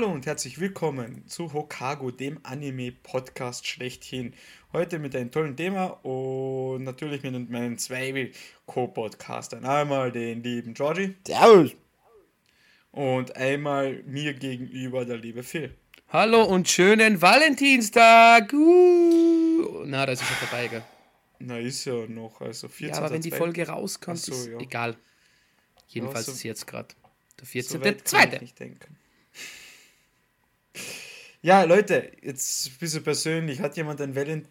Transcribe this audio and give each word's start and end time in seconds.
Hallo 0.00 0.12
und 0.14 0.24
herzlich 0.24 0.58
willkommen 0.58 1.28
zu 1.28 1.52
Hokago, 1.52 2.10
dem 2.10 2.40
Anime-Podcast 2.42 3.66
schlechthin. 3.66 4.32
Heute 4.72 4.98
mit 4.98 5.14
einem 5.14 5.30
tollen 5.30 5.58
Thema 5.58 5.88
und 6.06 6.84
natürlich 6.84 7.22
mit 7.22 7.50
meinen 7.50 7.76
zwei 7.76 8.32
Co-Podcastern. 8.64 9.62
Einmal 9.66 10.10
den 10.10 10.42
lieben 10.42 10.72
Georgie. 10.72 11.16
Servus. 11.26 11.72
Und 12.92 13.36
einmal 13.36 14.02
mir 14.06 14.32
gegenüber 14.32 15.04
der 15.04 15.18
liebe 15.18 15.42
Phil. 15.42 15.76
Hallo 16.08 16.44
und 16.44 16.66
schönen 16.66 17.20
Valentinstag. 17.20 18.54
Uh. 18.54 19.82
Na, 19.84 20.06
das 20.06 20.22
ist 20.22 20.28
schon 20.28 20.48
vorbei, 20.48 20.68
gell? 20.68 20.82
Na, 21.40 21.58
ist 21.58 21.84
ja 21.84 22.06
noch, 22.06 22.40
also 22.40 22.68
14. 22.68 22.88
Ja, 22.88 23.02
aber 23.04 23.14
wenn 23.14 23.20
die 23.20 23.30
Folge 23.30 23.68
rauskommt, 23.68 24.16
so, 24.16 24.32
ist 24.32 24.46
ja. 24.46 24.58
egal. 24.60 24.96
Jedenfalls 25.88 26.26
Ja, 26.28 26.32
so- 26.32 26.36
ist 26.38 26.42
jetzt 26.44 26.66
gerade 26.66 26.88
der 27.38 27.44
So 27.44 27.50
14. 27.50 27.80
weit 27.80 27.86
kann 27.86 27.96
ich 27.98 28.04
Zweite. 28.04 28.38
nicht 28.38 28.58
denken. 28.58 28.96
Ja, 31.42 31.62
Leute, 31.64 32.12
jetzt 32.22 32.66
ein 32.66 32.76
bisschen 32.78 33.02
persönlich. 33.02 33.60
Hat 33.60 33.76
jemand 33.76 34.00
ein 34.00 34.14
Valent 34.14 34.46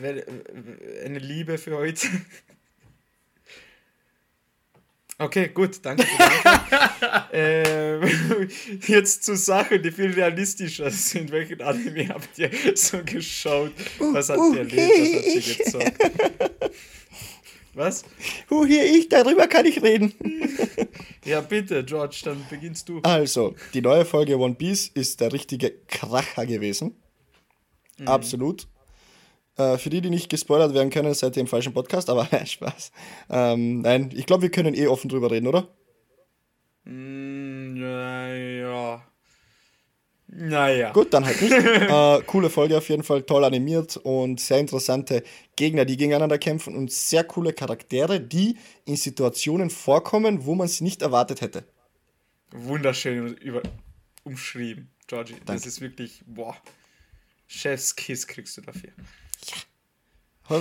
Val 0.00 0.24
eine 1.04 1.18
Liebe 1.18 1.58
für 1.58 1.76
heute? 1.76 2.06
Okay, 5.20 5.48
gut, 5.48 5.80
danke. 5.82 6.06
ähm, 7.32 8.48
jetzt 8.86 9.24
zu 9.24 9.34
Sachen, 9.36 9.82
die 9.82 9.90
viel 9.90 10.12
realistischer 10.12 10.92
sind. 10.92 11.32
Welchen 11.32 11.60
Anime 11.60 12.08
habt 12.08 12.38
ihr 12.38 12.50
so 12.76 13.02
geschaut? 13.04 13.72
Was 13.98 14.28
habt 14.28 14.54
ihr 14.54 14.60
erlebt? 14.60 14.78
Was 14.78 15.16
habt 15.16 15.80
ihr 15.80 15.90
gezockt? 15.90 16.72
Was? 17.78 18.04
Hu, 18.50 18.66
hier 18.66 18.84
ich, 18.84 19.08
darüber 19.08 19.46
kann 19.46 19.64
ich 19.64 19.80
reden. 19.80 20.12
Ja, 21.24 21.40
bitte, 21.40 21.84
George, 21.84 22.22
dann 22.24 22.44
beginnst 22.50 22.88
du. 22.88 22.98
Also, 23.04 23.54
die 23.72 23.80
neue 23.80 24.04
Folge 24.04 24.36
One 24.36 24.56
Piece 24.56 24.88
ist 24.88 25.20
der 25.20 25.32
richtige 25.32 25.70
Kracher 25.86 26.44
gewesen. 26.44 26.96
Absolut. 28.04 28.66
Äh, 29.56 29.78
für 29.78 29.90
die, 29.90 30.00
die 30.00 30.10
nicht 30.10 30.28
gespoilert 30.28 30.74
werden 30.74 30.90
können, 30.90 31.14
seid 31.14 31.36
ihr 31.36 31.40
im 31.42 31.46
falschen 31.46 31.72
Podcast, 31.72 32.10
aber 32.10 32.28
Spaß. 32.44 32.90
Ähm, 33.30 33.82
nein, 33.82 34.10
ich 34.12 34.26
glaube, 34.26 34.42
wir 34.42 34.50
können 34.50 34.74
eh 34.74 34.88
offen 34.88 35.08
drüber 35.08 35.30
reden, 35.30 35.46
oder? 35.46 35.68
Mm, 36.84 37.74
Naja. 37.74 39.07
Naja. 40.30 40.92
Gut, 40.92 41.14
dann 41.14 41.24
halt 41.24 41.40
nicht. 41.40 41.52
äh, 41.52 42.22
coole 42.26 42.50
Folge 42.50 42.76
auf 42.76 42.88
jeden 42.88 43.02
Fall, 43.02 43.22
toll 43.22 43.44
animiert 43.44 43.96
und 43.96 44.40
sehr 44.40 44.58
interessante 44.58 45.22
Gegner, 45.56 45.86
die 45.86 45.96
gegeneinander 45.96 46.38
kämpfen 46.38 46.76
und 46.76 46.92
sehr 46.92 47.24
coole 47.24 47.54
Charaktere, 47.54 48.20
die 48.20 48.58
in 48.84 48.96
Situationen 48.96 49.70
vorkommen, 49.70 50.44
wo 50.44 50.54
man 50.54 50.68
sie 50.68 50.84
nicht 50.84 51.00
erwartet 51.00 51.40
hätte. 51.40 51.64
Wunderschön 52.50 53.34
über 53.38 53.62
umschrieben, 54.24 54.90
Georgie. 55.06 55.34
Das 55.34 55.44
Danke. 55.46 55.68
ist 55.68 55.80
wirklich, 55.80 56.22
boah. 56.26 56.56
Chefskiss 57.46 58.26
kriegst 58.26 58.56
du 58.58 58.60
dafür. 58.60 58.90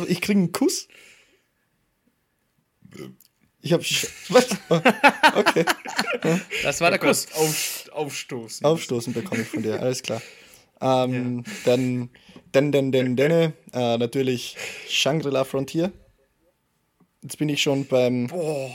Ich 0.08 0.22
kriege 0.22 0.40
einen 0.40 0.52
Kuss. 0.54 0.88
Ich 3.62 3.74
habe. 3.74 3.84
Was? 4.30 4.48
Oh, 4.70 4.80
Okay. 5.36 5.66
Das 6.64 6.82
war 6.82 6.90
der 6.90 7.00
Kuss. 7.00 7.28
Auf, 7.34 7.86
aufstoßen. 7.92 8.66
Aufstoßen 8.66 9.14
bekomme 9.14 9.42
ich 9.42 9.48
von 9.48 9.64
dir, 9.64 9.80
alles 9.80 10.02
klar. 10.04 10.22
Ähm, 10.80 11.44
Dann, 11.66 12.12
dann, 12.52 12.72
dann, 12.72 12.92
dann, 12.92 13.16
dann, 13.16 13.32
äh, 13.74 13.98
natürlich 13.98 14.56
Shangri-La 14.88 15.44
Frontier. 15.44 15.92
Jetzt 17.24 17.40
bin 17.40 17.50
ich 17.50 17.64
schon 17.64 17.88
beim 17.88 18.28
Boah. 18.28 18.70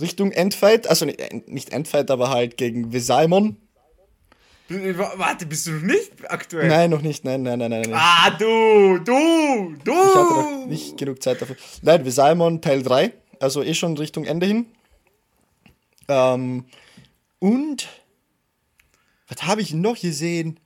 Richtung 0.00 0.32
Endfight, 0.32 0.86
also 0.86 1.04
nicht, 1.04 1.70
Endfight, 1.70 2.10
aber 2.10 2.30
halt 2.30 2.56
gegen 2.56 2.94
Vesaimon. 2.94 3.58
Wa- 4.70 5.12
Warte, 5.16 5.44
bist 5.44 5.66
du 5.66 5.72
noch 5.72 5.82
nicht 5.82 6.12
aktuell? 6.30 6.68
Nein, 6.68 6.88
noch 6.88 7.02
nicht, 7.02 7.24
nein, 7.26 7.42
nein, 7.42 7.58
nein, 7.58 7.70
nein. 7.70 7.82
nein. 7.82 7.92
Ah, 7.94 8.30
du, 8.30 8.96
du, 9.00 9.76
du. 9.84 9.92
Ich 9.92 10.14
hatte 10.16 10.32
noch 10.32 10.66
nicht 10.66 10.96
genug 10.96 11.22
Zeit 11.22 11.42
dafür. 11.42 11.56
Nein, 11.82 12.06
Vesaimon 12.06 12.62
Teil 12.62 12.82
3, 12.82 13.12
also 13.42 13.62
eh 13.62 13.74
schon 13.74 13.96
Richtung 13.96 14.24
Ende 14.24 14.46
hin. 14.46 14.66
Ähm, 16.08 16.64
und 17.38 17.88
was 19.28 19.42
habe 19.42 19.62
ich 19.62 19.74
noch 19.74 20.00
gesehen? 20.00 20.58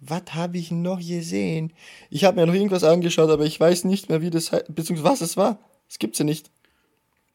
Was 0.00 0.34
habe 0.34 0.58
ich 0.58 0.70
noch 0.70 0.98
gesehen? 0.98 1.72
Ich 2.10 2.24
habe 2.24 2.38
mir 2.38 2.46
noch 2.46 2.54
irgendwas 2.54 2.84
angeschaut, 2.84 3.30
aber 3.30 3.44
ich 3.44 3.58
weiß 3.58 3.84
nicht 3.84 4.08
mehr, 4.08 4.22
wie 4.22 4.30
das 4.30 4.52
heißt, 4.52 4.74
beziehungsweise 4.74 5.10
was 5.10 5.20
es 5.20 5.36
war. 5.36 5.58
Das 5.88 5.98
gibt's 5.98 6.18
ja 6.18 6.24
nicht. 6.24 6.50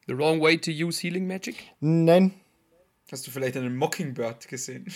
The 0.06 0.16
wrong 0.16 0.40
way 0.40 0.58
to 0.58 0.70
use 0.70 1.00
healing 1.00 1.26
magic. 1.26 1.56
Nein. 1.80 2.34
Hast 3.10 3.26
du 3.26 3.30
vielleicht 3.30 3.56
einen 3.56 3.76
Mockingbird 3.76 4.46
gesehen? 4.48 4.86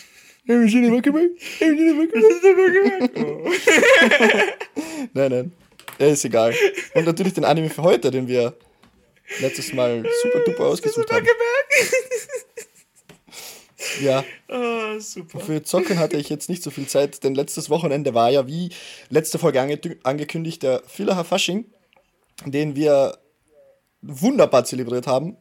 Oh. 0.48 0.50
Nein, 5.14 5.31
nein. 5.31 5.52
Ja, 5.99 6.06
ist 6.06 6.25
egal. 6.25 6.55
Und 6.94 7.06
natürlich 7.06 7.34
den 7.34 7.44
Anime 7.44 7.71
für 7.71 7.82
heute, 7.82 8.10
den 8.10 8.27
wir 8.28 8.55
letztes 9.41 9.72
Mal 9.72 10.05
super 10.22 10.41
duper 10.44 10.65
ausgesucht 10.66 11.10
haben. 11.12 11.27
Ja, 14.03 14.25
Ah, 14.49 14.99
super. 14.99 15.41
für 15.41 15.62
Zocken 15.62 15.99
hatte 15.99 16.16
ich 16.16 16.28
jetzt 16.28 16.49
nicht 16.49 16.62
so 16.62 16.71
viel 16.71 16.87
Zeit, 16.87 17.22
denn 17.22 17.34
letztes 17.34 17.71
Wochenende 17.71 18.15
war 18.15 18.31
ja, 18.31 18.47
wie 18.47 18.71
letzte 19.10 19.38
Folge 19.38 19.60
ange 19.60 19.78
angekündigt, 20.03 20.62
der 20.62 20.82
Villacher 20.87 21.25
Fasching, 21.25 21.66
den 22.44 22.75
wir 22.76 23.19
wunderbar 24.03 24.65
zelebriert 24.65 25.06
haben. 25.06 25.37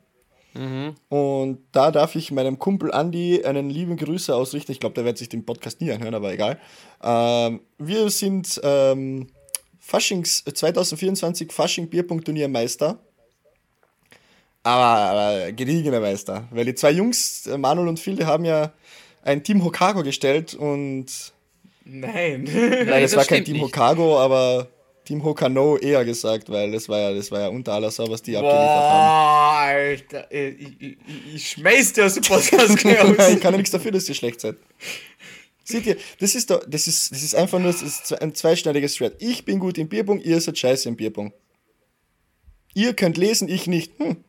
Und 1.10 1.64
da 1.72 1.90
darf 1.90 2.14
ich 2.16 2.32
meinem 2.32 2.60
Kumpel 2.60 2.92
Andy 2.94 3.44
einen 3.44 3.72
lieben 3.72 3.98
Grüße 3.98 4.36
ausrichten. 4.36 4.72
Ich 4.72 4.80
glaube, 4.80 4.94
der 4.94 5.04
wird 5.04 5.18
sich 5.18 5.28
den 5.30 5.46
Podcast 5.46 5.82
nie 5.82 5.92
anhören, 5.92 6.14
aber 6.14 6.32
egal. 6.32 6.60
Ähm, 7.02 7.62
wir 7.80 8.08
sind 8.12 8.62
ähm, 8.64 9.30
Faschings 9.94 10.44
2024 10.44 11.52
Fasching 11.52 11.88
Bierpunkt 11.88 12.26
Turniermeister. 12.26 12.98
Aber, 14.64 14.84
aber 14.84 15.52
gediegener 15.52 16.00
Meister. 16.00 16.48
Weil 16.50 16.66
die 16.66 16.74
zwei 16.74 16.90
Jungs, 16.92 17.46
äh, 17.46 17.60
Manuel 17.60 17.90
und 17.90 18.00
Phil, 18.00 18.16
die 18.16 18.26
haben 18.26 18.44
ja 18.44 18.74
ein 19.22 19.44
Team 19.44 19.64
Hokago 19.64 20.02
gestellt 20.02 20.56
und 20.56 21.06
Nein. 21.86 22.44
Nein, 22.46 22.88
das 22.88 23.12
es 23.12 23.16
war 23.18 23.26
kein 23.26 23.46
Team 23.46 23.58
nicht. 23.58 23.66
Hokago, 23.66 24.18
aber 24.20 24.68
Team 25.06 25.24
Hokano 25.24 25.78
eher 25.78 26.04
gesagt, 26.06 26.50
weil 26.50 26.72
das 26.72 26.88
war 26.88 26.98
ja, 26.98 27.14
das 27.14 27.30
war 27.30 27.42
ja 27.42 27.48
unter 27.50 27.74
aller 27.74 27.92
Sau, 27.92 28.10
was 28.10 28.22
die 28.22 28.36
abgeliefert 28.38 28.68
haben. 28.70 29.10
Boah, 29.10 29.60
Alter. 29.68 30.32
äh, 30.32 30.50
Ich, 30.50 30.82
ich, 30.82 30.98
ich, 31.36 31.50
schmeiß 31.50 31.94
dir 31.94 32.06
aus 32.06 32.14
dem 32.14 32.24
Podcast 32.24 32.78
gleich 32.78 33.04
ich 33.04 33.20
raus. 33.20 33.40
kann 33.42 33.52
ja 33.52 33.58
nichts 33.58 33.72
dafür, 33.72 33.92
dass 33.92 34.08
ihr 34.08 34.16
schlecht 34.16 34.40
seid. 34.42 34.56
Seht 35.64 35.86
ihr, 35.86 35.98
das 36.20 36.36
ist, 36.36 36.50
doch, 36.50 36.62
das 36.68 36.88
ist, 36.88 37.12
das 37.12 37.24
ist 37.24 37.36
einfach 37.36 37.58
nur 37.60 37.72
das 37.72 37.82
ist 37.82 38.12
ein 38.22 38.36
zweischneidiges 38.36 38.98
Schwert. 38.98 39.22
Ich 39.22 39.46
bin 39.46 39.60
gut 39.60 39.78
im 39.78 39.88
Bierpong, 39.88 40.20
ihr 40.20 40.40
seid 40.42 40.58
scheiße 40.58 40.90
im 40.90 40.96
Bierpong. 40.98 41.32
Ihr 42.74 42.94
könnt 42.94 43.18
lesen, 43.18 43.48
ich 43.48 43.68
nicht. 43.68 43.98
Hm. 44.00 44.24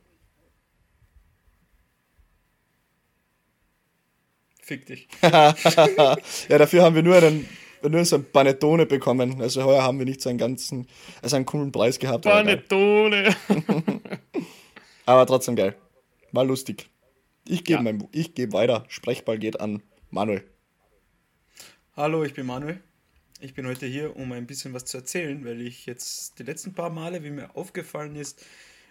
Fick 4.63 4.87
dich. 4.87 5.09
Ja, 5.23 6.59
dafür 6.59 6.83
haben 6.83 6.95
wir 6.95 7.03
nur 7.03 7.17
einen, 7.17 7.49
nur 7.83 8.05
so 8.05 8.17
ein 8.17 8.25
Panettone 8.25 8.87
bekommen. 8.87 9.41
Also 9.43 9.65
heuer 9.65 9.83
haben 9.83 9.99
wir 9.99 10.07
nicht 10.07 10.21
so 10.23 10.29
einen 10.31 10.39
ganzen, 10.39 10.87
also 11.21 11.37
einen 11.37 11.45
coolen 11.47 11.73
Preis 11.73 11.99
gehabt. 11.99 12.25
Panettone. 12.25 13.35
aber 15.07 15.27
trotzdem 15.27 15.57
geil. 15.57 15.75
War 16.33 16.45
lustig. 16.45 16.89
Ich 17.47 17.65
gebe 17.65 17.79
Ja. 17.79 17.83
mein, 17.83 18.09
ich 18.13 18.35
gebe 18.35 18.53
weiter. 18.53 18.85
Sprechball 18.89 19.39
geht 19.39 19.61
an 19.61 19.83
Manuel. 20.11 20.45
Hallo, 21.97 22.25
ich 22.25 22.35
bin 22.35 22.47
Manuel. 22.47 22.81
Ich 23.39 23.55
bin 23.55 23.69
heute 23.69 23.87
hier, 23.87 24.17
um 24.17 24.33
ein 24.33 24.49
bisschen 24.49 24.75
was 24.75 24.85
zu 24.85 24.97
erzählen, 24.97 25.45
weil 25.45 25.61
ich 25.61 25.87
jetzt 25.87 26.41
die 26.41 26.43
letzten 26.43 26.75
paar 26.75 26.91
Male, 26.91 27.23
wie 27.23 27.31
mir 27.31 27.55
aufgefallen 27.55 28.17
ist, 28.17 28.45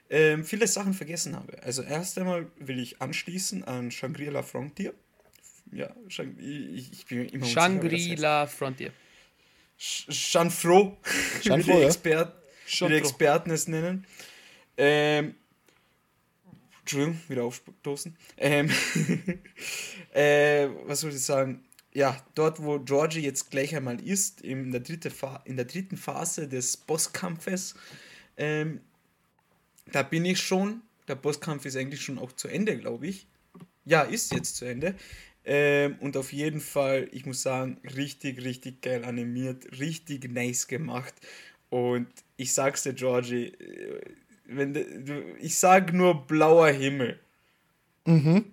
ähm, 0.09 0.45
viele 0.45 0.67
Sachen 0.67 0.93
vergessen 0.93 1.35
habe. 1.35 1.61
Also 1.63 1.81
erst 1.81 2.17
einmal 2.17 2.49
will 2.55 2.79
ich 2.79 3.01
anschließen 3.01 3.65
an 3.65 3.91
Shangri-La 3.91 4.41
Frontier. 4.41 4.93
Ja, 5.73 5.93
Shang 6.07 6.37
ich, 6.39 6.93
ich 6.93 7.05
bin 7.05 7.27
immer. 7.27 7.45
Shangri-La 7.45 8.47
Frontier. 8.47 8.93
Chanfro, 9.77 10.97
wie 11.43 11.61
die, 11.61 11.71
ja. 11.71 11.79
Expert, 11.81 12.41
wie 12.67 12.87
die. 12.87 12.93
Experten 12.93 13.51
es 13.51 13.67
nennen. 13.67 14.07
Ähm, 14.77 15.35
Entschuldigung, 16.79 17.19
wieder 17.27 17.43
aufstoßen. 17.43 18.15
Ähm, 18.37 18.69
äh, 20.13 20.69
was 20.85 21.01
soll 21.01 21.11
ich 21.11 21.21
sagen? 21.21 21.65
Ja, 21.93 22.17
dort, 22.33 22.61
wo 22.63 22.79
Georgie 22.79 23.21
jetzt 23.21 23.51
gleich 23.51 23.75
einmal 23.75 24.01
ist, 24.01 24.41
in 24.41 24.71
der, 24.71 24.81
dritte 24.81 25.11
Fa 25.11 25.41
in 25.45 25.57
der 25.57 25.65
dritten 25.65 25.97
Phase 25.97 26.47
des 26.47 26.75
Bosskampfes, 26.75 27.75
ähm, 28.37 28.81
da 29.91 30.01
bin 30.03 30.25
ich 30.25 30.39
schon. 30.41 30.81
Der 31.07 31.15
Bosskampf 31.15 31.65
ist 31.65 31.75
eigentlich 31.75 32.01
schon 32.01 32.17
auch 32.17 32.31
zu 32.31 32.47
Ende, 32.47 32.77
glaube 32.77 33.07
ich. 33.07 33.27
Ja, 33.85 34.01
ist 34.01 34.33
jetzt 34.33 34.55
zu 34.55 34.65
Ende. 34.65 34.95
Ähm, 35.45 35.97
und 35.99 36.15
auf 36.15 36.31
jeden 36.31 36.61
Fall, 36.61 37.09
ich 37.11 37.25
muss 37.25 37.41
sagen, 37.41 37.77
richtig, 37.95 38.43
richtig 38.43 38.81
geil 38.81 39.03
animiert, 39.03 39.79
richtig 39.79 40.31
nice 40.31 40.67
gemacht. 40.67 41.13
Und 41.69 42.07
ich 42.37 42.53
sag's 42.53 42.83
dir, 42.83 42.93
Georgie, 42.93 43.47
äh, 43.47 44.01
wenn 44.45 44.73
de, 44.73 45.35
ich 45.39 45.57
sag 45.57 45.93
nur 45.93 46.25
blauer 46.25 46.69
Himmel. 46.69 47.19
Mhm. 48.05 48.45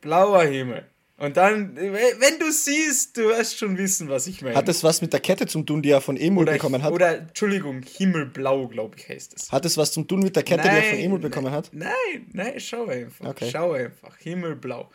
Blauer 0.00 0.44
Himmel. 0.44 0.86
Und 1.18 1.38
dann, 1.38 1.74
wenn 1.76 2.38
du 2.38 2.50
siehst, 2.52 3.16
du 3.16 3.22
wirst 3.22 3.58
schon 3.58 3.78
wissen, 3.78 4.10
was 4.10 4.26
ich 4.26 4.42
meine. 4.42 4.54
Hat 4.54 4.68
es 4.68 4.84
was 4.84 5.00
mit 5.00 5.14
der 5.14 5.20
Kette 5.20 5.46
zum 5.46 5.64
tun, 5.64 5.80
die 5.80 5.90
er 5.90 6.02
von 6.02 6.18
Emul 6.18 6.42
oder, 6.42 6.52
bekommen 6.52 6.82
hat? 6.82 6.92
Oder, 6.92 7.18
Entschuldigung, 7.18 7.82
Himmelblau, 7.82 8.68
glaube 8.68 8.96
ich, 8.98 9.08
heißt 9.08 9.34
es. 9.34 9.50
Hat 9.50 9.64
es 9.64 9.78
was 9.78 9.92
zum 9.92 10.06
tun 10.06 10.20
mit 10.20 10.36
der 10.36 10.42
Kette, 10.42 10.66
nein, 10.66 10.76
die 10.76 10.86
er 10.86 10.90
von 10.90 10.98
Emul 10.98 11.18
bekommen 11.18 11.50
hat? 11.50 11.70
Nein, 11.72 12.26
nein, 12.32 12.60
schau 12.60 12.86
einfach. 12.86 13.28
Okay. 13.28 13.48
Schau 13.50 13.72
einfach. 13.72 14.14
Himmelblau. 14.18 14.90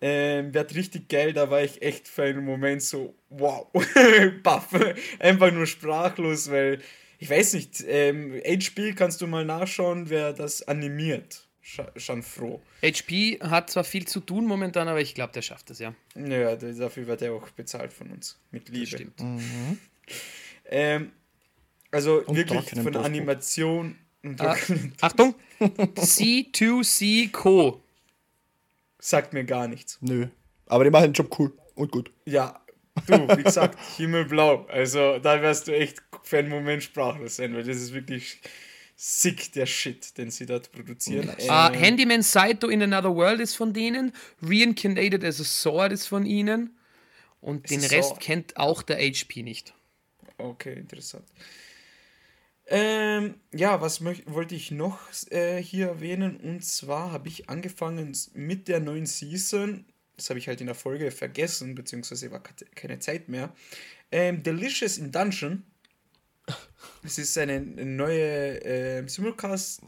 Ähm, 0.00 0.54
wird 0.54 0.74
richtig 0.76 1.08
geil, 1.08 1.32
da 1.32 1.50
war 1.50 1.62
ich 1.62 1.82
echt 1.82 2.06
für 2.06 2.24
einen 2.24 2.44
Moment 2.44 2.82
so, 2.82 3.14
wow, 3.30 3.66
baff. 4.44 4.68
Einfach 5.18 5.50
nur 5.50 5.66
sprachlos, 5.66 6.48
weil, 6.48 6.78
ich 7.18 7.28
weiß 7.28 7.54
nicht, 7.54 7.82
ähm, 7.88 8.40
HP 8.44 8.92
kannst 8.92 9.20
du 9.20 9.26
mal 9.26 9.44
nachschauen, 9.44 10.10
wer 10.10 10.32
das 10.32 10.62
animiert 10.68 11.45
schon 11.96 12.22
froh. 12.22 12.62
HP 12.82 13.38
hat 13.40 13.70
zwar 13.70 13.84
viel 13.84 14.06
zu 14.06 14.20
tun 14.20 14.46
momentan, 14.46 14.88
aber 14.88 15.00
ich 15.00 15.14
glaube, 15.14 15.32
der 15.32 15.42
schafft 15.42 15.70
es, 15.70 15.78
ja. 15.78 15.94
Ja, 16.14 16.56
dafür 16.56 17.06
wird 17.06 17.22
er 17.22 17.32
auch 17.32 17.48
bezahlt 17.50 17.92
von 17.92 18.10
uns. 18.10 18.38
Mit 18.50 18.68
Liebe. 18.68 18.86
Stimmt. 18.86 19.20
Mhm. 19.20 19.78
Ähm, 20.66 21.12
also 21.90 22.22
und 22.24 22.36
wirklich 22.36 22.60
von 22.60 22.92
Toastbuch. 22.92 23.04
Animation. 23.04 23.96
Ah, 24.38 24.56
Achtung! 25.00 25.34
C2C 25.60 27.30
Co. 27.30 27.80
Sagt 28.98 29.32
mir 29.32 29.44
gar 29.44 29.68
nichts. 29.68 29.98
Nö. 30.00 30.26
Aber 30.66 30.84
die 30.84 30.90
machen 30.90 31.04
den 31.04 31.12
Job 31.12 31.38
cool 31.38 31.52
und 31.74 31.92
gut. 31.92 32.10
Ja, 32.24 32.60
du, 33.06 33.28
wie 33.36 33.42
gesagt, 33.42 33.78
Himmelblau. 33.96 34.66
Also 34.66 35.18
da 35.18 35.40
wirst 35.42 35.68
du 35.68 35.76
echt 35.76 36.02
für 36.22 36.38
einen 36.38 36.48
Moment 36.48 36.82
sprachlos 36.82 37.36
sein, 37.36 37.54
weil 37.54 37.62
das 37.62 37.76
ist 37.76 37.92
wirklich 37.94 38.40
sick 38.96 39.52
der 39.52 39.66
Shit, 39.66 40.16
den 40.16 40.30
sie 40.30 40.46
dort 40.46 40.72
produzieren. 40.72 41.28
Uh, 41.28 41.70
Handyman 41.72 42.22
Saito 42.22 42.68
in 42.68 42.82
Another 42.82 43.14
World 43.14 43.40
ist 43.40 43.54
von 43.54 43.72
denen. 43.72 44.12
Reincarnated 44.42 45.22
as 45.22 45.40
a 45.40 45.44
Sword 45.44 45.92
ist 45.92 46.06
von 46.06 46.24
ihnen. 46.24 46.76
Und 47.40 47.70
den 47.70 47.84
Rest 47.84 48.08
so. 48.08 48.14
kennt 48.16 48.56
auch 48.56 48.82
der 48.82 48.98
HP 48.98 49.42
nicht. 49.42 49.74
Okay, 50.38 50.72
interessant. 50.72 51.24
Ähm, 52.68 53.34
ja, 53.54 53.80
was 53.80 54.04
wollte 54.04 54.56
ich 54.56 54.72
noch 54.72 54.98
äh, 55.30 55.62
hier 55.62 55.86
erwähnen? 55.86 56.36
Und 56.38 56.64
zwar 56.64 57.12
habe 57.12 57.28
ich 57.28 57.48
angefangen 57.48 58.16
mit 58.32 58.66
der 58.66 58.80
neuen 58.80 59.06
Season. 59.06 59.84
Das 60.16 60.30
habe 60.30 60.38
ich 60.38 60.48
halt 60.48 60.60
in 60.60 60.66
der 60.66 60.74
Folge 60.74 61.10
vergessen, 61.10 61.74
beziehungsweise 61.74 62.32
war 62.32 62.42
keine 62.74 62.98
Zeit 62.98 63.28
mehr. 63.28 63.54
Ähm, 64.10 64.42
Delicious 64.42 64.98
in 64.98 65.12
Dungeon 65.12 65.64
es 67.06 67.18
ist 67.18 67.38
eine 67.38 67.60
neue 67.60 68.64
äh, 68.64 69.08
Simulcast, 69.08 69.80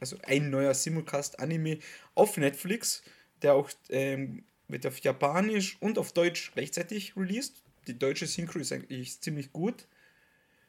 also 0.00 0.16
ein 0.24 0.50
neuer 0.50 0.74
Simulcast-Anime 0.74 1.78
auf 2.14 2.36
Netflix, 2.36 3.02
der 3.42 3.54
auch 3.54 3.70
ähm, 3.88 4.44
wird 4.68 4.86
auf 4.86 4.98
Japanisch 4.98 5.76
und 5.80 5.98
auf 5.98 6.12
Deutsch 6.12 6.52
gleichzeitig 6.54 7.16
released. 7.16 7.62
Die 7.86 7.98
deutsche 7.98 8.26
Synchro 8.26 8.58
ist 8.58 8.72
eigentlich 8.72 9.20
ziemlich 9.20 9.52
gut. 9.52 9.86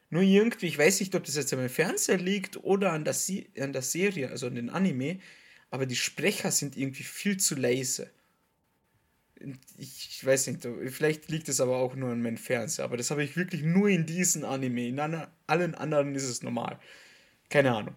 Nur 0.08 0.22
irgendwie, 0.22 0.66
ich 0.66 0.78
weiß 0.78 1.00
nicht, 1.00 1.14
ob 1.14 1.24
das 1.24 1.36
jetzt 1.36 1.52
am 1.52 1.68
Fernseher 1.68 2.18
liegt 2.18 2.56
oder 2.64 2.92
an 2.92 3.04
der, 3.04 3.14
an 3.60 3.72
der 3.72 3.82
Serie, 3.82 4.30
also 4.30 4.46
an 4.46 4.54
den 4.54 4.70
Anime, 4.70 5.18
aber 5.70 5.86
die 5.86 5.96
Sprecher 5.96 6.50
sind 6.50 6.76
irgendwie 6.76 7.04
viel 7.04 7.36
zu 7.36 7.54
leise 7.54 8.10
ich 9.78 10.24
weiß 10.24 10.48
nicht, 10.48 10.68
vielleicht 10.88 11.30
liegt 11.30 11.48
es 11.48 11.60
aber 11.60 11.76
auch 11.76 11.94
nur 11.94 12.10
an 12.10 12.22
meinem 12.22 12.36
Fernseher, 12.36 12.84
aber 12.84 12.96
das 12.96 13.10
habe 13.10 13.24
ich 13.24 13.36
wirklich 13.36 13.62
nur 13.62 13.88
in 13.88 14.06
diesem 14.06 14.44
Anime. 14.44 14.88
In 14.88 15.00
allen 15.00 15.74
anderen 15.74 16.14
ist 16.14 16.24
es 16.24 16.42
normal. 16.42 16.78
Keine 17.48 17.74
Ahnung. 17.74 17.94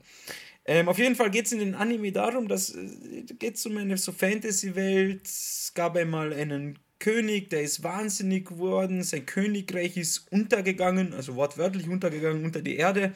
Ähm, 0.65 0.87
auf 0.87 0.97
jeden 0.97 1.15
Fall 1.15 1.29
geht 1.29 1.45
es 1.45 1.51
in 1.51 1.59
den 1.59 1.75
Anime 1.75 2.11
darum, 2.11 2.47
dass 2.47 2.73
äh, 2.73 3.53
um 3.65 3.77
eine 3.77 3.97
so 3.97 4.11
Fantasy-Welt. 4.11 5.25
Es 5.25 5.71
gab 5.75 5.97
einmal 5.97 6.31
einen 6.31 6.79
König, 6.99 7.49
der 7.49 7.63
ist 7.63 7.83
wahnsinnig 7.83 8.47
geworden. 8.47 9.03
Sein 9.03 9.25
Königreich 9.25 9.97
ist 9.97 10.31
untergegangen, 10.31 11.13
also 11.13 11.35
wortwörtlich 11.35 11.89
untergegangen 11.89 12.45
unter 12.45 12.61
die 12.61 12.77
Erde. 12.77 13.13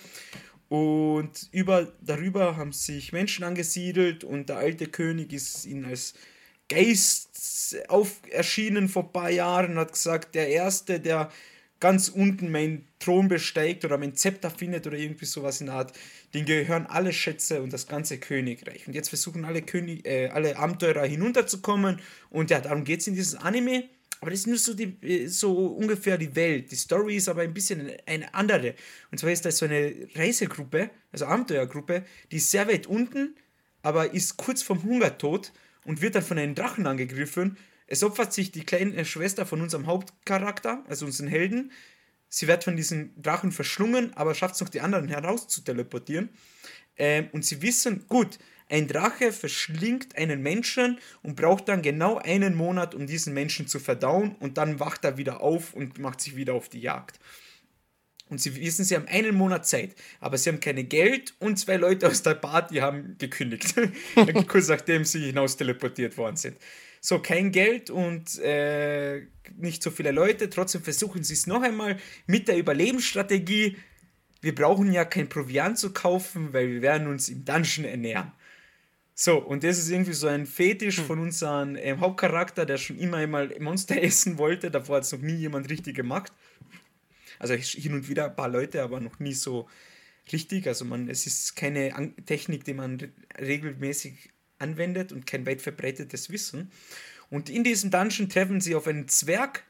Und 0.67 1.47
über, 1.53 1.93
darüber 2.01 2.57
haben 2.57 2.73
sich 2.73 3.13
Menschen 3.13 3.45
angesiedelt 3.45 4.25
und 4.25 4.49
der 4.49 4.57
alte 4.57 4.87
König 4.87 5.31
ist 5.31 5.65
ihnen 5.65 5.85
als 5.85 6.13
Geist 6.69 7.75
auf, 7.87 8.21
erschienen 8.29 8.89
vor 8.89 9.03
ein 9.03 9.11
paar 9.11 9.29
Jahren 9.29 9.71
und 9.71 9.77
hat 9.77 9.93
gesagt, 9.93 10.35
der 10.35 10.49
Erste, 10.49 10.99
der 10.99 11.31
ganz 11.79 12.09
unten 12.09 12.51
meinen 12.51 12.87
Thron 12.99 13.27
besteigt 13.27 13.85
oder 13.85 13.97
mein 13.97 14.15
Zepter 14.15 14.49
findet 14.49 14.87
oder 14.87 14.97
irgendwie 14.97 15.25
sowas 15.25 15.61
in 15.61 15.67
der 15.67 15.75
Art, 15.75 15.93
den 16.33 16.45
gehören 16.45 16.87
alle 16.87 17.13
Schätze 17.13 17.61
und 17.61 17.71
das 17.71 17.87
ganze 17.87 18.17
Königreich. 18.17 18.87
Und 18.87 18.93
jetzt 18.93 19.09
versuchen 19.09 19.45
alle, 19.45 19.61
König, 19.61 20.05
äh, 20.05 20.29
alle 20.29 20.57
Abenteurer 20.57 21.05
hinunterzukommen 21.05 21.99
und 22.29 22.49
ja, 22.49 22.59
darum 22.59 22.83
geht 22.83 23.01
es 23.01 23.07
in 23.07 23.13
diesem 23.13 23.39
Anime. 23.39 23.83
Aber 24.19 24.31
das 24.31 24.39
ist 24.41 24.47
nur 24.47 24.57
so, 24.57 24.73
die, 24.73 24.97
äh, 25.03 25.27
so 25.27 25.67
ungefähr 25.67 26.17
die 26.17 26.35
Welt. 26.35 26.71
Die 26.71 26.75
Story 26.75 27.17
ist 27.17 27.29
aber 27.29 27.43
ein 27.43 27.53
bisschen 27.53 27.91
eine 28.07 28.33
andere. 28.33 28.73
Und 29.11 29.19
zwar 29.19 29.31
ist 29.31 29.45
das 29.45 29.59
so 29.59 29.65
eine 29.65 29.93
Reisegruppe, 30.15 30.89
also 31.11 31.25
Abenteuergruppe, 31.25 32.03
die 32.31 32.37
ist 32.37 32.49
sehr 32.49 32.67
weit 32.67 32.87
unten, 32.87 33.35
aber 33.83 34.13
ist 34.13 34.37
kurz 34.37 34.63
vom 34.63 34.81
Hungertod 34.83 35.51
und 35.87 36.01
wird 36.01 36.15
dann 36.15 36.21
von 36.21 36.37
einem 36.37 36.53
Drachen 36.53 36.85
angegriffen. 36.85 37.57
Es 37.87 38.03
opfert 38.03 38.33
sich 38.33 38.51
die 38.51 38.65
kleine 38.65 39.05
Schwester 39.05 39.45
von 39.45 39.61
unserem 39.61 39.87
Hauptcharakter, 39.87 40.83
also 40.87 41.05
unseren 41.05 41.27
Helden. 41.27 41.71
Sie 42.27 42.47
wird 42.47 42.65
von 42.65 42.75
diesem 42.75 43.19
Drachen 43.19 43.53
verschlungen, 43.53 44.13
aber 44.15 44.35
schafft 44.35 44.55
es 44.55 44.61
noch, 44.61 44.69
die 44.69 44.81
anderen 44.81 45.07
heraus 45.07 45.47
zu 45.47 45.61
teleportieren. 45.61 46.29
Ähm, 46.97 47.29
und 47.31 47.45
sie 47.45 47.61
wissen, 47.61 48.05
gut, 48.09 48.37
ein 48.69 48.89
Drache 48.89 49.31
verschlingt 49.31 50.17
einen 50.17 50.43
Menschen 50.43 50.99
und 51.23 51.37
braucht 51.37 51.69
dann 51.69 51.81
genau 51.81 52.17
einen 52.17 52.53
Monat, 52.55 52.93
um 52.93 53.07
diesen 53.07 53.33
Menschen 53.33 53.67
zu 53.67 53.79
verdauen. 53.79 54.35
Und 54.41 54.57
dann 54.57 54.81
wacht 54.81 55.05
er 55.05 55.17
wieder 55.17 55.39
auf 55.39 55.73
und 55.73 55.99
macht 55.99 56.19
sich 56.19 56.35
wieder 56.35 56.53
auf 56.53 56.67
die 56.67 56.81
Jagd. 56.81 57.17
Und 58.29 58.41
sie 58.41 58.55
wissen, 58.55 58.83
sie 58.83 58.95
haben 58.95 59.07
einen 59.07 59.35
Monat 59.35 59.65
Zeit, 59.65 59.95
aber 60.19 60.37
sie 60.37 60.49
haben 60.49 60.59
keine 60.59 60.83
Geld 60.83 61.33
und 61.39 61.57
zwei 61.57 61.77
Leute 61.77 62.07
aus 62.07 62.23
der 62.23 62.35
Party 62.35 62.75
haben 62.75 63.15
gekündigt, 63.17 63.73
kurz 64.47 64.67
nachdem 64.67 65.05
sie 65.05 65.27
hinaus 65.27 65.55
teleportiert 65.55 66.17
worden 66.17 66.35
sind. 66.35 66.57
So, 66.99 67.19
kein 67.19 67.51
Geld 67.51 67.89
und 67.89 68.37
äh, 68.39 69.27
nicht 69.55 69.81
so 69.81 69.91
viele 69.91 70.11
Leute, 70.11 70.49
trotzdem 70.49 70.81
versuchen 70.81 71.23
sie 71.23 71.35
es 71.35 71.47
noch 71.47 71.61
einmal 71.61 71.97
mit 72.25 72.47
der 72.47 72.57
Überlebensstrategie. 72.57 73.77
Wir 74.41 74.53
brauchen 74.53 74.91
ja 74.91 75.05
kein 75.05 75.29
Proviant 75.29 75.77
zu 75.77 75.93
kaufen, 75.93 76.51
weil 76.51 76.67
wir 76.69 76.81
werden 76.81 77.07
uns 77.07 77.29
im 77.29 77.45
Dungeon 77.45 77.85
ernähren. 77.85 78.33
So, 79.19 79.37
und 79.39 79.63
das 79.63 79.79
ist 79.79 79.89
irgendwie 79.89 80.13
so 80.13 80.27
ein 80.27 80.45
Fetisch 80.45 80.97
hm. 80.97 81.05
von 81.05 81.19
unserem 81.19 81.75
äh, 81.75 81.97
Hauptcharakter, 81.97 82.65
der 82.65 82.77
schon 82.77 82.99
immer 82.99 83.17
einmal 83.17 83.55
Monster 83.59 84.01
essen 84.01 84.37
wollte. 84.37 84.69
Davor 84.69 84.97
hat 84.97 85.03
es 85.03 85.11
noch 85.11 85.21
nie 85.21 85.35
jemand 85.35 85.69
richtig 85.69 85.95
gemacht. 85.95 86.33
Also 87.39 87.53
hin 87.53 87.93
und 87.93 88.09
wieder 88.09 88.25
ein 88.25 88.35
paar 88.35 88.49
Leute, 88.49 88.81
aber 88.81 88.99
noch 88.99 89.19
nie 89.19 89.33
so 89.33 89.67
richtig. 90.31 90.67
Also 90.67 90.85
man, 90.85 91.09
es 91.09 91.27
ist 91.27 91.55
keine 91.55 91.95
An 91.95 92.15
Technik, 92.25 92.63
die 92.63 92.73
man 92.73 92.99
re 92.99 93.09
regelmäßig 93.39 94.31
anwendet 94.59 95.11
und 95.11 95.27
kein 95.27 95.45
weit 95.45 95.61
verbreitetes 95.61 96.29
Wissen. 96.31 96.71
Und 97.29 97.49
in 97.49 97.63
diesem 97.63 97.91
Dungeon 97.91 98.29
treffen 98.29 98.61
sie 98.61 98.75
auf 98.75 98.87
einen 98.87 99.07
Zwerg, 99.07 99.63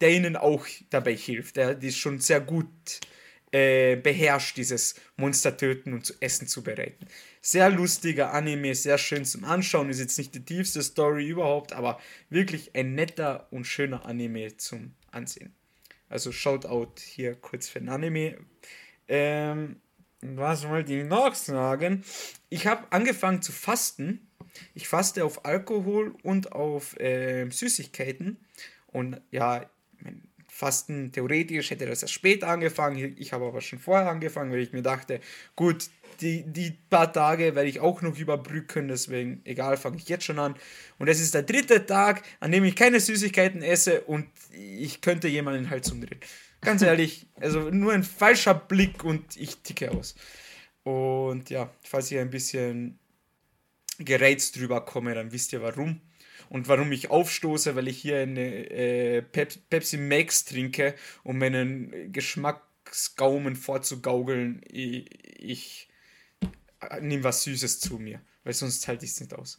der 0.00 0.12
ihnen 0.12 0.36
auch 0.36 0.66
dabei 0.90 1.14
hilft. 1.16 1.56
Der 1.56 1.74
die 1.74 1.92
schon 1.92 2.20
sehr 2.20 2.40
gut 2.40 2.68
äh, 3.50 3.96
beherrscht, 3.96 4.56
dieses 4.56 4.94
Monster 5.16 5.56
töten 5.56 5.94
und 5.94 6.04
zu 6.04 6.14
Essen 6.20 6.46
zubereiten. 6.46 7.06
Sehr 7.40 7.70
lustiger 7.70 8.34
Anime, 8.34 8.74
sehr 8.74 8.98
schön 8.98 9.24
zum 9.24 9.44
Anschauen. 9.44 9.88
Ist 9.88 10.00
jetzt 10.00 10.18
nicht 10.18 10.34
die 10.34 10.44
tiefste 10.44 10.82
Story 10.82 11.26
überhaupt, 11.26 11.72
aber 11.72 11.98
wirklich 12.28 12.74
ein 12.74 12.94
netter 12.94 13.46
und 13.50 13.64
schöner 13.64 14.04
Anime 14.04 14.56
zum 14.58 14.92
Ansehen. 15.10 15.57
Also 16.08 16.32
Shoutout 16.32 17.00
hier 17.00 17.34
kurz 17.34 17.68
für 17.68 17.80
den 17.80 17.88
Anime. 17.88 18.38
Ähm, 19.08 19.76
was 20.20 20.68
wollte 20.68 20.94
ich 20.94 21.04
noch 21.04 21.34
sagen? 21.34 22.04
Ich 22.48 22.66
habe 22.66 22.86
angefangen 22.90 23.42
zu 23.42 23.52
fasten. 23.52 24.28
Ich 24.74 24.88
faste 24.88 25.24
auf 25.24 25.44
Alkohol 25.44 26.14
und 26.22 26.52
auf 26.52 26.98
äh, 26.98 27.48
Süßigkeiten. 27.48 28.38
Und 28.88 29.20
ja, 29.30 29.68
Fasten 30.58 31.12
theoretisch 31.12 31.70
hätte 31.70 31.86
das 31.86 32.02
erst 32.02 32.14
später 32.14 32.48
angefangen. 32.48 33.14
Ich 33.16 33.32
habe 33.32 33.46
aber 33.46 33.60
schon 33.60 33.78
vorher 33.78 34.10
angefangen, 34.10 34.50
weil 34.50 34.58
ich 34.58 34.72
mir 34.72 34.82
dachte, 34.82 35.20
gut, 35.54 35.88
die, 36.20 36.42
die 36.42 36.72
paar 36.90 37.12
Tage 37.12 37.54
werde 37.54 37.68
ich 37.68 37.78
auch 37.78 38.02
noch 38.02 38.18
überbrücken, 38.18 38.88
deswegen 38.88 39.40
egal, 39.44 39.76
fange 39.76 39.98
ich 39.98 40.08
jetzt 40.08 40.24
schon 40.24 40.40
an. 40.40 40.56
Und 40.98 41.06
es 41.06 41.20
ist 41.20 41.34
der 41.34 41.44
dritte 41.44 41.86
Tag, 41.86 42.24
an 42.40 42.50
dem 42.50 42.64
ich 42.64 42.74
keine 42.74 42.98
Süßigkeiten 42.98 43.62
esse 43.62 44.00
und 44.00 44.26
ich 44.50 45.00
könnte 45.00 45.28
jemanden 45.28 45.62
den 45.62 45.70
Hals 45.70 45.92
umdrehen. 45.92 46.18
Ganz 46.60 46.82
ehrlich, 46.82 47.28
also 47.36 47.70
nur 47.70 47.92
ein 47.92 48.02
falscher 48.02 48.54
Blick 48.54 49.04
und 49.04 49.36
ich 49.36 49.58
ticke 49.58 49.92
aus. 49.92 50.16
Und 50.82 51.50
ja, 51.50 51.70
falls 51.84 52.10
ich 52.10 52.18
ein 52.18 52.30
bisschen 52.30 52.98
gereizt 54.00 54.56
drüber 54.56 54.84
komme, 54.84 55.14
dann 55.14 55.30
wisst 55.30 55.52
ihr 55.52 55.62
warum. 55.62 56.00
Und 56.48 56.68
warum 56.68 56.92
ich 56.92 57.10
aufstoße, 57.10 57.76
weil 57.76 57.88
ich 57.88 57.98
hier 57.98 58.20
eine 58.20 58.70
äh, 58.70 59.22
Pep 59.22 59.68
Pepsi 59.68 59.98
Max 59.98 60.44
trinke, 60.44 60.94
um 61.22 61.38
meinen 61.38 62.12
Geschmacksgaumen 62.12 63.54
vorzugaukeln. 63.54 64.62
Ich, 64.68 65.06
ich 65.38 65.88
nimm 67.00 67.24
was 67.24 67.42
Süßes 67.42 67.80
zu 67.80 67.98
mir, 67.98 68.20
weil 68.44 68.52
sonst 68.52 68.86
halte 68.88 69.04
ich 69.04 69.12
es 69.12 69.20
nicht 69.20 69.34
aus. 69.34 69.58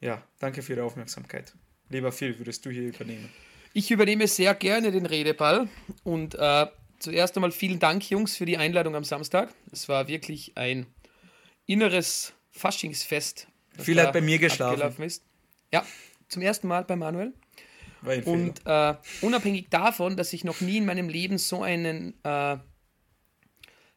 Ja, 0.00 0.22
danke 0.38 0.62
für 0.62 0.74
Ihre 0.74 0.84
Aufmerksamkeit. 0.84 1.54
lieber 1.88 2.12
Phil, 2.12 2.38
würdest 2.38 2.64
du 2.66 2.70
hier 2.70 2.88
übernehmen? 2.88 3.30
Ich 3.72 3.90
übernehme 3.90 4.26
sehr 4.26 4.54
gerne 4.54 4.90
den 4.90 5.06
Redeball 5.06 5.68
und 6.02 6.34
äh, 6.34 6.66
zuerst 6.98 7.36
einmal 7.36 7.52
vielen 7.52 7.78
Dank, 7.78 8.08
Jungs, 8.10 8.36
für 8.36 8.46
die 8.46 8.56
Einladung 8.56 8.94
am 8.94 9.04
Samstag. 9.04 9.52
Es 9.70 9.88
war 9.88 10.08
wirklich 10.08 10.56
ein 10.56 10.86
inneres 11.66 12.32
Faschingsfest. 12.50 13.48
Phil 13.78 14.00
hat 14.00 14.12
bei 14.12 14.20
mir 14.20 14.38
geschlafen. 14.38 15.02
Ist. 15.04 15.24
Ja, 15.72 15.84
zum 16.28 16.42
ersten 16.42 16.68
Mal 16.68 16.84
bei 16.84 16.96
Manuel. 16.96 17.32
Und 18.24 18.62
äh, 18.66 18.94
unabhängig 19.22 19.68
davon, 19.70 20.16
dass 20.16 20.32
ich 20.32 20.44
noch 20.44 20.60
nie 20.60 20.78
in 20.78 20.86
meinem 20.86 21.08
Leben 21.08 21.38
so 21.38 21.62
einen 21.62 22.14
äh, 22.24 22.56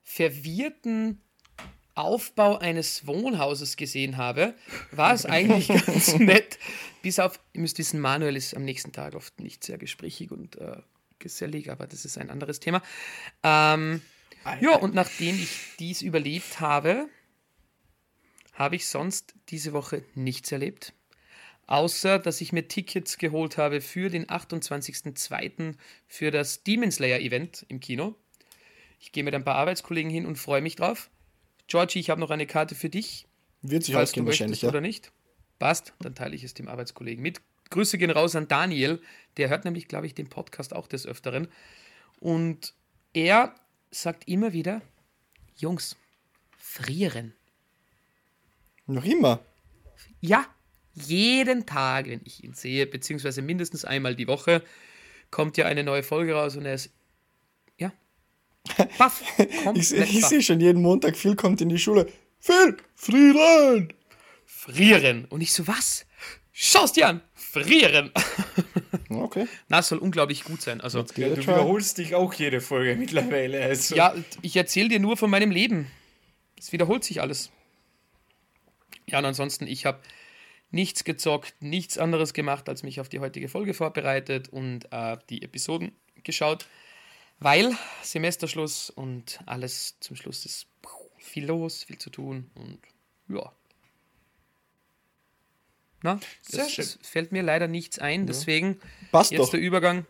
verwirrten 0.01 1.21
Aufbau 1.93 2.57
eines 2.57 3.05
Wohnhauses 3.05 3.75
gesehen 3.75 4.17
habe, 4.17 4.55
war 4.91 5.13
es 5.13 5.25
eigentlich 5.25 5.67
ganz 5.85 6.15
nett. 6.17 6.57
Bis 7.01 7.19
auf, 7.19 7.39
ihr 7.53 7.61
müsst 7.61 7.77
wissen, 7.77 7.99
Manuel 7.99 8.35
ist 8.35 8.55
am 8.55 8.63
nächsten 8.63 8.93
Tag 8.93 9.15
oft 9.15 9.39
nicht 9.39 9.63
sehr 9.63 9.77
gesprächig 9.77 10.31
und 10.31 10.55
äh, 10.57 10.77
gesellig, 11.19 11.69
aber 11.69 11.85
das 11.87 12.05
ist 12.05 12.17
ein 12.17 12.29
anderes 12.29 12.59
Thema. 12.59 12.81
Ähm, 13.43 14.01
ja, 14.61 14.77
und 14.77 14.95
nachdem 14.95 15.35
ich 15.35 15.49
dies 15.77 16.01
überlebt 16.01 16.61
habe, 16.61 17.09
habe 18.53 18.75
ich 18.75 18.87
sonst 18.87 19.35
diese 19.49 19.73
Woche 19.73 20.03
nichts 20.15 20.51
erlebt. 20.51 20.93
Außer, 21.69 22.17
dass 22.17 22.41
ich 22.41 22.51
mir 22.51 22.67
Tickets 22.67 23.19
geholt 23.19 23.59
habe 23.59 23.79
für 23.79 24.09
den 24.09 24.25
28.02. 24.25 25.75
für 26.07 26.31
das 26.31 26.63
Demon 26.63 26.89
Slayer 26.89 27.19
Event 27.19 27.63
im 27.69 27.79
Kino. 27.79 28.15
Ich 28.99 29.11
gehe 29.11 29.23
mit 29.23 29.35
ein 29.35 29.43
paar 29.43 29.53
Arbeitskollegen 29.53 30.09
hin 30.09 30.25
und 30.25 30.37
freue 30.37 30.61
mich 30.61 30.77
drauf. 30.77 31.11
Georgie, 31.67 31.99
ich 31.99 32.09
habe 32.09 32.19
noch 32.19 32.31
eine 32.31 32.47
Karte 32.47 32.73
für 32.73 32.89
dich. 32.89 33.27
Wird 33.61 33.83
sich 33.83 33.95
ausgehen 33.95 34.25
wahrscheinlich, 34.25 34.63
ja. 34.63 34.69
Oder 34.69 34.81
nicht? 34.81 35.11
Passt, 35.59 35.93
dann 35.99 36.15
teile 36.15 36.35
ich 36.35 36.43
es 36.43 36.55
dem 36.55 36.67
Arbeitskollegen 36.67 37.21
mit. 37.21 37.39
Grüße 37.69 37.99
gehen 37.99 38.09
raus 38.09 38.35
an 38.35 38.47
Daniel, 38.47 38.99
der 39.37 39.49
hört 39.49 39.63
nämlich, 39.63 39.87
glaube 39.87 40.07
ich, 40.07 40.15
den 40.15 40.27
Podcast 40.27 40.73
auch 40.73 40.87
des 40.87 41.05
Öfteren. 41.05 41.49
Und 42.19 42.73
er 43.13 43.53
sagt 43.91 44.27
immer 44.27 44.53
wieder, 44.53 44.81
Jungs, 45.55 45.97
frieren. 46.57 47.35
Noch 48.87 49.05
immer? 49.05 49.39
Ja, 50.19 50.47
jeden 51.07 51.65
Tag, 51.65 52.07
wenn 52.07 52.21
ich 52.23 52.43
ihn 52.43 52.53
sehe, 52.53 52.87
beziehungsweise 52.87 53.41
mindestens 53.41 53.85
einmal 53.85 54.15
die 54.15 54.27
Woche, 54.27 54.63
kommt 55.31 55.57
ja 55.57 55.65
eine 55.65 55.83
neue 55.83 56.03
Folge 56.03 56.33
raus 56.33 56.55
und 56.55 56.65
er 56.65 56.75
ist 56.75 56.91
Paff, 58.97 59.23
ich, 59.73 59.91
ich 59.93 60.25
sehe 60.25 60.41
schon 60.41 60.59
jeden 60.59 60.81
Montag, 60.81 61.17
Phil 61.17 61.35
kommt 61.35 61.61
in 61.61 61.69
die 61.69 61.79
Schule. 61.79 62.11
Phil, 62.39 62.77
frieren! 62.95 63.93
Frieren. 64.45 65.25
Und 65.25 65.41
ich 65.41 65.53
so, 65.53 65.67
was? 65.67 66.05
Schau's 66.51 66.93
dir 66.93 67.07
an! 67.07 67.21
Frieren! 67.33 68.11
Okay. 69.11 69.47
Na, 69.69 69.79
es 69.79 69.87
soll 69.87 69.97
unglaublich 69.97 70.43
gut 70.43 70.61
sein. 70.61 70.81
Also, 70.81 71.03
ja, 71.15 71.29
du 71.29 71.37
wiederholst 71.37 71.97
dich 71.97 72.13
auch 72.13 72.31
jede 72.33 72.61
Folge 72.61 72.95
mittlerweile. 72.95 73.59
Also. 73.59 73.95
Ja, 73.95 74.13
ich 74.43 74.55
erzähle 74.55 74.89
dir 74.89 74.99
nur 74.99 75.17
von 75.17 75.31
meinem 75.31 75.49
Leben. 75.49 75.87
Es 76.59 76.71
wiederholt 76.71 77.03
sich 77.03 77.19
alles. 77.19 77.49
Ja, 79.07 79.17
und 79.17 79.25
ansonsten, 79.25 79.65
ich 79.65 79.87
habe 79.87 79.99
nichts 80.71 81.03
gezockt, 81.03 81.55
nichts 81.61 81.97
anderes 81.97 82.33
gemacht, 82.33 82.69
als 82.69 82.83
mich 82.83 82.99
auf 82.99 83.09
die 83.09 83.19
heutige 83.19 83.49
Folge 83.49 83.73
vorbereitet 83.73 84.49
und 84.49 84.91
äh, 84.91 85.17
die 85.29 85.41
Episoden 85.41 85.91
geschaut. 86.23 86.67
Weil 87.39 87.75
Semesterschluss 88.03 88.89
und 88.89 89.39
alles 89.45 89.95
zum 89.99 90.15
Schluss 90.15 90.45
ist 90.45 90.67
viel 91.17 91.45
los, 91.45 91.83
viel 91.83 91.97
zu 91.97 92.09
tun 92.09 92.49
und 92.55 92.79
ja. 93.33 93.51
Na, 96.01 96.19
Sehr 96.41 96.65
es, 96.65 96.71
schön. 96.71 96.85
es 96.85 96.97
fällt 97.01 97.31
mir 97.31 97.43
leider 97.43 97.67
nichts 97.67 97.99
ein, 97.99 98.21
ja. 98.21 98.25
deswegen 98.27 98.79
Passt 99.11 99.31
jetzt 99.31 99.39
doch. 99.39 99.49
der 99.51 99.59
Übergang. 99.59 100.05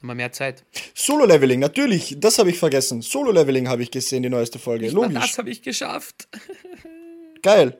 Nochmal 0.00 0.16
mehr 0.16 0.32
Zeit. 0.32 0.64
Solo-Leveling, 0.94 1.58
natürlich, 1.58 2.16
das 2.18 2.38
habe 2.38 2.50
ich 2.50 2.58
vergessen. 2.58 3.02
Solo-Leveling 3.02 3.68
habe 3.68 3.82
ich 3.82 3.90
gesehen, 3.90 4.22
die 4.22 4.28
neueste 4.30 4.58
Folge. 4.58 4.84
Nicht 4.84 4.94
Logisch. 4.94 5.14
das 5.14 5.38
habe 5.38 5.50
ich 5.50 5.60
geschafft. 5.62 6.28
Geil. 7.42 7.76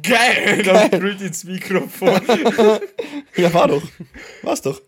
Geil, 0.00 0.62
da 0.62 0.88
brüllt 0.88 1.20
ins 1.20 1.44
Mikrofon. 1.44 2.20
ja, 3.36 3.52
war 3.52 3.68
doch. 3.68 3.82
War's 4.42 4.62
doch. 4.62 4.80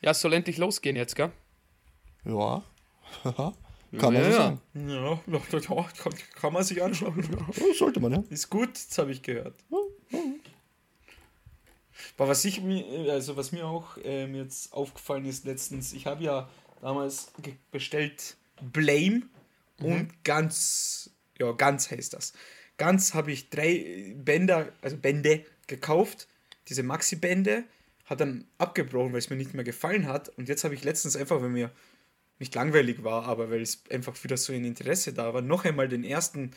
Ja, 0.00 0.10
es 0.10 0.20
soll 0.20 0.32
endlich 0.32 0.58
losgehen 0.58 0.96
jetzt, 0.96 1.14
gell? 1.14 1.30
Ja. 2.24 2.64
kann 3.24 3.54
man 4.12 4.14
ja, 4.14 4.24
so 4.24 4.36
sagen. 4.36 4.60
Ja, 4.74 5.20
kann, 5.96 6.12
kann 6.34 6.52
man 6.52 6.64
sich 6.64 6.82
anschauen. 6.82 7.28
Ja, 7.30 7.74
sollte 7.74 8.00
man, 8.00 8.12
ja. 8.12 8.24
Ist 8.28 8.50
gut, 8.50 8.70
das 8.74 8.98
habe 8.98 9.12
ich 9.12 9.22
gehört. 9.22 9.54
Aber 12.16 12.28
was 12.28 12.44
ich 12.44 12.60
mir, 12.60 13.12
also 13.12 13.36
was 13.36 13.52
mir 13.52 13.66
auch 13.66 13.96
ähm, 14.02 14.34
jetzt 14.34 14.72
aufgefallen 14.72 15.24
ist 15.26 15.44
letztens, 15.44 15.92
ich 15.92 16.06
habe 16.06 16.22
ja 16.24 16.48
damals 16.80 17.32
bestellt 17.70 18.36
Blame 18.60 19.22
mhm. 19.78 19.86
und 19.86 20.24
ganz, 20.24 21.10
ja, 21.38 21.52
ganz 21.52 21.90
heißt 21.90 22.14
das. 22.14 22.32
Ganz 22.76 23.14
habe 23.14 23.32
ich 23.32 23.50
drei 23.50 24.14
Bänder, 24.16 24.72
also 24.82 24.96
Bände 24.96 25.44
gekauft, 25.66 26.28
diese 26.68 26.82
Maxi-Bände 26.82 27.64
hat 28.04 28.20
dann 28.20 28.44
abgebrochen, 28.58 29.12
weil 29.12 29.18
es 29.18 29.30
mir 29.30 29.36
nicht 29.36 29.54
mehr 29.54 29.64
gefallen 29.64 30.06
hat. 30.06 30.28
Und 30.30 30.48
jetzt 30.48 30.64
habe 30.64 30.74
ich 30.74 30.84
letztens 30.84 31.16
einfach, 31.16 31.42
wenn 31.42 31.52
mir 31.52 31.70
nicht 32.38 32.54
langweilig 32.54 33.04
war, 33.04 33.24
aber 33.24 33.50
weil 33.50 33.62
es 33.62 33.82
einfach 33.90 34.22
wieder 34.24 34.36
so 34.36 34.52
ein 34.52 34.64
Interesse 34.64 35.12
da 35.12 35.32
war, 35.32 35.40
noch 35.40 35.64
einmal 35.64 35.88
den 35.88 36.04
ersten, 36.04 36.50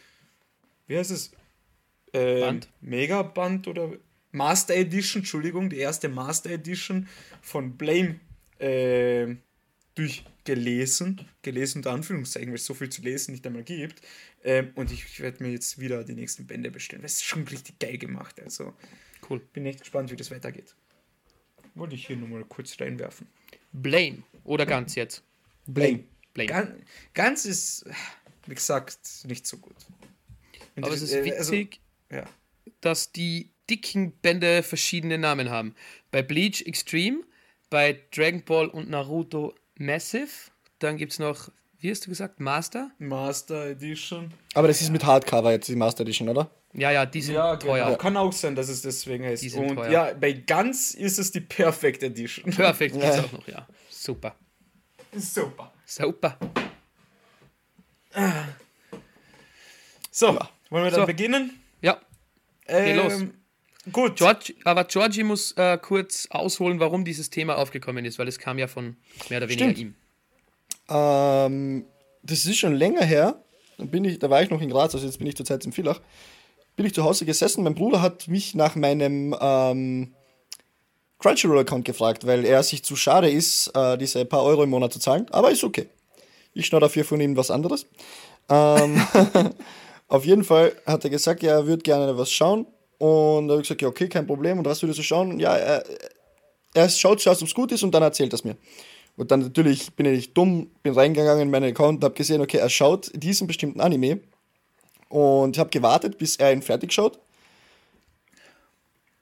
wie 0.88 0.98
heißt 0.98 1.12
es? 1.12 1.32
Äh, 2.14 2.42
Band. 2.42 2.70
Megaband 2.82 3.68
oder 3.68 3.92
Master 4.32 4.76
Edition, 4.76 5.22
Entschuldigung, 5.22 5.70
die 5.70 5.78
erste 5.78 6.10
Master 6.10 6.50
Edition 6.50 7.08
von 7.42 7.78
Blame 7.78 8.20
äh, 8.60 9.36
durchgelesen. 9.98 11.28
Gelesen 11.42 11.80
unter 11.80 11.92
Anführungszeichen, 11.92 12.50
weil 12.50 12.56
es 12.56 12.66
so 12.66 12.74
viel 12.74 12.90
zu 12.90 13.02
lesen 13.02 13.32
nicht 13.32 13.46
einmal 13.46 13.64
gibt. 13.64 14.02
Ähm, 14.44 14.72
und 14.76 14.92
ich, 14.92 15.06
ich 15.06 15.20
werde 15.20 15.44
mir 15.44 15.52
jetzt 15.52 15.80
wieder 15.80 16.04
die 16.04 16.14
nächsten 16.14 16.46
Bände 16.46 16.70
bestellen. 16.72 17.02
Das 17.02 17.14
ist 17.14 17.24
schon 17.24 17.44
richtig 17.48 17.80
geil 17.80 17.98
gemacht. 17.98 18.40
Also 18.42 18.74
cool. 19.30 19.40
Bin 19.54 19.66
echt 19.66 19.80
gespannt, 19.82 20.12
wie 20.12 20.16
das 20.16 20.30
weitergeht. 20.30 20.76
Wollte 21.76 21.96
ich 21.96 22.08
hier 22.08 22.16
nur 22.16 22.28
mal 22.30 22.44
kurz 22.46 22.80
reinwerfen. 22.80 23.28
Blame 23.72 24.24
oder 24.44 24.66
ganz 24.66 24.96
jetzt? 24.96 25.24
Blame. 25.66 26.04
Blame. 26.34 26.48
Ganz, 26.48 26.72
ganz 27.14 27.46
ist, 27.46 27.86
wie 28.46 28.56
gesagt, 28.56 29.00
nicht 29.26 29.48
so 29.48 29.58
gut. 29.58 29.76
Und 30.76 30.84
Aber 30.84 30.94
es 30.94 31.02
ist 31.02 31.14
äh, 31.14 31.26
witzig, 31.26 31.80
also, 32.10 32.22
ja. 32.22 32.30
dass 32.82 33.12
die 33.12 33.50
dicken 33.70 34.12
Bände 34.22 34.64
verschiedene 34.64 35.18
Namen 35.18 35.50
haben. 35.50 35.76
Bei 36.12 36.22
Bleach 36.22 36.62
Extreme, 36.66 37.24
bei 37.70 38.00
Dragon 38.12 38.44
Ball 38.44 38.68
und 38.68 38.90
Naruto 38.90 39.56
Massive, 39.80 40.52
dann 40.80 40.98
gibt 40.98 41.14
es 41.14 41.20
noch, 41.20 41.50
wie 41.80 41.92
hast 41.92 42.06
du 42.06 42.10
gesagt, 42.10 42.40
Master? 42.40 42.92
Master 43.00 43.68
Edition. 43.68 44.32
Aber 44.54 44.68
das 44.68 44.82
ist 44.82 44.90
mit 44.90 45.06
Hardcover 45.06 45.52
jetzt, 45.52 45.68
die 45.68 45.76
Master 45.76 46.02
Edition, 46.02 46.30
oder? 46.30 46.50
Ja, 46.74 46.92
ja, 46.92 47.06
die 47.06 47.22
sind 47.22 47.36
ja, 47.36 47.56
genau. 47.56 47.72
teuer. 47.74 47.86
Genau. 47.86 47.98
Kann 47.98 48.18
auch 48.18 48.34
sein, 48.34 48.56
dass 48.56 48.70
es 48.70 48.82
deswegen 48.82 49.26
heißt. 49.26 49.42
Die 49.42 49.50
sind 49.50 49.70
Und 49.70 49.76
teuer. 49.78 49.90
ja, 49.92 50.14
bei 50.14 50.34
Ganz 50.34 50.94
ist 50.94 51.18
es 51.18 51.32
die 51.32 51.42
Perfect 51.42 52.04
Edition. 52.04 52.52
Perfect 52.54 52.94
gibt 52.94 53.06
es 53.06 53.20
auch 53.20 53.32
noch, 53.32 53.48
ja. 53.48 53.68
Super. 53.90 54.36
Super. 55.16 55.74
Super. 55.86 56.38
So, 60.12 60.34
ja. 60.34 60.50
wollen 60.70 60.84
wir 60.84 60.92
dann 60.92 61.02
so. 61.02 61.06
beginnen? 61.06 61.60
Ja. 61.82 62.02
Ähm, 62.68 62.98
los. 62.98 63.24
Gut. 63.92 64.18
George, 64.18 64.54
aber 64.64 64.84
Georgie 64.86 65.24
muss 65.24 65.54
äh, 65.54 65.78
kurz 65.78 66.28
ausholen, 66.30 66.80
warum 66.80 67.06
dieses 67.06 67.30
Thema 67.30 67.58
aufgekommen 67.58 68.06
ist, 68.06 68.20
weil 68.20 68.28
es 68.28 68.40
kam 68.40 68.60
ja 68.60 68.68
von 68.68 68.98
mehr 69.30 69.40
oder 69.40 69.50
weniger 69.50 69.72
Stimmt. 69.72 69.80
ihm. 69.80 69.96
Ähm, 70.90 71.86
das 72.24 72.46
ist 72.46 72.58
schon 72.58 72.76
länger 72.76 73.04
her. 73.04 73.42
Dann 73.78 73.90
bin 73.90 74.06
ich, 74.06 74.20
da 74.20 74.30
war 74.30 74.42
ich 74.42 74.50
noch 74.50 74.62
in 74.62 74.70
Graz, 74.70 74.94
also 74.96 75.06
jetzt 75.06 75.20
bin 75.20 75.28
ich 75.28 75.36
zurzeit 75.36 75.66
in 75.66 75.72
Villach 75.72 76.02
bin 76.78 76.86
ich 76.86 76.94
zu 76.94 77.04
Hause 77.04 77.26
gesessen. 77.26 77.64
Mein 77.64 77.76
Bruder 77.76 78.02
hat 78.02 78.30
mich 78.30 78.56
nach 78.56 78.76
meinem 78.76 79.36
ähm, 79.42 80.14
Crunchyroll-Account 81.20 81.84
gefragt, 81.84 82.26
weil 82.26 82.46
er 82.46 82.64
sich 82.64 82.86
zu 82.86 82.96
schade 82.96 83.30
ist, 83.30 83.72
äh, 83.76 83.98
diese 83.98 84.24
paar 84.24 84.44
Euro 84.44 84.64
im 84.64 84.70
Monat 84.70 84.94
zu 84.94 85.00
zahlen. 85.00 85.26
Aber 85.32 85.52
ist 85.52 85.64
okay. 85.64 85.90
Ich 86.54 86.68
schnaue 86.68 86.82
dafür 86.82 87.04
von 87.04 87.20
ihm 87.20 87.36
was 87.36 87.52
anderes. 87.52 87.88
Ähm, 88.48 89.02
auf 90.08 90.24
jeden 90.24 90.44
Fall 90.44 90.74
hat 90.86 91.04
er 91.04 91.10
gesagt, 91.10 91.42
ja, 91.42 91.54
er 91.54 91.68
würde 91.68 91.82
gerne 91.82 92.16
was 92.18 92.32
schauen. 92.32 92.68
Und 92.98 93.48
da 93.48 93.54
habe 93.54 93.62
ich 93.62 93.68
gesagt, 93.68 93.82
ja, 93.82 93.88
okay, 93.88 94.08
kein 94.08 94.26
Problem. 94.26 94.58
Und 94.58 94.66
was 94.66 94.82
würdest 94.82 95.00
du 95.00 95.04
schauen? 95.04 95.40
Ja, 95.40 95.56
er, 95.56 95.84
er 96.74 96.90
schaut 96.90 97.22
zuerst, 97.22 97.42
ob 97.42 97.48
es 97.48 97.54
gut 97.54 97.72
ist 97.72 97.84
und 97.84 97.92
dann 97.92 98.04
erzählt 98.04 98.34
er 98.34 98.36
es 98.36 98.44
mir. 98.44 98.58
Und 99.16 99.32
dann 99.32 99.42
natürlich 99.42 99.94
bin 99.94 100.06
ich 100.06 100.34
dumm, 100.34 100.70
bin 100.84 100.94
reingegangen 100.94 101.44
in 101.44 101.50
meinen 101.50 101.72
Account 101.72 101.98
und 101.98 102.04
habe 102.04 102.14
gesehen, 102.14 102.42
okay, 102.42 102.58
er 102.58 102.70
schaut 102.70 103.12
diesen 103.16 103.48
bestimmten 103.48 103.82
Anime 103.82 104.20
und 105.10 105.58
habe 105.58 105.70
gewartet, 105.70 106.18
bis 106.18 106.36
er 106.36 106.54
ihn 106.54 106.62
fertig 106.62 106.94
schaut. 106.94 107.20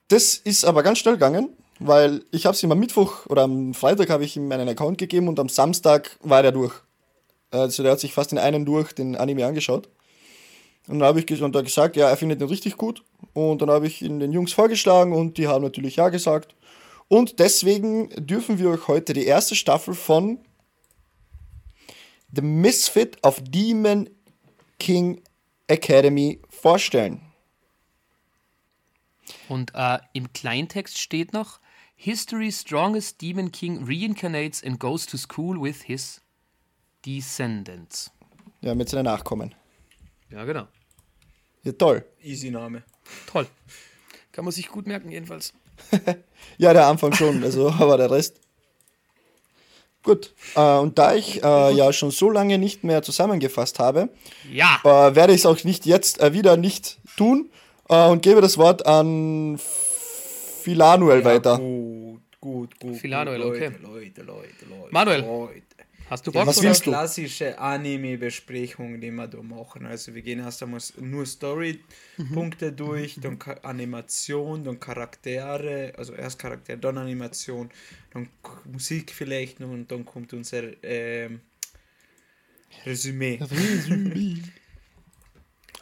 Das 0.09 0.35
ist 0.35 0.65
aber 0.65 0.83
ganz 0.83 0.99
schnell 0.99 1.15
gegangen, 1.15 1.49
weil 1.79 2.23
ich 2.31 2.45
habe 2.45 2.55
es 2.55 2.61
ihm 2.61 2.71
am 2.71 2.79
Mittwoch 2.79 3.25
oder 3.27 3.43
am 3.43 3.73
Freitag 3.73 4.09
habe 4.09 4.23
ich 4.25 4.35
ihm 4.35 4.47
meinen 4.47 4.67
Account 4.67 4.97
gegeben 4.97 5.27
und 5.27 5.39
am 5.39 5.49
Samstag 5.49 6.17
war 6.21 6.43
der 6.43 6.51
durch. 6.51 6.73
Also 7.51 7.83
der 7.83 7.93
hat 7.93 7.99
sich 7.99 8.13
fast 8.13 8.31
in 8.31 8.37
einem 8.37 8.65
durch 8.65 8.93
den 8.93 9.15
Anime 9.15 9.45
angeschaut. 9.45 9.87
Und 10.87 10.99
dann 10.99 11.07
habe 11.07 11.19
ich 11.19 11.25
er 11.55 11.63
gesagt, 11.63 11.95
ja, 11.95 12.09
er 12.09 12.17
findet 12.17 12.41
den 12.41 12.49
richtig 12.49 12.77
gut. 12.77 13.03
Und 13.33 13.61
dann 13.61 13.69
habe 13.69 13.87
ich 13.87 14.01
ihn 14.01 14.19
den 14.19 14.31
Jungs 14.31 14.53
vorgeschlagen 14.53 15.13
und 15.13 15.37
die 15.37 15.47
haben 15.47 15.63
natürlich 15.63 15.95
ja 15.95 16.09
gesagt. 16.09 16.55
Und 17.07 17.39
deswegen 17.39 18.09
dürfen 18.17 18.59
wir 18.59 18.69
euch 18.69 18.87
heute 18.87 19.13
die 19.13 19.25
erste 19.25 19.55
Staffel 19.55 19.93
von 19.93 20.39
The 22.35 22.41
Misfit 22.41 23.17
of 23.23 23.41
Demon 23.43 24.09
King 24.79 25.21
Academy 25.67 26.41
vorstellen. 26.49 27.21
Und 29.49 29.71
äh, 29.73 29.99
im 30.13 30.31
Kleintext 30.33 30.99
steht 30.99 31.33
noch: 31.33 31.59
History's 31.95 32.61
strongest 32.61 33.21
Demon 33.21 33.51
King 33.51 33.85
reincarnates 33.85 34.63
and 34.63 34.79
goes 34.79 35.05
to 35.05 35.17
school 35.17 35.61
with 35.61 35.83
his 35.83 36.21
descendants. 37.05 38.11
Ja, 38.61 38.75
mit 38.75 38.89
seinen 38.89 39.05
Nachkommen. 39.05 39.55
Ja, 40.31 40.43
genau. 40.45 40.67
Ja, 41.63 41.71
toll. 41.73 42.03
Easy 42.21 42.51
Name. 42.51 42.83
Toll. 43.31 43.47
Kann 44.31 44.45
man 44.45 44.51
sich 44.51 44.67
gut 44.67 44.87
merken, 44.87 45.11
jedenfalls. 45.11 45.53
Ja, 46.57 46.71
der 46.73 46.87
Anfang 46.87 47.11
schon, 47.13 47.43
also, 47.43 47.69
aber 47.79 47.97
der 47.97 48.09
Rest. 48.11 48.39
Gut, 50.03 50.33
äh, 50.55 50.77
und 50.77 50.97
da 50.97 51.15
ich 51.15 51.43
äh, 51.43 51.71
ja 51.73 51.91
schon 51.91 52.11
so 52.11 52.29
lange 52.29 52.57
nicht 52.59 52.83
mehr 52.83 53.01
zusammengefasst 53.01 53.79
habe, 53.79 54.09
Ja. 54.51 54.79
äh, 54.83 55.15
werde 55.15 55.33
ich 55.33 55.39
es 55.41 55.45
auch 55.47 55.61
nicht 55.63 55.85
jetzt 55.85 56.21
äh, 56.21 56.31
wieder 56.33 56.55
nicht 56.57 56.99
tun 57.17 57.49
äh, 57.89 58.07
und 58.07 58.21
gebe 58.21 58.39
das 58.41 58.57
Wort 58.57 58.85
an 58.85 59.59
Philanuel 60.61 61.25
weiter. 61.25 61.57
Gut, 61.57 62.21
gut, 62.39 62.79
gut. 62.79 62.95
Philanuel, 62.97 63.41
gut, 63.41 63.51
okay. 63.55 63.71
Leute, 63.81 63.81
Leute, 63.81 64.21
Leute, 64.21 64.65
Leute. 64.69 64.87
Manuel. 64.91 65.21
Leute. 65.21 65.61
Hast 66.09 66.27
du 66.27 66.31
Bock? 66.31 66.45
Was 66.45 66.61
oder? 66.61 66.67
willst 66.67 66.85
du? 66.85 66.91
klassische 66.91 67.57
Anime-Besprechung, 67.57 69.01
die 69.01 69.11
wir 69.11 69.27
da 69.27 69.41
machen. 69.41 69.85
Also 69.85 70.13
wir 70.13 70.21
gehen 70.21 70.39
erst 70.39 70.61
einmal 70.63 70.81
nur 70.99 71.25
Story-Punkte 71.25 72.71
Mhm. 72.71 72.75
durch, 72.75 73.19
dann 73.21 73.39
Ka 73.39 73.53
Animation, 73.63 74.63
dann 74.63 74.79
Charaktere, 74.79 75.93
also 75.97 76.13
erst 76.13 76.37
Charakter, 76.39 76.77
dann 76.77 76.97
Animation, 76.99 77.69
dann 78.11 78.29
K 78.43 78.61
Musik 78.71 79.11
vielleicht 79.11 79.59
noch 79.59 79.69
und 79.69 79.91
dann 79.91 80.05
kommt 80.05 80.33
unser 80.33 80.63
ähm, 80.83 81.41
Resümee. 82.85 83.39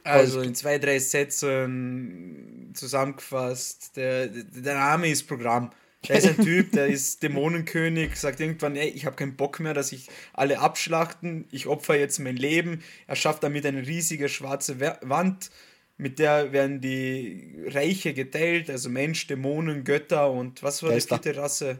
Also 0.06 0.42
in 0.42 0.54
zwei, 0.54 0.80
drei 0.80 1.00
Sätzen 1.00 2.72
zusammengefasst, 2.74 3.96
der, 3.96 4.28
der 4.28 4.76
Name 4.76 5.08
ist 5.08 5.24
Programm. 5.28 5.72
Da 6.08 6.14
ist 6.16 6.28
ein 6.28 6.38
Typ, 6.44 6.72
der 6.74 6.88
ist 6.88 7.24
Dämonenkönig, 7.24 8.16
sagt 8.16 8.40
irgendwann, 8.40 8.76
ey, 8.76 8.90
ich 8.90 9.06
habe 9.06 9.16
keinen 9.16 9.36
Bock 9.36 9.60
mehr, 9.60 9.74
dass 9.74 9.92
ich 9.92 10.10
alle 10.34 10.60
abschlachten, 10.60 11.46
ich 11.52 11.68
opfer 11.68 11.98
jetzt 11.98 12.20
mein 12.20 12.36
Leben. 12.38 12.84
Er 13.08 13.16
schafft 13.16 13.44
damit 13.44 13.66
eine 13.66 13.86
riesige 13.86 14.30
schwarze 14.30 14.80
Wa- 14.80 15.00
Wand, 15.02 15.50
mit 15.98 16.20
der 16.20 16.52
werden 16.52 16.82
die 16.82 17.56
Reiche 17.68 18.14
geteilt, 18.14 18.70
also 18.70 18.90
Mensch, 18.90 19.28
Dämonen, 19.28 19.84
Götter 19.84 20.32
und 20.32 20.62
was 20.64 20.84
war 20.84 20.90
Geister. 20.92 21.18
die 21.18 21.24
vierte 21.24 21.40
Rasse? 21.42 21.78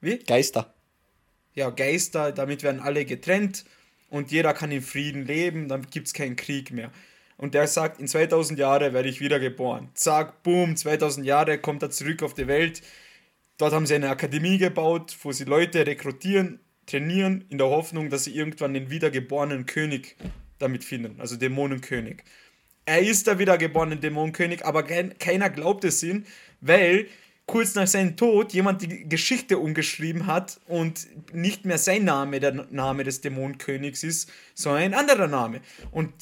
Wie? 0.00 0.18
Geister. 0.18 0.74
ja, 1.54 1.70
Geister, 1.70 2.32
damit 2.32 2.62
werden 2.62 2.80
alle 2.80 3.04
getrennt 3.04 3.64
und 4.08 4.32
jeder 4.32 4.54
kann 4.54 4.72
in 4.72 4.82
Frieden 4.82 5.26
leben, 5.26 5.68
dann 5.68 5.86
gibt 5.90 6.06
es 6.08 6.14
keinen 6.14 6.36
Krieg 6.36 6.70
mehr. 6.72 6.90
Und 7.36 7.54
der 7.54 7.66
sagt, 7.68 8.00
in 8.00 8.08
2000 8.08 8.58
Jahren 8.58 8.92
werde 8.92 9.08
ich 9.08 9.20
wiedergeboren. 9.20 9.88
Zack, 9.94 10.42
boom, 10.42 10.76
2000 10.76 11.24
Jahre 11.26 11.58
kommt 11.58 11.82
er 11.82 11.90
zurück 11.90 12.22
auf 12.22 12.34
die 12.34 12.46
Welt. 12.48 12.82
Dort 13.60 13.74
haben 13.74 13.84
sie 13.84 13.94
eine 13.94 14.08
Akademie 14.08 14.56
gebaut, 14.56 15.14
wo 15.22 15.32
sie 15.32 15.44
Leute 15.44 15.86
rekrutieren, 15.86 16.60
trainieren, 16.86 17.44
in 17.50 17.58
der 17.58 17.66
Hoffnung, 17.66 18.08
dass 18.08 18.24
sie 18.24 18.34
irgendwann 18.34 18.72
den 18.72 18.88
wiedergeborenen 18.88 19.66
König 19.66 20.16
damit 20.58 20.82
finden, 20.82 21.20
also 21.20 21.36
Dämonenkönig. 21.36 22.24
Er 22.86 23.02
ist 23.02 23.26
der 23.26 23.38
wiedergeborene 23.38 23.98
Dämonenkönig, 23.98 24.64
aber 24.64 24.84
kein, 24.84 25.18
keiner 25.18 25.50
glaubt 25.50 25.84
es 25.84 26.02
ihm, 26.02 26.24
weil 26.62 27.06
kurz 27.44 27.74
nach 27.74 27.86
seinem 27.86 28.16
Tod 28.16 28.54
jemand 28.54 28.80
die 28.80 29.06
Geschichte 29.06 29.58
umgeschrieben 29.58 30.26
hat 30.26 30.58
und 30.66 31.08
nicht 31.34 31.66
mehr 31.66 31.76
sein 31.76 32.04
Name 32.04 32.40
der 32.40 32.66
Name 32.70 33.04
des 33.04 33.20
Dämonenkönigs 33.20 34.04
ist, 34.04 34.32
sondern 34.54 34.84
ein 34.84 34.94
anderer 34.94 35.26
Name. 35.26 35.60
Und 35.90 36.14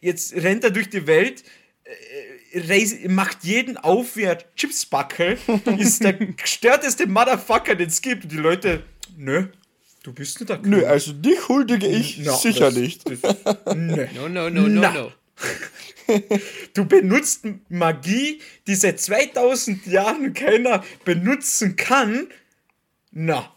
jetzt 0.00 0.34
rennt 0.34 0.64
er 0.64 0.72
durch 0.72 0.90
die 0.90 1.06
Welt, 1.06 1.44
äh, 1.84 1.90
macht 3.08 3.44
jeden 3.44 3.76
auf 3.76 4.16
wie 4.16 4.26
ein 4.28 4.38
Chipsbackel, 4.56 5.38
ist 5.78 6.02
der 6.02 6.12
gestörteste 6.14 7.06
Motherfucker, 7.06 7.74
den 7.74 7.88
es 7.88 8.00
gibt. 8.02 8.24
Und 8.24 8.32
die 8.32 8.36
Leute, 8.36 8.82
nö, 9.16 9.46
du 10.02 10.12
bist 10.12 10.40
nicht 10.40 10.48
der 10.50 10.58
Nö, 10.58 10.62
König. 10.78 10.86
also 10.86 11.12
dich 11.12 11.48
huldige 11.48 11.86
ich 11.86 12.18
Na, 12.24 12.32
sicher 12.36 12.66
das- 12.66 12.74
nicht. 12.76 13.02
Das, 13.08 13.74
nö. 13.76 14.06
No, 14.14 14.28
no, 14.28 14.50
no, 14.50 14.62
no, 14.68 14.80
Na. 14.80 14.92
no. 14.92 15.12
Du 16.74 16.84
benutzt 16.84 17.44
Magie, 17.70 18.40
die 18.66 18.74
seit 18.74 19.00
2000 19.00 19.86
Jahren 19.86 20.34
keiner 20.34 20.84
benutzen 21.04 21.76
kann. 21.76 22.28
Na, 23.10 23.50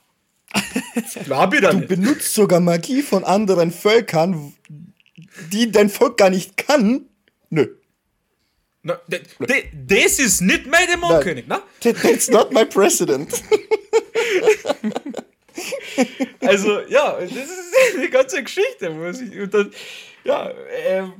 glaub 1.26 1.54
ich 1.54 1.62
da 1.62 1.72
Du 1.72 1.78
nicht. 1.80 1.90
benutzt 1.90 2.34
sogar 2.34 2.60
Magie 2.62 3.02
von 3.02 3.24
anderen 3.26 3.72
Völkern, 3.72 4.54
die 5.52 5.72
dein 5.72 5.90
Volk 5.90 6.18
gar 6.18 6.30
nicht 6.30 6.56
kann. 6.58 7.06
Nö. 7.50 7.68
De, 9.08 9.22
das 9.74 10.20
ist 10.20 10.42
nicht 10.42 10.66
mein 10.68 10.88
Dämonenkönig, 10.88 11.48
ne? 11.48 11.62
That- 11.82 12.02
That's 12.02 12.30
not 12.30 12.52
my 12.54 12.66
president. 12.66 13.32
Also, 16.42 16.82
ja, 16.88 17.18
das 17.20 17.32
ist 17.32 18.02
die 18.04 18.10
ganze 18.10 18.44
Geschichte. 18.44 18.90
Muss 18.92 19.20
ich, 19.22 19.38
und 19.40 19.54
dann, 19.54 19.72
ja, 20.24 20.52
ähm, 20.88 21.14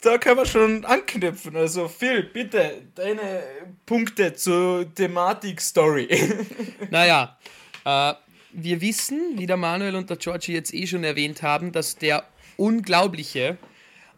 da 0.00 0.18
können 0.18 0.38
wir 0.38 0.46
schon 0.46 0.84
anknüpfen. 0.84 1.56
Also, 1.56 1.88
Phil, 1.88 2.24
bitte, 2.24 2.82
deine 2.94 3.44
Punkte 3.86 4.34
zur 4.34 4.92
Thematik 4.94 5.60
Story. 5.60 6.08
Naja, 6.90 7.38
äh, 7.84 8.14
wir 8.52 8.80
wissen, 8.80 9.38
wie 9.38 9.46
der 9.46 9.56
Manuel 9.56 9.94
und 9.96 10.10
der 10.10 10.16
Georgie 10.16 10.52
jetzt 10.54 10.74
eh 10.74 10.86
schon 10.86 11.04
erwähnt 11.04 11.42
haben, 11.42 11.72
dass 11.72 11.96
der 11.96 12.24
unglaubliche 12.56 13.56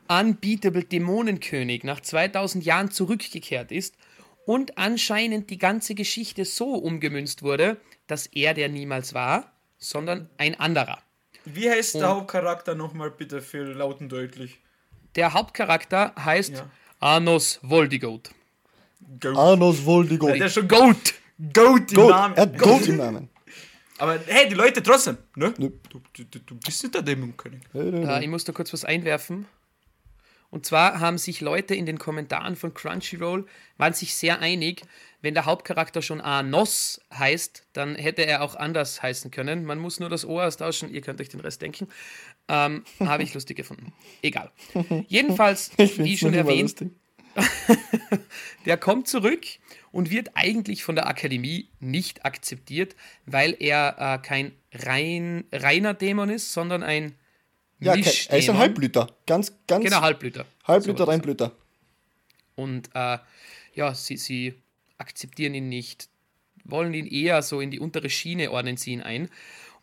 Unbeatable 0.09 0.85
Dämonenkönig 0.85 1.85
nach 1.85 2.01
2000 2.01 2.65
Jahren 2.65 2.91
zurückgekehrt 2.91 3.73
ist 3.73 3.97
und 4.47 4.79
anscheinend 4.79 5.51
die 5.51 5.59
ganze 5.59 5.95
Geschichte 5.95 6.45
so 6.45 6.75
umgemünzt 6.75 7.43
wurde, 7.43 7.79
dass 8.07 8.27
er 8.27 8.55
der 8.55 8.69
niemals 8.69 9.15
war, 9.15 9.53
sondern 9.79 10.31
ein 10.39 10.59
anderer. 10.59 10.99
Wie 11.45 11.71
heißt 11.71 11.97
der 11.97 12.09
Hauptcharakter 12.09 12.75
nochmal, 12.75 13.11
bitte, 13.11 13.41
Phil, 13.41 13.73
laut 13.73 14.01
und 14.01 14.11
deutlich? 14.11 14.59
Der 15.15 15.33
Hauptcharakter 15.33 16.13
heißt 16.17 16.55
Ja. 16.55 16.71
Arnos 17.01 17.61
Voldigoat. 17.63 18.31
Goat. 19.21 19.37
Arnos 19.37 19.85
Voldigoat. 19.85 20.39
Der 20.39 20.47
ist 20.47 20.55
schon 20.55 20.69
Goat. 20.69 21.15
Goat 21.53 21.93
im 21.93 21.97
Goat. 21.97 22.11
Namen. 22.11 22.35
Er 22.37 22.43
hat 22.43 22.59
Goat 22.59 22.87
im 22.87 22.97
Namen. 23.05 23.29
Aber 23.99 24.19
hey, 24.27 24.49
die 24.49 24.55
Leute 24.55 24.83
trotzdem, 24.83 25.17
ne? 25.37 25.55
Nö. 25.57 25.71
Du, 25.89 26.01
du, 26.13 26.25
du, 26.25 26.55
bist 26.57 26.83
nicht 26.83 26.95
der 26.95 27.03
Dämonenkönig. 27.03 27.61
Äh, 27.75 28.23
ich 28.25 28.29
muss 28.29 28.45
da 28.45 28.53
kurz 28.53 28.73
was 28.73 28.85
einwerfen. 28.85 29.47
Und 30.51 30.67
zwar 30.67 31.01
haben 31.01 31.19
sich 31.19 31.41
Leute 31.41 31.75
in 31.75 31.87
den 31.87 31.99
Kommentaren 31.99 32.57
von 32.57 32.73
Crunchyroll, 32.73 33.47
waren 33.79 33.93
sich 33.93 34.15
sehr 34.15 34.41
einig, 34.41 34.83
wenn 35.23 35.35
der 35.35 35.45
Hauptcharakter 35.45 36.03
schon 36.03 36.21
Anos 36.21 37.01
heißt, 37.13 37.67
dann 37.73 37.97
hätte 37.97 38.25
er 38.25 38.43
auch 38.43 38.55
anders 38.55 39.03
heißen 39.03 39.31
können. 39.31 39.65
Man 39.65 39.79
muss 39.79 39.99
nur 39.99 40.09
das 40.09 40.25
O 40.25 40.41
austauschen, 40.41 40.93
ihr 40.93 41.01
könnt 41.01 41.21
euch 41.21 41.29
den 41.29 41.41
Rest 41.41 41.63
denken. 41.63 41.89
Ähm, 42.49 42.85
Habe 43.01 43.23
ich 43.23 43.35
lustig 43.35 43.57
gefunden. 43.57 43.93
Egal. 44.23 44.53
Jedenfalls, 45.09 45.73
wie 45.79 46.17
schon 46.17 46.35
erwähnt, 46.35 46.77
der 48.67 48.77
kommt 48.77 49.09
zurück 49.09 49.45
und 49.91 50.11
wird 50.11 50.31
eigentlich 50.35 50.85
von 50.85 50.95
der 50.95 51.09
Akademie 51.09 51.69
nicht 51.81 52.25
akzeptiert, 52.25 52.97
weil 53.25 53.57
er 53.59 53.97
äh, 53.99 54.19
kein 54.25 54.53
rein, 54.73 55.45
reiner 55.53 55.95
Dämon 55.95 56.31
ist, 56.31 56.53
sondern 56.53 56.83
ein 56.83 57.15
Ja, 57.79 57.95
ke- 57.95 58.01
er 58.29 58.39
ist 58.39 58.49
ein. 58.51 58.57
Halbblüter. 58.59 59.07
Ganz, 59.27 59.53
ganz 59.67 59.85
Genau, 59.85 60.01
Halbblüter. 60.01 60.47
Halbblüter, 60.65 60.99
So. 61.05 61.11
Reinblüter. 61.11 61.53
Und 62.55 62.89
äh, 62.95 63.19
ja, 63.75 63.95
sie, 63.95 64.17
sie 64.17 64.55
akzeptieren 64.99 65.55
ihn 65.55 65.69
nicht, 65.69 66.09
wollen 66.65 66.95
ihn 66.95 67.07
eher 67.07 67.43
so 67.43 67.61
in 67.61 67.71
die 67.71 67.79
untere 67.81 68.09
Schiene 68.09 68.51
ordnen 68.51 68.77
sie 68.79 68.93
ihn 68.93 69.03
ein. 69.03 69.29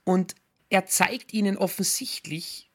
Und 0.03 0.34
er 0.69 0.86
zeigt 0.88 1.34
ihnen 1.34 1.56
offensichtlich 1.56 2.69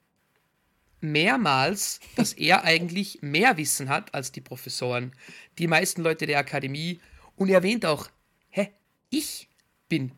mehrmals, 1.00 2.00
dass 2.16 2.32
er 2.32 2.64
eigentlich 2.64 3.18
mehr 3.22 3.56
Wissen 3.56 3.88
hat 3.88 4.14
als 4.14 4.32
die 4.32 4.40
Professoren, 4.40 5.12
die 5.58 5.66
meisten 5.66 6.02
Leute 6.02 6.26
der 6.26 6.38
Akademie. 6.38 7.00
Und 7.36 7.48
er 7.48 7.56
erwähnt 7.56 7.84
auch, 7.86 8.08
hä, 8.50 8.68
ich 9.10 9.48
bin 9.88 10.12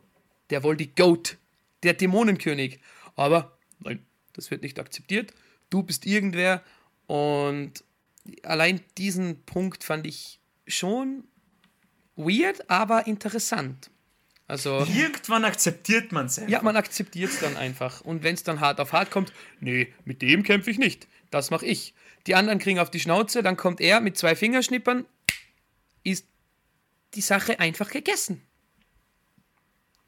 der 0.51 0.63
Voldi 0.63 0.87
Goat, 0.97 1.37
der 1.83 1.95
Dämonenkönig. 1.95 2.81
Aber 3.17 3.57
nein, 3.81 4.05
das 4.33 4.51
wird 4.51 4.63
nicht 4.63 4.79
akzeptiert. 4.79 5.33
Du 5.71 5.83
bist 5.83 6.07
irgendwer. 6.07 6.63
Und 7.07 7.85
allein 8.43 8.81
diesen 8.99 9.43
Punkt 9.45 9.85
fand 9.85 10.07
ich 10.07 10.41
schon 10.67 11.25
weird, 12.17 12.69
aber 12.71 13.07
interessant. 13.07 13.91
Also, 14.47 14.85
Irgendwann 14.93 15.45
akzeptiert 15.45 16.11
man 16.11 16.27
es 16.27 16.43
ja, 16.49 16.61
man 16.63 16.77
akzeptiert 16.77 17.31
es 17.31 17.39
dann 17.39 17.57
einfach. 17.57 18.01
Und 18.01 18.25
wenn 18.25 18.35
es 18.35 18.43
dann 18.43 18.59
hart 18.59 18.81
auf 18.81 18.93
hart 18.93 19.13
kommt, 19.13 19.33
nee, 19.61 19.95
mit 20.05 20.23
dem 20.23 20.43
kämpfe 20.43 20.73
ich 20.73 20.79
nicht. 20.79 21.07
Das 21.31 21.51
mache 21.51 21.67
ich. 21.67 21.95
Die 22.27 22.35
anderen 22.35 22.59
kriegen 22.59 22.81
auf 22.81 22.91
die 22.91 22.99
Schnauze, 22.99 23.45
dann 23.45 23.57
kommt 23.57 23.81
er 23.81 24.01
mit 24.01 24.19
zwei 24.19 24.35
Fingerschnippern, 24.35 25.07
ist 26.03 26.27
die 27.15 27.21
Sache 27.21 27.61
einfach 27.61 27.91
gegessen. 27.91 28.43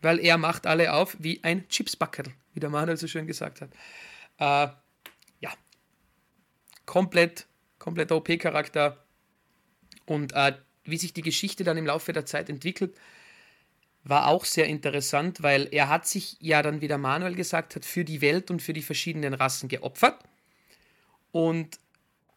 Weil 0.01 0.19
er 0.19 0.39
macht 0.39 0.67
alle 0.67 0.93
auf 0.93 1.17
wie 1.21 1.43
ein 1.45 1.69
Chipsbackerl, 1.69 2.33
wie 2.55 2.61
der 2.61 2.71
Manuel 2.71 2.97
so 2.97 3.07
schön 3.07 3.29
gesagt 3.29 3.61
hat. 3.61 3.71
Äh, 4.43 4.69
ja, 5.39 5.53
komplett, 6.85 7.47
komplett 7.79 8.11
OP-Charakter. 8.11 9.05
Und 10.05 10.33
äh, 10.33 10.55
wie 10.83 10.99
sich 10.99 11.13
die 11.13 11.23
Geschichte 11.23 11.63
dann 11.63 11.77
im 11.77 11.87
Laufe 11.87 12.13
der 12.13 12.27
Zeit 12.27 12.49
entwickelt, 12.49 12.99
war 14.03 14.27
auch 14.27 14.45
sehr 14.45 14.67
interessant, 14.67 15.45
weil 15.45 15.69
er 15.71 15.89
hat 15.89 16.09
sich 16.09 16.39
ja 16.41 16.61
dann, 16.61 16.81
wie 16.81 16.89
der 16.89 16.99
Manuel 16.99 17.37
gesagt 17.37 17.77
hat, 17.77 17.85
für 17.85 18.05
die 18.05 18.21
Welt 18.21 18.51
und 18.51 18.61
für 18.61 18.73
die 18.73 18.83
verschiedenen 18.83 19.33
Rassen 19.33 19.69
geopfert. 19.69 20.19
Und 21.31 21.79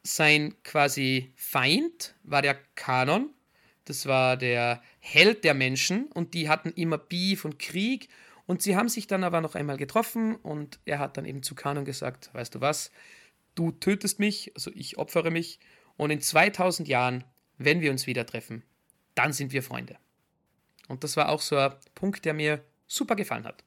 sein 0.03 0.53
quasi 0.63 1.31
Feind 1.35 2.13
war 2.21 2.43
der 2.43 2.53
Kanon. 2.75 3.31
Das 3.85 4.05
war 4.05 4.37
der 4.37 4.83
Held 4.99 5.43
der 5.43 5.55
Menschen 5.55 6.05
und 6.11 6.35
die 6.35 6.49
hatten 6.49 6.69
immer 6.69 6.99
Beef 6.99 7.45
und 7.45 7.57
Krieg. 7.57 8.09
Und 8.45 8.61
sie 8.61 8.75
haben 8.75 8.89
sich 8.89 9.07
dann 9.07 9.23
aber 9.23 9.41
noch 9.41 9.55
einmal 9.55 9.77
getroffen 9.77 10.35
und 10.35 10.79
er 10.85 10.99
hat 10.99 11.17
dann 11.17 11.25
eben 11.25 11.41
zu 11.41 11.55
Kanon 11.55 11.85
gesagt, 11.85 12.29
weißt 12.33 12.55
du 12.55 12.61
was, 12.61 12.91
du 13.55 13.71
tötest 13.71 14.19
mich, 14.19 14.51
also 14.55 14.71
ich 14.73 14.97
opfere 14.97 15.31
mich 15.31 15.59
und 15.97 16.11
in 16.11 16.21
2000 16.21 16.87
Jahren, 16.87 17.23
wenn 17.57 17.81
wir 17.81 17.91
uns 17.91 18.05
wieder 18.05 18.25
treffen, 18.25 18.63
dann 19.15 19.33
sind 19.33 19.51
wir 19.51 19.63
Freunde. 19.63 19.97
Und 20.87 21.03
das 21.03 21.17
war 21.17 21.29
auch 21.29 21.41
so 21.41 21.57
ein 21.57 21.73
Punkt, 21.95 22.25
der 22.25 22.33
mir 22.33 22.63
super 22.85 23.15
gefallen 23.15 23.45
hat. 23.45 23.63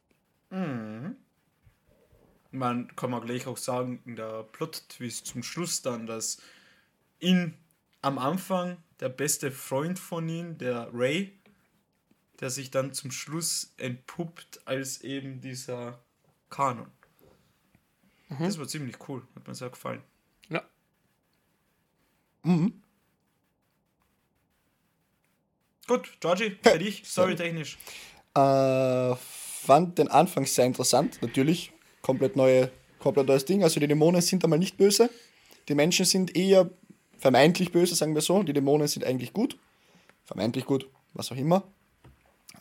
Man 2.51 2.95
kann 2.97 3.11
man 3.11 3.25
gleich 3.25 3.47
auch 3.47 3.57
sagen, 3.57 4.01
in 4.07 4.17
der 4.17 4.45
Plot-Twist 4.45 5.27
zum 5.27 5.43
Schluss 5.43 5.83
dann, 5.83 6.07
dass 6.07 6.41
ihn 7.19 7.55
am 8.01 8.19
Anfang 8.19 8.79
der 9.01 9.09
beste 9.09 9.51
Freund 9.51 9.99
von 9.99 10.29
ihm, 10.29 10.57
der 10.59 10.88
Ray, 10.93 11.38
der 12.40 12.51
sich 12.51 12.70
dann 12.70 12.92
zum 12.92 13.11
Schluss 13.11 13.72
entpuppt 13.79 14.61
als 14.66 15.03
eben 15.03 15.40
dieser 15.40 15.98
Kanon. 16.51 16.90
Das 18.38 18.59
war 18.59 18.68
ziemlich 18.68 18.96
cool, 19.09 19.27
hat 19.35 19.46
mir 19.48 19.55
sehr 19.55 19.70
gefallen. 19.70 20.03
Ja. 20.48 20.62
Gut, 25.87 26.20
Georgie, 26.20 26.57
für 26.62 26.79
dich, 26.79 27.03
storytechnisch. 27.07 27.79
Äh, 28.35 29.14
fand 29.16 29.98
den 29.98 30.09
Anfang 30.09 30.44
sehr 30.44 30.66
interessant, 30.66 31.20
natürlich. 31.22 31.72
Komplett, 32.03 32.37
neue, 32.37 32.70
komplett 32.98 33.27
neues 33.27 33.46
Ding. 33.46 33.64
Also 33.64 33.81
die 33.81 33.88
Dämonen 33.88 34.20
sind 34.20 34.44
einmal 34.44 34.59
nicht 34.59 34.77
böse. 34.77 35.11
Die 35.68 35.74
Menschen 35.74 36.05
sind 36.05 36.37
eher 36.37 36.70
vermeintlich 37.16 37.72
böse, 37.72 37.94
sagen 37.94 38.14
wir 38.14 38.22
so. 38.22 38.42
Die 38.42 38.53
Dämonen 38.53 38.87
sind 38.87 39.05
eigentlich 39.05 39.33
gut. 39.33 39.59
Vermeintlich 40.24 40.66
gut, 40.66 40.88
was 41.14 41.33
auch 41.33 41.37
immer. 41.37 41.64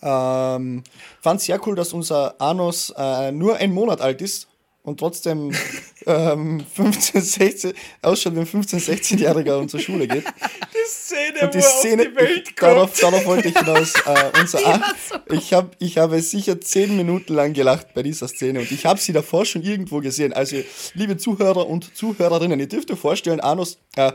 Ähm, 0.02 0.84
fand 1.22 1.42
sehr 1.42 1.66
cool, 1.68 1.76
dass 1.76 1.94
unser 1.94 2.40
Anos 2.40 2.94
äh, 2.96 3.32
nur 3.32 3.58
ein 3.58 3.74
Monat 3.74 4.02
alt 4.02 4.22
ist 4.22 4.48
und 4.88 5.00
trotzdem 5.00 5.52
ähm, 6.06 6.64
15, 6.74 7.22
16, 7.22 7.74
ausschaut 8.02 8.36
wie 8.36 8.40
ein 8.40 8.46
15, 8.46 8.80
16-Jähriger 8.80 9.58
und 9.58 9.70
zur 9.70 9.82
Schule 9.82 10.08
geht. 10.08 10.24
Die 10.24 10.90
Szene, 10.90 11.42
Und 11.42 11.54
die 11.54 11.62
Szene, 11.62 12.04
ich, 12.04 12.56
darauf, 12.56 12.98
darauf 12.98 13.26
wollte 13.26 13.50
ich 13.50 13.58
hinaus. 13.58 13.94
Äh, 14.06 14.40
unser 14.40 14.66
An 14.74 14.84
ich, 15.30 15.54
hab, 15.54 15.76
ich 15.80 15.98
habe 15.98 16.22
sicher 16.22 16.62
zehn 16.62 16.96
Minuten 16.96 17.34
lang 17.34 17.52
gelacht 17.52 17.94
bei 17.94 18.04
dieser 18.04 18.30
Szene 18.30 18.60
und 18.60 18.72
ich 18.72 18.86
habe 18.86 19.00
sie 19.00 19.12
davor 19.12 19.46
schon 19.46 19.62
irgendwo 19.62 20.00
gesehen. 20.00 20.32
Also, 20.32 20.58
liebe 20.94 21.18
Zuhörer 21.18 21.68
und 21.68 21.96
Zuhörerinnen, 21.98 22.60
ihr 22.60 22.70
dürft 22.70 22.90
euch 22.90 23.00
vorstellen, 23.00 23.42
Anus, 23.42 23.80
äh, 23.98 24.14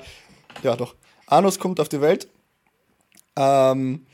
ja 0.62 0.74
doch, 0.74 0.94
Anus 1.26 1.58
kommt 1.58 1.80
auf 1.80 1.90
die 1.90 2.00
Welt 2.00 2.28
ähm, 3.36 4.06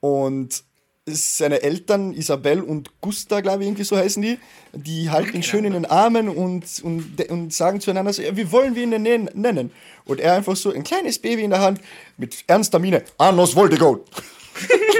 und 0.00 0.64
seine 1.06 1.62
Eltern, 1.62 2.14
Isabel 2.14 2.60
und 2.62 2.90
Gusta, 3.00 3.40
glaube 3.40 3.62
ich, 3.62 3.68
irgendwie 3.68 3.84
so 3.84 3.96
heißen 3.96 4.22
die, 4.22 4.38
die 4.72 5.10
halten 5.10 5.36
ihn 5.36 5.42
schön 5.42 5.64
in 5.64 5.74
den 5.74 5.84
Armen 5.84 6.28
und, 6.30 6.64
und, 6.82 7.30
und 7.30 7.52
sagen 7.52 7.80
zueinander 7.80 8.12
so, 8.12 8.22
ja, 8.22 8.34
wie 8.36 8.50
wollen 8.50 8.74
wir 8.74 8.82
ihn 8.84 8.90
denn 8.90 9.02
nen- 9.02 9.30
nennen? 9.34 9.70
Und 10.06 10.20
er 10.20 10.34
einfach 10.34 10.56
so, 10.56 10.72
ein 10.72 10.82
kleines 10.82 11.18
Baby 11.18 11.42
in 11.42 11.50
der 11.50 11.60
Hand, 11.60 11.80
mit 12.16 12.44
ernster 12.46 12.78
Miene, 12.78 13.02
Anos 13.18 13.54
Voldigoat. 13.54 14.00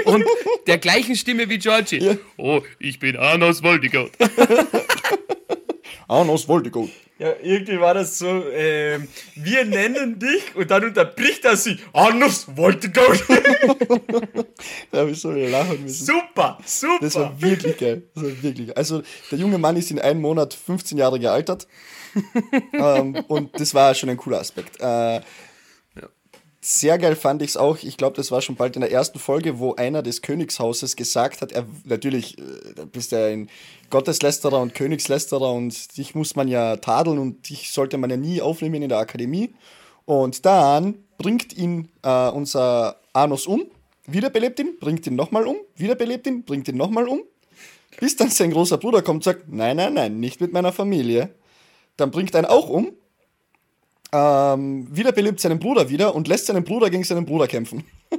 Und 0.05 0.23
der 0.67 0.77
gleichen 0.77 1.15
Stimme 1.15 1.49
wie 1.49 1.57
Georgie. 1.57 1.97
Ja. 1.99 2.17
Oh, 2.37 2.61
ich 2.77 2.99
bin 2.99 3.15
Arnos 3.15 3.63
Voldigoat. 3.63 4.11
Anos 6.07 6.47
Voldigoat. 6.47 6.89
Ja, 7.17 7.31
irgendwie 7.41 7.79
war 7.79 7.93
das 7.93 8.19
so, 8.19 8.43
ähm, 8.51 9.07
wir 9.35 9.63
nennen 9.63 10.19
dich 10.19 10.53
und 10.53 10.69
dann 10.69 10.83
unterbricht 10.83 11.45
er 11.45 11.55
sie. 11.55 11.79
Anus 11.93 12.45
wollte 12.57 12.91
go. 12.91 13.01
Da 14.91 14.99
habe 14.99 15.11
ich 15.11 15.21
so 15.21 15.31
lachen 15.31 15.81
müssen. 15.83 16.05
super, 16.05 16.57
super. 16.65 16.97
Das 16.99 17.15
war 17.15 17.41
wirklich 17.41 17.77
geil. 17.77 18.03
Das 18.13 18.23
war 18.23 18.43
wirklich 18.43 18.67
geil. 18.67 18.75
Also 18.75 19.01
der 19.31 19.39
junge 19.39 19.57
Mann 19.57 19.77
ist 19.77 19.91
in 19.91 19.99
einem 19.99 20.19
Monat 20.19 20.53
15 20.53 20.97
Jahre 20.97 21.17
gealtert. 21.17 21.67
ähm, 22.73 23.15
und 23.29 23.57
das 23.59 23.73
war 23.73 23.95
schon 23.95 24.09
ein 24.09 24.17
cooler 24.17 24.39
Aspekt. 24.39 24.81
Äh, 24.81 25.21
Sehr 26.67 26.97
geil 26.97 27.15
fand 27.15 27.43
ich 27.43 27.49
es 27.49 27.57
auch. 27.57 27.77
Ich 27.83 27.95
glaube, 27.95 28.15
das 28.15 28.31
war 28.31 28.41
schon 28.41 28.55
bald 28.55 28.75
in 28.75 28.81
der 28.81 28.91
ersten 28.91 29.19
Folge, 29.19 29.59
wo 29.59 29.75
einer 29.75 30.01
des 30.01 30.23
Königshauses 30.23 30.95
gesagt 30.95 31.43
hat, 31.43 31.51
er 31.51 31.67
natürlich, 31.83 32.39
äh, 32.39 32.85
bist 32.91 33.11
ja 33.11 33.27
ein 33.27 33.51
Gotteslästerer 33.91 34.59
und 34.59 34.73
Königslästerer 34.73 35.53
und 35.53 35.95
dich 35.95 36.15
muss 36.15 36.35
man 36.35 36.47
ja 36.47 36.77
tadeln 36.77 37.19
und 37.19 37.47
dich 37.49 37.71
sollte 37.71 37.99
man 37.99 38.09
ja 38.09 38.17
nie 38.17 38.41
aufnehmen 38.41 38.81
in 38.81 38.89
der 38.89 38.97
Akademie. 38.97 39.53
Und 40.05 40.47
dann 40.47 40.95
bringt 41.19 41.55
ihn 41.55 41.89
äh, 42.01 42.29
unser 42.29 42.99
Anus 43.13 43.45
um, 43.45 43.65
wiederbelebt 44.07 44.59
ihn, 44.59 44.79
bringt 44.79 45.05
ihn 45.05 45.15
nochmal 45.15 45.45
um, 45.45 45.57
wiederbelebt 45.75 46.25
ihn, 46.25 46.45
bringt 46.45 46.67
ihn 46.67 46.77
nochmal 46.77 47.07
um. 47.07 47.21
Bis 47.99 48.15
dann 48.15 48.31
sein 48.31 48.49
großer 48.49 48.79
Bruder 48.79 49.03
kommt 49.03 49.17
und 49.17 49.23
sagt, 49.23 49.53
nein, 49.53 49.77
nein, 49.77 49.93
nein, 49.93 50.19
nicht 50.19 50.41
mit 50.41 50.51
meiner 50.51 50.73
Familie. 50.73 51.29
Dann 51.95 52.09
bringt 52.09 52.33
er 52.33 52.41
ihn 52.41 52.45
auch 52.45 52.69
um, 52.69 52.91
ähm, 54.15 54.87
wiederbelebt 54.95 55.41
seinen 55.41 55.59
Bruder 55.59 55.89
wieder 55.89 56.15
und 56.15 56.29
lässt 56.29 56.45
seinen 56.45 56.63
Bruder 56.63 56.89
gegen 56.89 57.03
seinen 57.03 57.25
Bruder 57.25 57.47
kämpfen. 57.47 57.83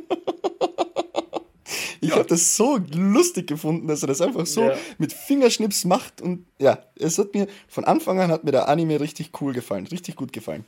ich 2.02 2.12
habe 2.12 2.26
das 2.26 2.54
so 2.56 2.78
lustig 2.92 3.46
gefunden, 3.46 3.88
dass 3.88 4.02
er 4.02 4.08
das 4.08 4.20
einfach 4.20 4.44
so 4.44 4.64
Ja. 4.64 4.76
mit 4.98 5.14
Fingerschnips 5.14 5.86
macht 5.86 6.20
und 6.20 6.44
ja, 6.58 6.78
es 6.98 7.16
hat 7.18 7.32
mir 7.32 7.46
von 7.68 7.84
Anfang 7.84 8.20
an 8.20 8.30
hat 8.30 8.44
mir 8.44 8.52
der 8.52 8.68
Anime 8.68 9.00
richtig 9.00 9.30
cool 9.40 9.54
gefallen, 9.54 9.86
richtig 9.86 10.16
gut 10.16 10.34
gefallen. 10.34 10.66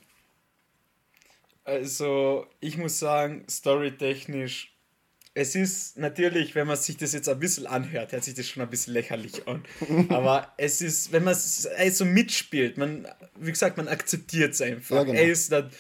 Also, 1.65 2.47
ich 2.61 2.79
muss 2.79 2.99
sagen, 2.99 3.45
storytechnisch, 3.51 4.75
es 5.39 5.55
ist 5.55 5.97
natürlich, 5.97 6.57
wenn 6.57 6.67
man 6.67 6.77
sich 6.77 6.97
das 6.97 7.13
jetzt 7.13 7.29
ein 7.29 7.39
bisschen 7.39 7.69
anhört, 7.69 8.11
hört 8.11 8.25
sich 8.25 8.35
das 8.35 8.49
schon 8.49 8.61
ein 8.61 8.69
bisschen 8.69 8.93
lächerlich 8.93 9.47
an. 9.47 9.65
Aber 10.09 10.53
es 10.57 10.81
ist, 10.81 11.13
wenn 11.13 11.23
man 11.23 11.33
es 11.33 11.65
also 11.65 12.05
mitspielt, 12.05 12.77
man, 12.77 13.07
wie 13.37 13.53
gesagt, 13.53 13.77
man 13.77 13.87
akzeptiert 13.87 14.55
es 14.55 14.61
einfach. 14.61 14.97
Ja, 14.97 15.05
genau. 15.05 15.17
Er 15.17 15.31
ist 15.31 15.53
der 15.53 15.71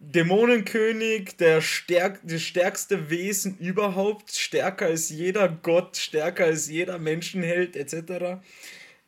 Dämonenkönig, 0.00 1.36
der 1.36 1.60
stärk, 1.60 2.18
das 2.24 2.42
stärkste 2.42 3.08
Wesen 3.08 3.56
überhaupt, 3.58 4.32
stärker 4.32 4.86
als 4.86 5.08
jeder 5.10 5.48
Gott, 5.48 5.96
stärker 5.96 6.46
als 6.46 6.68
jeder 6.68 6.98
Menschenheld, 6.98 7.76
etc. 7.76 8.40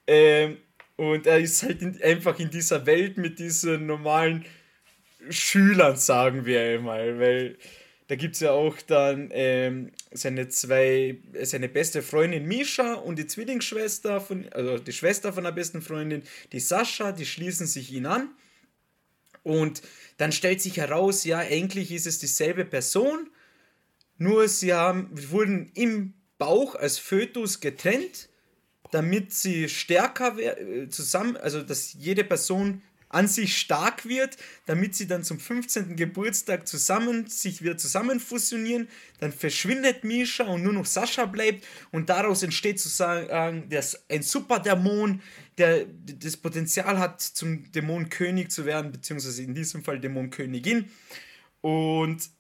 Ähm, 0.07 0.59
und 0.95 1.27
er 1.27 1.41
ist 1.41 1.65
halt 1.65 1.83
in, 1.83 2.01
einfach 2.03 2.39
in 2.39 2.51
dieser 2.51 2.87
Welt 2.87 3.19
mit 3.19 3.41
diesen 3.41 3.87
normalen 3.87 4.45
Schülern, 5.29 5.97
sagen 5.97 6.47
wir 6.47 6.61
einmal, 6.61 7.19
weil 7.19 7.59
da 8.09 8.17
gibt 8.17 8.35
es 8.35 8.41
ja 8.41 8.53
auch 8.53 8.81
dann 8.81 9.29
ähm, 9.33 9.93
seine 10.11 10.49
zwei, 10.49 11.19
seine 11.43 11.69
beste 11.69 12.03
Freundin 12.03 12.47
Misha 12.47 12.95
und 12.95 13.19
die 13.19 13.27
Zwillingsschwester 13.27 14.21
von, 14.21 14.49
also 14.53 14.79
die 14.79 14.93
Schwester 14.93 15.33
von 15.33 15.45
der 15.45 15.53
besten 15.53 15.83
Freundin, 15.83 16.23
die 16.53 16.61
Sascha, 16.61 17.13
die 17.13 17.27
schließen 17.27 17.67
sich 17.67 17.93
ihn 17.93 18.07
an. 18.07 18.31
Und 19.43 19.83
dann 20.17 20.33
stellt 20.33 20.63
sich 20.63 20.79
heraus, 20.79 21.25
ja, 21.25 21.39
eigentlich 21.39 21.93
ist 21.93 22.07
es 22.07 22.19
dieselbe 22.19 22.65
Person, 22.65 23.29
nur 24.17 24.49
sie 24.49 24.73
haben, 24.73 25.11
wurden 25.31 25.71
im 25.75 26.15
Bauch 26.39 26.75
als 26.75 26.99
Fötus 26.99 27.61
getrennt, 27.61 28.31
damit 28.91 29.33
sie 29.35 29.69
stärker 29.69 30.39
äh, 30.39 30.89
zusammen, 30.89 31.37
also 31.37 31.63
dass 31.63 31.93
jede 31.93 32.25
Person 32.25 32.83
an 33.09 33.29
sich 33.29 33.57
stark 33.59 34.09
wird, 34.09 34.37
damit 34.67 34.95
sie 34.95 35.07
dann 35.07 35.25
zum 35.25 35.41
15. 35.41 35.97
Geburtstag 35.97 36.67
zusammen 36.67 37.27
sich 37.27 37.63
wieder 37.63 37.77
zusammen 37.77 38.21
fusionieren, 38.21 38.89
dann 39.21 39.33
verschwindet 39.33 40.05
Misha 40.05 40.45
und 40.45 40.63
nur 40.63 40.73
noch 40.73 40.87
Sascha 40.87 41.27
bleibt 41.27 41.67
und 41.91 42.09
daraus 42.09 42.43
entsteht 42.43 42.81
sozusagen 42.81 43.69
das, 43.71 44.09
ein 44.09 44.23
Superdämon, 44.23 45.23
der 45.57 45.87
das 45.87 46.37
Potenzial 46.37 46.99
hat, 46.99 47.21
zum 47.21 47.71
Dämonenkönig 47.73 48.51
zu 48.51 48.65
werden, 48.65 48.93
beziehungsweise 48.93 49.43
in 49.43 49.55
diesem 49.55 49.83
Fall 49.83 49.99
Dämonenkönigin. 49.99 50.91
Und 51.61 52.31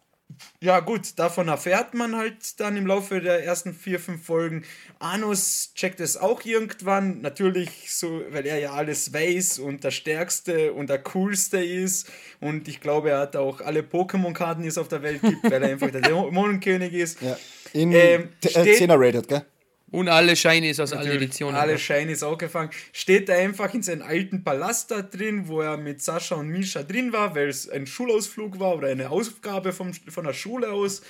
ja, 0.61 0.81
gut, 0.81 1.19
davon 1.19 1.49
erfährt 1.49 1.95
man 1.95 2.17
halt 2.17 2.61
dann 2.61 2.77
im 2.77 2.87
Laufe 2.87 3.21
der 3.21 3.45
ersten 3.45 3.73
vier, 3.73 3.99
fünf 3.99 4.25
Folgen. 4.25 4.65
Anus 4.99 5.73
checkt 5.75 6.01
es 6.01 6.17
auch 6.17 6.45
irgendwann, 6.45 7.21
natürlich 7.21 7.93
so, 7.93 8.23
weil 8.31 8.47
er 8.47 8.59
ja 8.59 8.73
alles 8.73 9.13
weiß 9.13 9.59
und 9.59 9.85
der 9.85 9.91
Stärkste 9.91 10.73
und 10.73 10.91
der 10.91 10.99
Coolste 10.99 11.63
ist. 11.63 12.11
Und 12.41 12.69
ich 12.69 12.81
glaube, 12.81 13.11
er 13.11 13.21
hat 13.21 13.37
auch 13.37 13.61
alle 13.61 13.81
Pokémon-Karten, 13.81 14.63
die 14.63 14.69
es 14.69 14.79
auf 14.79 14.89
der 14.89 15.03
Welt 15.03 15.23
gibt, 15.23 15.45
weil 15.45 15.63
er 15.63 15.71
einfach 15.71 15.91
der 15.91 16.01
Dämonenkönig 16.03 16.93
ist. 16.93 17.23
Ja. 17.23 17.37
In 17.73 17.93
ähm, 17.93 18.29
äh, 18.43 18.49
10er 18.49 18.97
rated, 18.99 19.29
gell? 19.29 19.45
Und 19.91 20.09
alle 20.09 20.37
Shinies 20.37 20.81
aus 20.81 20.93
allen 20.93 21.11
Editionen. 21.11 21.57
Alle 21.57 21.79
Shinies 21.79 22.23
auch 22.23 22.37
gefangen. 22.37 22.71
Steht 22.93 23.29
er 23.29 23.39
einfach 23.39 23.73
in 23.73 23.83
seinem 23.83 24.03
alten 24.03 24.45
Palast 24.45 24.91
da 24.91 25.03
drin, 25.03 25.49
wo 25.49 25.61
er 25.61 25.77
mit 25.77 26.03
Sascha 26.03 26.35
und 26.35 26.49
Misha 26.49 26.83
drin 26.83 27.13
war, 27.13 27.35
weil 27.35 27.49
es 27.49 27.69
ein 27.69 27.87
Schulausflug 27.87 28.59
war 28.61 28.77
oder 28.77 28.89
eine 28.89 29.11
Ausgabe 29.11 29.73
vom, 29.73 29.93
von 29.95 30.25
der 30.25 30.35
Schule 30.35 30.71
aus. 30.73 31.03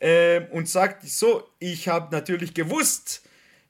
Äh, 0.00 0.42
und 0.50 0.68
sagt 0.68 1.06
so, 1.06 1.48
ich 1.58 1.88
habe 1.88 2.14
natürlich 2.14 2.54
gewusst, 2.54 3.22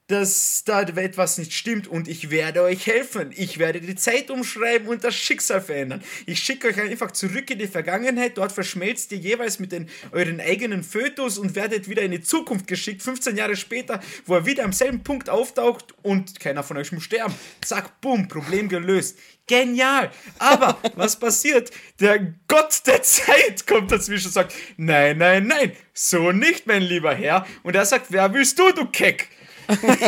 dass 0.07 0.65
da 0.65 0.83
etwas 0.83 1.39
nicht 1.39 1.55
stimmt 1.55 1.89
und 1.89 2.09
ich 2.09 2.31
werde 2.31 2.63
euch 2.63 2.87
helfen. 2.87 3.33
Ich 3.35 3.59
werde 3.59 3.81
die 3.81 3.95
Zeit 3.95 4.31
umschreiben 4.31 4.87
und 4.89 5.03
das 5.03 5.15
Schicksal 5.15 5.63
verändern. 5.63 6.05
Ich 6.27 6.41
schicke 6.41 6.69
euch 6.69 6.79
einfach 6.79 7.13
zurück 7.13 7.51
in 7.51 7.59
die 7.59 7.67
Vergangenheit. 7.67 8.37
Dort 8.37 8.53
verschmelzt 8.53 9.13
ihr 9.13 9.19
jeweils 9.19 9.59
mit 9.59 9.73
den, 9.73 9.89
euren 10.13 10.41
eigenen 10.41 10.83
Fötus 10.83 11.39
und 11.39 11.55
werdet 11.55 11.89
wieder 11.89 12.03
in 12.03 12.11
die 12.11 12.21
Zukunft 12.21 12.67
geschickt. 12.67 13.03
15 13.03 13.37
Jahre 13.37 13.57
später, 13.57 14.01
wo 14.27 14.35
er 14.35 14.45
wieder 14.45 14.65
am 14.65 14.75
selben 14.75 15.03
Punkt 15.03 15.31
auftaucht 15.31 15.95
und 16.03 16.39
keiner 16.39 16.63
von 16.63 16.77
euch 16.77 16.93
muss 16.93 17.05
sterben. 17.05 17.35
Zack, 17.63 18.03
bumm, 18.03 18.29
Problem 18.29 18.69
gelöst. 18.69 19.19
Genial! 19.47 20.11
Aber 20.39 20.79
was 20.97 21.19
passiert? 21.19 21.71
Der 22.01 22.35
Gott 22.47 22.83
der 22.87 23.03
Zeit 23.03 23.67
kommt 23.67 23.91
dazwischen 23.91 24.27
und 24.27 24.33
sagt: 24.33 24.53
Nein, 24.77 25.17
nein, 25.19 25.47
nein, 25.47 25.73
so 25.95 26.31
nicht, 26.31 26.67
mein 26.67 26.83
lieber 26.83 27.15
Herr. 27.15 27.47
Und 27.63 27.75
er 27.75 27.87
sagt: 27.87 28.07
Wer 28.11 28.33
willst 28.35 28.59
du, 28.59 28.71
du 28.73 28.87
Keck? 28.87 29.29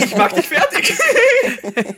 Ich 0.03 0.17
mach 0.17 0.33
dich 0.33 0.47
fertig. 0.47 0.95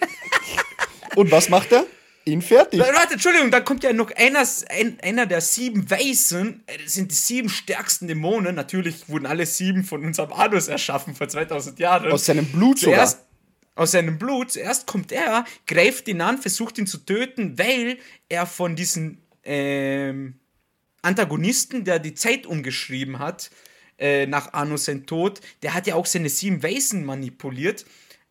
Und 1.17 1.31
was 1.31 1.49
macht 1.49 1.73
er? 1.73 1.87
Ihn 2.25 2.43
fertig. 2.43 2.79
Warte, 2.79 3.15
Entschuldigung, 3.15 3.51
da 3.51 3.61
kommt 3.61 3.83
ja 3.83 3.93
noch 3.93 4.11
einer, 4.15 4.47
ein, 4.69 4.99
einer 5.03 5.27
der 5.27 5.41
sieben 5.41 5.91
Weißen, 5.91 6.63
äh, 6.67 6.79
das 6.85 6.95
sind 6.95 7.11
die 7.11 7.17
sieben 7.17 7.49
stärksten 7.49 8.07
Dämonen. 8.07 8.55
Natürlich 8.55 9.09
wurden 9.09 9.27
alle 9.27 9.47
sieben 9.47 9.83
von 9.83 10.05
unserem 10.05 10.33
Anus 10.33 10.69
erschaffen 10.69 11.15
vor 11.15 11.29
2000 11.29 11.79
Jahren. 11.79 12.13
Aus 12.13 12.27
seinem 12.27 12.47
Blut 12.47 12.79
Zuerst, 12.79 13.13
sogar. 13.13 13.27
Aus 13.77 13.93
seinem 13.93 14.19
Blut. 14.19 14.53
Zuerst 14.53 14.87
kommt 14.87 15.11
er, 15.11 15.45
greift 15.67 16.07
ihn 16.09 16.21
an, 16.21 16.39
versucht 16.39 16.77
ihn 16.79 16.87
zu 16.87 16.99
töten, 16.99 17.59
weil 17.59 17.99
er 18.29 18.45
von 18.47 18.77
diesen 18.77 19.23
ähm, 19.45 20.39
Antagonisten, 21.01 21.85
der 21.85 21.99
die 21.99 22.15
Zeit 22.15 22.47
umgeschrieben 22.47 23.19
hat, 23.19 23.51
äh, 23.99 24.27
nach 24.27 24.53
Arno 24.53 24.77
sein 24.77 25.07
Tod, 25.07 25.41
der 25.63 25.75
hat 25.75 25.87
ja 25.87 25.95
auch 25.95 26.07
seine 26.07 26.29
sieben 26.29 26.63
Weisen 26.63 27.05
manipuliert. 27.05 27.85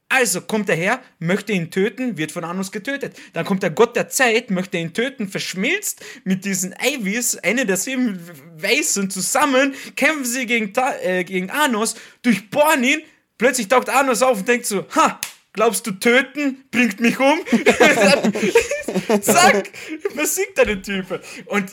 Also 0.10 0.40
kommt 0.40 0.70
er 0.70 0.76
her, 0.78 1.02
möchte 1.20 1.52
ihn 1.52 1.70
töten, 1.70 2.18
wird 2.18 2.32
von 2.32 2.46
Anus 2.46 2.72
getötet. 2.72 3.18
Dann 3.34 3.44
kommt 3.44 3.62
der 3.62 3.72
Gott 3.72 3.98
der 3.98 4.08
Zeit, 4.08 4.52
möchte 4.52 4.78
ihn 4.78 4.94
töten, 4.94 5.28
verschmilzt 5.28 6.04
mit 6.24 6.46
diesen 6.46 6.74
Ivies, 6.82 7.36
eine 7.38 7.66
der 7.66 7.76
sieben 7.76 8.18
Weisen 8.56 9.10
zusammen, 9.10 9.76
kämpfen 9.98 10.24
sie 10.24 10.46
gegen, 10.46 10.72
äh, 11.04 11.26
gegen 11.26 11.50
Anus, 11.50 11.96
durchbohren 12.22 12.86
ihn, 12.86 13.02
plötzlich 13.38 13.68
taucht 13.68 13.90
Anus 13.90 14.22
auf 14.22 14.40
und 14.40 14.48
denkt 14.48 14.66
so, 14.66 14.86
ha, 14.96 15.20
glaubst 15.52 15.86
du 15.86 15.92
töten 15.92 16.64
bringt 16.72 17.02
mich 17.02 17.20
um? 17.20 17.40
Zack, 19.22 19.70
besiegt 20.16 20.58
er 20.58 20.68
den 20.68 20.84
Typen. 20.84 21.20
Und 21.48 21.72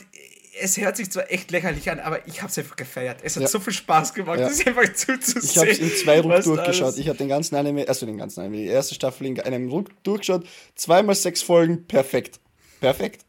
es 0.59 0.77
hört 0.77 0.97
sich 0.97 1.11
zwar 1.11 1.31
echt 1.31 1.51
lächerlich 1.51 1.89
an, 1.89 1.99
aber 1.99 2.27
ich 2.27 2.41
habe 2.41 2.49
es 2.49 2.57
einfach 2.57 2.75
gefeiert. 2.75 3.19
Es 3.23 3.35
hat 3.35 3.43
ja. 3.43 3.47
so 3.49 3.59
viel 3.59 3.73
Spaß 3.73 4.13
gemacht, 4.13 4.39
ja. 4.39 4.47
das 4.47 4.65
einfach 4.65 4.91
zuzusehen. 4.93 5.43
Ich 5.43 5.57
habe 5.57 5.69
es 5.69 5.79
in 5.79 5.91
zwei 5.91 6.19
Ruck 6.21 6.43
durchgeschaut. 6.43 6.97
Ich 6.97 7.07
habe 7.07 7.17
den 7.17 7.29
ganzen 7.29 7.55
Anime, 7.55 7.87
also 7.87 8.05
den 8.05 8.17
ganzen 8.17 8.41
Anime, 8.41 8.57
die 8.57 8.67
erste 8.67 8.95
Staffel 8.95 9.27
in 9.27 9.39
einem 9.39 9.69
Ruck 9.69 9.91
durchgeschaut. 10.03 10.47
Zweimal 10.75 11.15
sechs 11.15 11.41
Folgen, 11.41 11.85
perfekt. 11.87 12.39
Perfekt. 12.79 13.25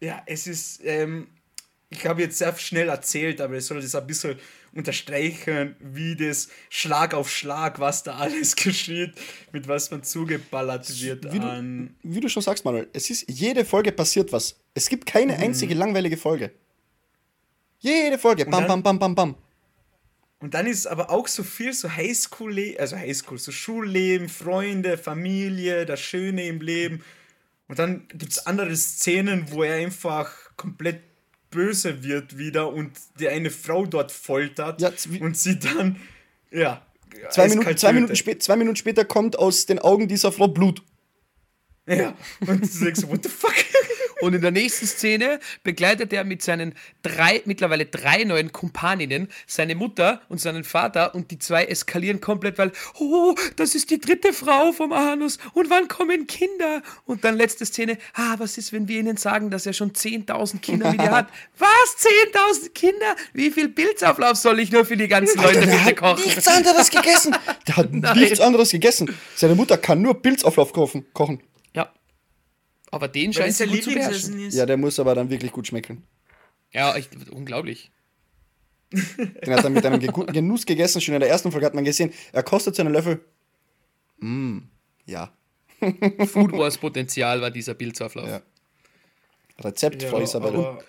Ja, 0.00 0.22
es 0.26 0.46
ist, 0.46 0.80
ähm, 0.84 1.28
ich 1.90 2.06
habe 2.06 2.22
jetzt 2.22 2.38
sehr 2.38 2.56
schnell 2.56 2.88
erzählt, 2.88 3.40
aber 3.40 3.56
es 3.56 3.66
soll 3.66 3.80
das 3.80 3.94
ein 3.94 4.06
bisschen 4.06 4.38
unterstreichen, 4.78 5.76
wie 5.80 6.16
das 6.16 6.48
Schlag 6.70 7.12
auf 7.12 7.30
Schlag, 7.30 7.80
was 7.80 8.02
da 8.04 8.16
alles 8.16 8.56
geschieht, 8.56 9.12
mit 9.52 9.68
was 9.68 9.90
man 9.90 10.02
zugeballert 10.02 10.88
wird 11.02 11.32
wie. 11.32 11.38
Du, 11.38 11.90
wie 12.02 12.20
du 12.20 12.28
schon 12.28 12.42
sagst, 12.42 12.64
Manuel, 12.64 12.88
es 12.92 13.10
ist 13.10 13.26
jede 13.28 13.64
Folge 13.64 13.92
passiert 13.92 14.32
was. 14.32 14.56
Es 14.74 14.88
gibt 14.88 15.04
keine 15.04 15.34
mhm. 15.36 15.42
einzige 15.42 15.74
langweilige 15.74 16.16
Folge. 16.16 16.52
Jede 17.80 18.18
Folge, 18.18 18.44
bam, 18.44 18.66
dann, 18.66 18.82
bam, 18.82 18.82
bam, 18.82 18.98
bam, 18.98 19.14
bam. 19.14 19.34
Und 20.40 20.54
dann 20.54 20.66
ist 20.66 20.86
aber 20.86 21.10
auch 21.10 21.26
so 21.26 21.42
viel 21.42 21.72
so 21.72 21.90
Highschool, 21.90 22.76
also 22.78 22.96
Highschool, 22.96 23.38
so 23.38 23.50
Schulleben, 23.50 24.28
Freunde, 24.28 24.96
Familie, 24.96 25.84
das 25.84 26.00
Schöne 26.00 26.46
im 26.46 26.60
Leben. 26.60 27.02
Und 27.66 27.78
dann 27.78 28.06
gibt 28.08 28.32
es 28.32 28.46
andere 28.46 28.74
Szenen, 28.76 29.50
wo 29.50 29.64
er 29.64 29.76
einfach 29.76 30.32
komplett 30.56 31.07
böse 31.50 32.02
wird 32.02 32.38
wieder 32.38 32.72
und 32.72 32.92
die 33.18 33.28
eine 33.28 33.50
Frau 33.50 33.86
dort 33.86 34.12
foltert 34.12 34.80
ja, 34.80 34.92
und 35.20 35.36
sie 35.36 35.58
dann, 35.58 35.96
ja. 36.50 36.84
Zwei 37.30 37.48
Minuten, 37.48 37.76
zwei, 37.76 37.92
Minuten 37.92 38.40
zwei 38.40 38.56
Minuten 38.56 38.76
später 38.76 39.04
kommt 39.04 39.38
aus 39.38 39.66
den 39.66 39.78
Augen 39.78 40.08
dieser 40.08 40.30
Frau 40.30 40.46
Blut. 40.46 40.82
Ja, 41.86 42.14
und 42.40 42.62
du 42.62 42.84
denkst, 42.84 43.02
what 43.08 43.22
the 43.22 43.28
fuck? 43.28 43.54
Und 44.20 44.34
in 44.34 44.40
der 44.40 44.50
nächsten 44.50 44.86
Szene 44.86 45.38
begleitet 45.62 46.12
er 46.12 46.24
mit 46.24 46.42
seinen 46.42 46.74
drei, 47.02 47.42
mittlerweile 47.44 47.86
drei 47.86 48.24
neuen 48.24 48.52
Kumpaninnen 48.52 49.28
seine 49.46 49.74
Mutter 49.74 50.22
und 50.28 50.40
seinen 50.40 50.64
Vater 50.64 51.14
und 51.14 51.30
die 51.30 51.38
zwei 51.38 51.64
eskalieren 51.64 52.20
komplett, 52.20 52.58
weil, 52.58 52.72
oh, 52.98 53.34
das 53.56 53.74
ist 53.74 53.90
die 53.90 54.00
dritte 54.00 54.32
Frau 54.32 54.72
vom 54.72 54.92
Anus 54.92 55.38
und 55.54 55.70
wann 55.70 55.88
kommen 55.88 56.26
Kinder? 56.26 56.82
Und 57.04 57.24
dann 57.24 57.36
letzte 57.36 57.64
Szene, 57.66 57.98
ah, 58.14 58.34
was 58.38 58.58
ist, 58.58 58.72
wenn 58.72 58.88
wir 58.88 58.98
ihnen 58.98 59.16
sagen, 59.16 59.50
dass 59.50 59.66
er 59.66 59.72
schon 59.72 59.92
10.000 59.92 60.60
Kinder 60.60 60.92
wieder 60.92 61.10
hat? 61.10 61.28
Was? 61.58 62.06
10.000 62.62 62.70
Kinder? 62.70 63.16
Wie 63.32 63.50
viel 63.50 63.68
Pilzauflauf 63.68 64.36
soll 64.36 64.60
ich 64.60 64.70
nur 64.70 64.84
für 64.84 64.96
die 64.96 65.08
ganzen 65.08 65.40
Leute 65.42 65.60
Alter, 65.60 65.78
bitte 65.78 65.94
kochen? 65.94 66.24
nichts 66.24 66.46
anderes 66.46 66.90
gegessen. 66.90 67.36
Der 67.66 67.76
hat 67.76 67.88
Nein. 67.92 68.18
nichts 68.18 68.40
anderes 68.40 68.70
gegessen. 68.70 69.14
Seine 69.34 69.54
Mutter 69.54 69.76
kann 69.78 70.02
nur 70.02 70.20
Pilzauflauf 70.22 70.72
kochen. 70.72 71.40
Aber 72.90 73.08
den 73.08 73.32
scheint 73.32 73.58
er 73.60 73.66
gut 73.66 73.82
zu 73.82 73.90
beherrschen. 73.90 74.50
Ja, 74.50 74.66
der 74.66 74.76
muss 74.76 74.98
aber 74.98 75.14
dann 75.14 75.30
wirklich 75.30 75.52
gut 75.52 75.66
schmecken. 75.66 76.04
Ja, 76.72 76.96
ich, 76.96 77.08
unglaublich. 77.30 77.90
Den 78.92 79.54
hat 79.54 79.64
er 79.64 79.70
mit 79.70 79.84
einem 79.84 80.00
Genuss 80.00 80.64
gegessen. 80.64 81.00
Schon 81.00 81.14
in 81.14 81.20
der 81.20 81.28
ersten 81.28 81.52
Folge 81.52 81.66
hat 81.66 81.74
man 81.74 81.84
gesehen, 81.84 82.12
er 82.32 82.42
kostet 82.42 82.74
seinen 82.74 82.92
Löffel. 82.92 83.20
Mm, 84.18 84.60
ja. 85.04 85.32
Food 86.26 86.52
Wars 86.52 86.78
Potenzial 86.78 87.40
war 87.40 87.50
dieser 87.50 87.74
Pilzauflauf. 87.74 88.28
Ja. 88.28 88.42
Rezept, 89.60 90.02
ja, 90.02 90.18
Isabelle. 90.18 90.70
Und, 90.70 90.84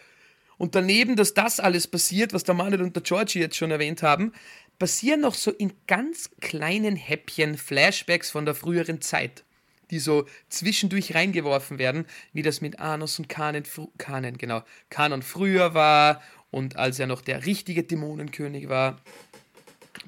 und 0.57 0.75
daneben, 0.75 1.15
dass 1.15 1.33
das 1.33 1.59
alles 1.59 1.87
passiert, 1.87 2.33
was 2.33 2.43
der 2.43 2.55
Manuel 2.55 2.81
und 2.81 2.95
der 2.95 3.03
Georgie 3.03 3.39
jetzt 3.39 3.57
schon 3.57 3.71
erwähnt 3.71 4.01
haben, 4.01 4.33
passieren 4.77 5.21
noch 5.21 5.33
so 5.33 5.51
in 5.51 5.73
ganz 5.87 6.29
kleinen 6.39 6.95
Häppchen 6.95 7.57
Flashbacks 7.57 8.31
von 8.31 8.45
der 8.45 8.55
früheren 8.55 9.01
Zeit 9.01 9.43
die 9.91 9.99
so 9.99 10.25
zwischendurch 10.49 11.15
reingeworfen 11.15 11.79
werden, 11.79 12.05
wie 12.33 12.41
das 12.41 12.61
mit 12.61 12.79
Anos 12.79 13.19
und 13.19 13.29
Kanen, 13.29 13.63
Kanen, 13.97 14.37
genau, 14.37 14.63
Kanon 14.89 15.21
früher 15.21 15.73
war 15.73 16.21
und 16.51 16.75
als 16.75 16.99
er 16.99 17.07
noch 17.07 17.21
der 17.21 17.45
richtige 17.45 17.83
Dämonenkönig 17.83 18.69
war, 18.69 19.01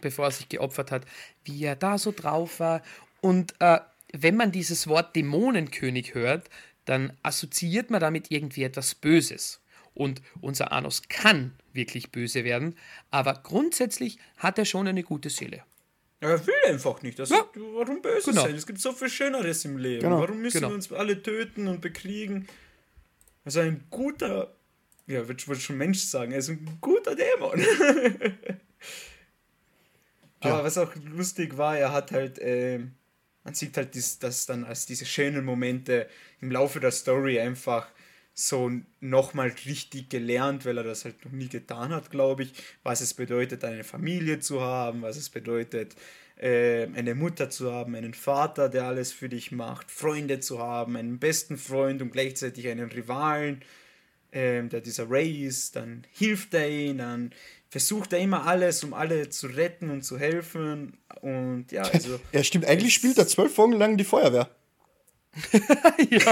bevor 0.02 0.26
er 0.26 0.32
sich 0.32 0.50
geopfert 0.50 0.91
hat, 0.91 1.06
wie 1.44 1.63
er 1.63 1.76
da 1.76 1.98
so 1.98 2.12
drauf 2.12 2.60
war. 2.60 2.82
Und 3.22 3.54
äh, 3.60 3.80
wenn 4.13 4.36
man 4.36 4.52
dieses 4.52 4.88
Wort 4.88 5.15
Dämonenkönig 5.15 6.13
hört, 6.13 6.50
dann 6.86 7.13
assoziiert 7.24 7.89
man 7.89 8.02
damit 8.02 8.32
irgendwie 8.32 8.63
etwas 8.63 8.96
Böses. 8.96 9.62
Und 9.94 10.22
unser 10.39 10.72
Anos 10.72 11.04
kann 11.10 11.54
wirklich 11.74 12.12
böse 12.12 12.44
werden, 12.44 12.76
aber 13.12 13.34
grundsätzlich 13.44 14.17
hat 14.38 14.58
er 14.58 14.65
schon 14.65 14.88
eine 14.88 15.04
gute 15.04 15.30
Seele. 15.30 15.63
Er 16.22 16.46
will 16.46 16.54
einfach 16.68 17.02
nicht. 17.02 17.18
Das 17.18 17.32
ja. 17.32 17.44
warum 17.56 18.02
böse 18.02 18.30
genau. 18.30 18.44
sein? 18.44 18.56
Es 18.56 18.68
gibt 18.68 18.80
so 18.80 18.94
viel 18.94 19.10
Schöneres 19.10 19.66
im 19.66 19.78
Leben. 19.78 20.04
Genau. 20.04 20.20
Warum 20.20 20.40
müssen 20.40 20.60
genau. 20.60 20.70
wir 20.70 20.76
uns 20.76 20.92
alle 20.94 21.22
töten 21.22 21.68
und 21.68 21.82
bekriegen? 21.82 22.48
Also 23.44 23.62
ein 23.62 23.86
guter, 23.90 24.56
ja, 25.08 25.28
würde 25.28 25.56
ich 25.56 25.64
schon 25.64 25.78
Mensch 25.78 26.00
sagen, 26.00 26.32
er 26.32 26.38
ist 26.38 26.50
ein 26.50 26.78
guter 26.80 27.16
Dämon. 27.16 27.60
ja. 30.44 30.54
Aber 30.54 30.64
was 30.64 30.78
auch 30.78 30.94
lustig 31.12 31.58
war, 31.58 31.76
er 31.76 31.92
hat 31.92 32.12
halt, 32.12 32.38
äh, 32.38 32.82
man 33.44 33.56
sieht 33.56 33.76
halt 33.76 33.96
dies, 33.96 34.20
das 34.20 34.46
dann 34.46 34.64
als 34.64 34.86
diese 34.86 35.06
schönen 35.06 35.44
Momente 35.44 36.08
im 36.40 36.52
Laufe 36.52 36.80
der 36.80 36.92
Story 36.92 37.40
einfach 37.40 37.90
so 38.34 38.72
nochmal 39.00 39.54
richtig 39.65 40.10
gelernt, 40.10 40.65
weil 40.65 40.78
er 40.78 40.84
das 40.84 41.06
halt 41.06 41.24
noch 41.26 41.32
nie 41.32 41.50
getan 41.50 41.94
hat, 41.94 42.12
glaube 42.12 42.44
ich, 42.44 42.54
was 42.84 43.02
es 43.02 43.13
bedeutet, 43.13 43.63
eine 43.63 43.84
Familie 43.84 44.39
zu 44.39 44.62
haben, 44.62 45.02
was 45.02 45.17
es 45.17 45.30
bedeutet, 45.30 45.96
äh, 46.38 46.88
eine 46.96 47.13
Mutter 47.13 47.50
zu 47.50 47.72
haben, 47.72 47.96
einen 47.96 48.13
Vater, 48.13 48.70
der 48.70 48.86
alles 48.86 49.12
für 49.12 49.30
dich 49.30 49.52
macht, 49.52 49.91
Freunde 49.91 50.39
zu 50.39 50.60
haben, 50.60 50.96
einen 50.96 51.20
besten 51.20 51.58
Freund 51.58 52.02
und 52.02 52.12
gleichzeitig 52.12 52.67
einen 52.67 52.89
Rivalen. 52.89 53.62
ähm, 54.34 54.70
der 54.70 54.80
dieser 54.82 55.10
Ray 55.10 55.46
ist, 55.46 55.76
dann 55.76 56.08
hilft 56.13 56.54
er 56.54 56.70
ihn, 56.70 57.00
dann 57.00 57.32
versucht 57.70 58.13
er 58.13 58.20
immer 58.20 58.46
alles, 58.48 58.84
um 58.84 58.94
alle 58.94 59.30
zu 59.30 59.48
retten 59.48 59.89
und 59.89 60.04
zu 60.04 60.17
helfen. 60.17 60.98
Und 61.22 61.72
ja, 61.72 61.82
also. 61.94 62.20
ja, 62.32 62.44
stimmt. 62.44 62.65
Eigentlich 62.65 62.94
spielt 62.94 63.17
er 63.17 63.28
zwölf 63.28 63.54
Folgen 63.54 63.74
lang 63.74 63.98
die 63.98 64.04
Feuerwehr. 64.04 64.50
ja. 66.10 66.20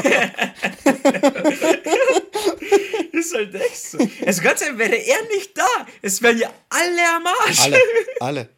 ist 3.11 3.33
halt 3.33 3.55
echt 3.55 3.77
so. 3.77 3.97
Also 4.25 4.41
ganz 4.41 4.61
ehrlich, 4.61 4.77
wäre 4.77 4.95
er 4.95 5.21
nicht 5.35 5.57
da, 5.57 5.67
es 6.01 6.21
wären 6.21 6.37
ja 6.37 6.51
alle 6.69 7.15
am 7.15 7.25
Arsch. 7.25 7.61
Alle, 7.61 7.77
alle. 8.19 8.49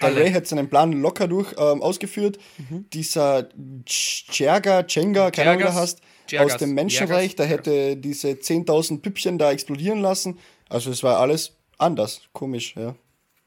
Der 0.00 0.08
alle. 0.08 0.22
Ray 0.22 0.32
hat 0.32 0.46
seinen 0.46 0.68
Plan 0.68 0.92
locker 0.92 1.28
durch 1.28 1.52
ähm, 1.58 1.82
ausgeführt. 1.82 2.38
Mhm. 2.58 2.86
Dieser 2.92 3.48
Jerga, 3.86 4.84
Jenga, 4.88 5.30
keine 5.30 5.50
Ahnung, 5.50 5.62
wie 5.62 5.66
du 5.66 5.74
hast, 5.74 6.00
aus 6.38 6.56
dem 6.56 6.74
Menschenreich, 6.74 7.36
der 7.36 7.46
hätte 7.46 7.96
diese 7.96 8.30
10.000 8.30 9.02
Püppchen 9.02 9.38
da 9.38 9.52
explodieren 9.52 10.00
lassen. 10.00 10.38
Also 10.68 10.90
es 10.90 11.02
war 11.02 11.20
alles 11.20 11.56
anders, 11.78 12.22
komisch, 12.32 12.74
ja. 12.76 12.96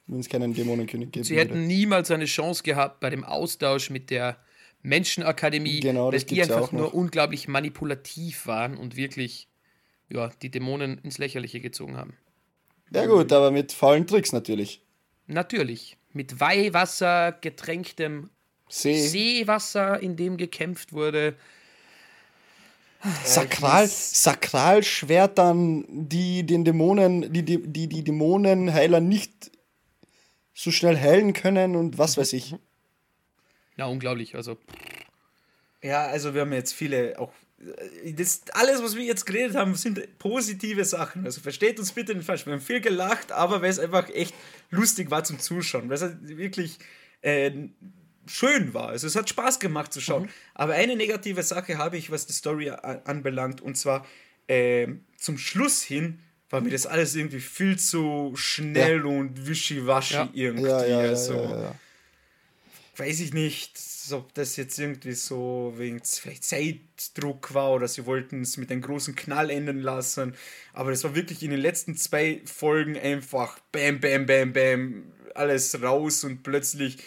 Wenn 0.10 0.22
es 0.22 0.30
keinen 0.30 0.54
Dämonenkönig 0.54 1.12
gibt. 1.12 1.26
Sie 1.26 1.38
hätten 1.38 1.68
niemals 1.68 2.12
eine 2.12 2.24
Chance 2.26 2.64
gehabt 2.64 3.02
bei 3.02 3.10
dem 3.10 3.26
Austausch 3.26 3.90
mit 3.90 4.10
der 4.10 4.38
Menschenakademie, 4.82 5.80
genau, 5.80 6.12
weil 6.12 6.22
die 6.22 6.42
einfach 6.42 6.72
nur 6.72 6.94
unglaublich 6.94 7.48
manipulativ 7.48 8.48
waren 8.48 8.78
und 8.78 8.96
wirklich 8.96 9.50
ja, 10.10 10.30
die 10.42 10.50
Dämonen 10.50 11.00
ins 11.00 11.18
Lächerliche 11.18 11.60
gezogen 11.60 11.98
haben. 11.98 12.14
Ja 12.92 13.06
gut, 13.06 13.32
aber 13.34 13.52
mit 13.52 13.74
faulen 13.74 14.08
Tricks 14.08 14.32
natürlich. 14.32 14.82
Natürlich. 15.28 15.98
Mit 16.14 16.40
Weihwasser 16.40 17.34
getränktem 17.34 18.30
See. 18.70 19.08
Seewasser, 19.08 20.00
in 20.00 20.16
dem 20.16 20.38
gekämpft 20.38 20.94
wurde. 20.94 21.36
Sakral, 23.24 23.88
Sakralschwertern, 23.88 25.86
die 25.88 26.46
den 26.46 26.66
Dämonen, 26.66 27.32
die, 27.32 27.44
die, 27.44 27.62
die, 27.62 27.88
die 27.88 28.04
Dämonenheiler 28.04 29.00
nicht 29.00 29.52
so 30.54 30.72
schnell 30.72 30.98
heilen 31.00 31.34
können 31.34 31.76
und 31.76 31.98
was 31.98 32.18
weiß 32.18 32.34
ich. 32.34 32.56
Ja, 33.78 33.86
unglaublich. 33.86 34.36
Also. 34.36 34.58
Ja, 35.82 36.08
also 36.08 36.34
wir 36.34 36.42
haben 36.42 36.54
jetzt 36.54 36.74
viele 36.74 37.18
auch. 37.20 37.32
Das, 38.16 38.42
alles, 38.54 38.84
was 38.84 38.96
wir 38.96 39.04
jetzt 39.04 39.26
geredet 39.26 39.56
haben, 39.56 39.74
sind 39.74 40.20
positive 40.20 40.86
Sachen. 40.86 41.26
Also 41.26 41.42
versteht 41.42 41.80
uns 41.80 41.92
bitte 41.92 42.14
nicht 42.14 42.26
falsch. 42.26 42.46
Wir 42.46 42.54
haben 42.54 42.62
viel 42.62 42.82
gelacht, 42.82 43.32
aber 43.32 43.62
weil 43.62 43.70
es 43.72 43.80
einfach 43.80 44.10
echt 44.10 44.36
lustig 44.70 45.10
war 45.10 45.24
zum 45.24 45.40
Zuschauen. 45.40 45.90
Weil 45.90 45.96
es 45.96 46.04
halt 46.04 46.18
wirklich 46.22 46.78
äh, 47.22 47.52
schön 48.28 48.74
war. 48.76 48.90
Also 48.90 49.08
es 49.08 49.16
hat 49.16 49.30
Spaß 49.30 49.60
gemacht 49.60 49.92
zu 49.92 50.02
schauen. 50.02 50.24
Mhm. 50.24 50.30
Aber 50.54 50.74
eine 50.74 50.96
negative 50.96 51.42
Sache 51.42 51.80
habe 51.80 51.98
ich, 51.98 52.12
was 52.12 52.28
die 52.28 52.34
Story 52.34 52.70
anbelangt. 52.70 53.62
Und 53.62 53.76
zwar 53.76 54.06
äh, 54.48 54.88
zum 55.18 55.38
Schluss 55.38 55.82
hin 55.82 56.20
war 56.50 56.62
mir 56.62 56.70
das 56.70 56.86
alles 56.86 57.16
irgendwie 57.16 57.40
viel 57.40 57.78
zu 57.78 58.34
schnell 58.36 59.00
ja. 59.00 59.06
und 59.06 59.48
wischiwaschi 59.48 60.14
ja. 60.14 60.30
irgendwie. 60.34 60.70
Ja, 60.70 60.86
ja, 60.86 61.00
also, 61.00 61.74
weiß 62.98 63.20
ich 63.20 63.34
nicht, 63.34 63.80
ob 64.12 64.34
das 64.34 64.56
jetzt 64.56 64.80
irgendwie 64.80 65.14
so 65.14 65.74
wegen 65.78 66.02
vielleicht 66.04 66.44
Zeitdruck 66.44 67.54
war 67.54 67.74
oder 67.74 67.88
sie 67.88 68.06
wollten 68.06 68.42
es 68.42 68.58
mit 68.58 68.72
einem 68.72 68.82
großen 68.82 69.16
Knall 69.16 69.50
enden 69.50 69.82
lassen. 69.82 70.36
Aber 70.74 70.92
das 70.92 71.04
war 71.04 71.16
wirklich 71.16 71.44
in 71.44 71.52
den 71.52 71.60
letzten 71.60 71.96
zwei 71.96 72.42
Folgen 72.46 72.98
einfach 72.98 73.60
bam, 73.72 74.00
bam, 74.00 74.26
bam, 74.26 74.54
bam, 74.54 75.04
alles 75.36 75.82
raus 75.82 76.24
und 76.24 76.44
plötzlich 76.44 76.98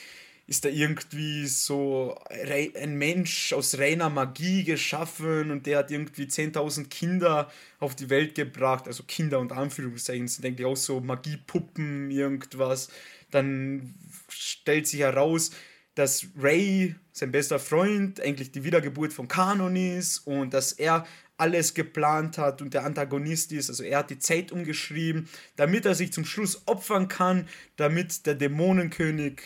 ist 0.47 0.65
da 0.65 0.69
irgendwie 0.69 1.47
so 1.47 2.19
ein 2.29 2.99
Mensch 2.99 3.53
aus 3.53 3.79
reiner 3.79 4.11
Magie 4.11 4.65
geschaffen 4.65 5.53
und 5.53 5.65
der 5.65 5.79
hat 5.79 5.93
irgendwie 5.93 6.25
10.000 6.25 6.89
Kinder 6.89 7.49
auf 7.79 7.95
die 7.95 8.11
Welt 8.11 8.35
gebracht. 8.35 8.89
Also 8.89 9.05
Kinder 9.05 9.39
und 9.39 9.53
Anführungszeichen 9.53 10.27
sind 10.27 10.45
eigentlich 10.45 10.67
auch 10.67 10.77
so 10.77 11.01
Magiepuppen, 11.01 12.11
irgendwas. 12.11 12.89
Dann 13.31 13.95
stellt 14.29 14.89
sich 14.89 15.01
heraus, 15.01 15.53
dass 16.01 16.29
Ray, 16.41 16.95
sein 17.13 17.31
bester 17.31 17.59
Freund, 17.59 18.23
eigentlich 18.23 18.51
die 18.53 18.65
Wiedergeburt 18.65 19.13
von 19.13 19.29
Kanon 19.29 19.77
ist 19.77 20.27
und 20.27 20.55
dass 20.55 20.73
er 20.73 21.07
alles 21.37 21.75
geplant 21.75 22.39
hat 22.39 22.63
und 22.63 22.73
der 22.73 22.85
Antagonist 22.85 23.53
ist. 23.53 23.69
Also 23.69 23.83
er 23.83 23.99
hat 23.99 24.09
die 24.09 24.19
Zeit 24.19 24.51
umgeschrieben, 24.51 25.29
damit 25.57 25.85
er 25.85 25.95
sich 25.95 26.11
zum 26.11 26.25
Schluss 26.25 26.63
opfern 26.65 27.09
kann, 27.09 27.47
damit 27.77 28.25
der 28.25 28.35
Dämonenkönig 28.35 29.43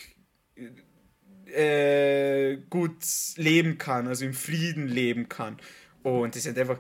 äh, 1.47 2.59
gut 2.71 3.05
leben 3.35 3.77
kann, 3.77 4.07
also 4.07 4.25
im 4.25 4.33
Frieden 4.33 4.87
leben 4.87 5.29
kann. 5.29 5.57
Und 6.05 6.37
das 6.37 6.45
sind 6.45 6.57
einfach 6.57 6.79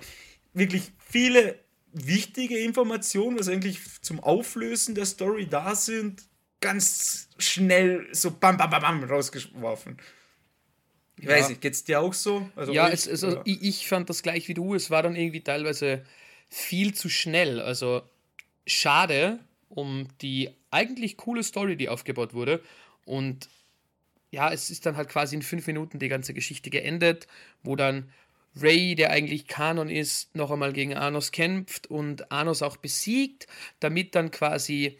wirklich 0.52 0.92
viele 1.04 1.58
wichtige 1.92 2.58
Informationen, 2.58 3.40
was 3.40 3.48
eigentlich 3.48 3.80
zum 4.02 4.20
Auflösen 4.20 4.94
der 4.94 5.06
Story 5.06 5.48
da 5.48 5.74
sind, 5.74 6.22
ganz 6.60 7.28
schnell 7.38 8.06
so 8.12 8.30
bam, 8.30 8.56
bam, 8.56 8.70
bam, 8.70 8.82
bam 8.82 9.04
rausgeworfen. 9.04 9.98
Ich 11.16 11.24
ja. 11.24 11.30
weiß 11.30 11.50
nicht, 11.50 11.60
geht's 11.60 11.84
dir 11.84 12.00
auch 12.00 12.14
so? 12.14 12.48
Also 12.56 12.72
ja, 12.72 12.86
euch, 12.86 12.92
es, 12.92 13.08
also 13.08 13.40
ich, 13.44 13.62
ich, 13.62 13.88
fand 13.88 14.10
das 14.10 14.22
gleich 14.22 14.48
wie 14.48 14.54
du. 14.54 14.74
Es 14.74 14.90
war 14.90 15.02
dann 15.02 15.14
irgendwie 15.14 15.42
teilweise 15.42 16.04
viel 16.48 16.94
zu 16.94 17.08
schnell. 17.08 17.60
Also 17.60 18.02
schade 18.66 19.38
um 19.74 20.08
die 20.22 20.50
eigentlich 20.70 21.16
coole 21.16 21.42
Story, 21.42 21.76
die 21.76 21.88
aufgebaut 21.88 22.34
wurde. 22.34 22.62
Und 23.04 23.48
ja, 24.30 24.52
es 24.52 24.70
ist 24.70 24.86
dann 24.86 24.96
halt 24.96 25.08
quasi 25.08 25.36
in 25.36 25.42
fünf 25.42 25.66
Minuten 25.66 25.98
die 25.98 26.08
ganze 26.08 26.34
Geschichte 26.34 26.70
geendet, 26.70 27.26
wo 27.62 27.76
dann 27.76 28.10
Ray, 28.56 28.94
der 28.94 29.10
eigentlich 29.10 29.48
Kanon 29.48 29.88
ist, 29.88 30.34
noch 30.36 30.50
einmal 30.50 30.72
gegen 30.72 30.94
Anos 30.94 31.32
kämpft 31.32 31.88
und 31.88 32.30
Anos 32.30 32.62
auch 32.62 32.76
besiegt, 32.76 33.48
damit 33.80 34.14
dann 34.14 34.30
quasi 34.30 34.98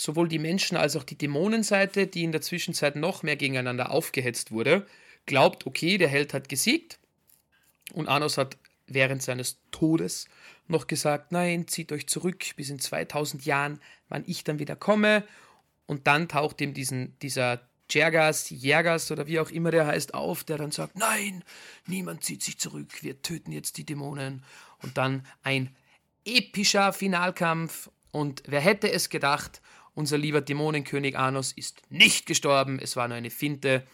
sowohl 0.00 0.28
die 0.28 0.38
Menschen 0.38 0.78
als 0.78 0.96
auch 0.96 1.04
die 1.04 1.18
Dämonenseite, 1.18 2.06
die 2.06 2.24
in 2.24 2.32
der 2.32 2.40
Zwischenzeit 2.40 2.96
noch 2.96 3.22
mehr 3.22 3.36
gegeneinander 3.36 3.90
aufgehetzt 3.90 4.50
wurde, 4.50 4.86
glaubt, 5.26 5.66
okay, 5.66 5.98
der 5.98 6.08
Held 6.08 6.32
hat 6.32 6.48
gesiegt. 6.48 6.98
Und 7.92 8.08
Anos 8.08 8.38
hat 8.38 8.56
während 8.86 9.22
seines 9.22 9.58
Todes 9.72 10.26
noch 10.68 10.86
gesagt, 10.86 11.32
nein, 11.32 11.68
zieht 11.68 11.92
euch 11.92 12.06
zurück 12.06 12.46
bis 12.56 12.70
in 12.70 12.78
2000 12.78 13.44
Jahren, 13.44 13.78
wann 14.08 14.24
ich 14.26 14.42
dann 14.42 14.58
wieder 14.58 14.74
komme. 14.74 15.22
Und 15.84 16.06
dann 16.06 16.28
taucht 16.28 16.62
ihm 16.62 16.72
diesen, 16.72 17.18
dieser 17.20 17.68
Jergas, 17.90 18.48
Jergas 18.48 19.10
oder 19.10 19.26
wie 19.26 19.38
auch 19.38 19.50
immer 19.50 19.70
der 19.70 19.86
heißt, 19.86 20.14
auf, 20.14 20.44
der 20.44 20.56
dann 20.56 20.70
sagt, 20.70 20.96
nein, 20.96 21.44
niemand 21.86 22.24
zieht 22.24 22.42
sich 22.42 22.58
zurück, 22.58 23.02
wir 23.02 23.20
töten 23.20 23.52
jetzt 23.52 23.76
die 23.76 23.84
Dämonen. 23.84 24.44
Und 24.80 24.96
dann 24.96 25.26
ein 25.42 25.76
epischer 26.24 26.94
Finalkampf. 26.94 27.90
Und 28.12 28.42
wer 28.46 28.60
hätte 28.60 28.90
es 28.90 29.10
gedacht, 29.10 29.60
unser 30.00 30.18
lieber 30.18 30.40
Dämonenkönig 30.40 31.16
Anos 31.16 31.52
ist 31.52 31.82
nicht 31.90 32.26
gestorben, 32.26 32.78
es 32.80 32.96
war 32.96 33.06
nur 33.06 33.16
eine 33.16 33.30
Finte. 33.30 33.86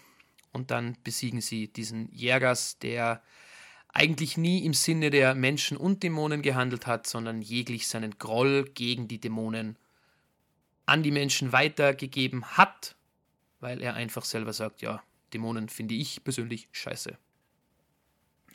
Und 0.52 0.70
dann 0.70 0.96
besiegen 1.04 1.42
sie 1.42 1.68
diesen 1.68 2.10
Jergas, 2.12 2.78
der 2.78 3.22
eigentlich 3.88 4.38
nie 4.38 4.64
im 4.64 4.72
Sinne 4.72 5.10
der 5.10 5.34
Menschen 5.34 5.76
und 5.76 6.02
Dämonen 6.02 6.40
gehandelt 6.40 6.86
hat, 6.86 7.06
sondern 7.06 7.42
jeglich 7.42 7.86
seinen 7.86 8.18
Groll 8.18 8.64
gegen 8.64 9.06
die 9.08 9.20
Dämonen 9.20 9.76
an 10.86 11.02
die 11.02 11.10
Menschen 11.10 11.52
weitergegeben 11.52 12.44
hat 12.56 12.96
weil 13.60 13.82
er 13.82 13.94
einfach 13.94 14.24
selber 14.24 14.52
sagt, 14.52 14.82
ja, 14.82 15.02
Dämonen 15.32 15.68
finde 15.68 15.94
ich 15.94 16.22
persönlich 16.22 16.68
scheiße. 16.72 17.16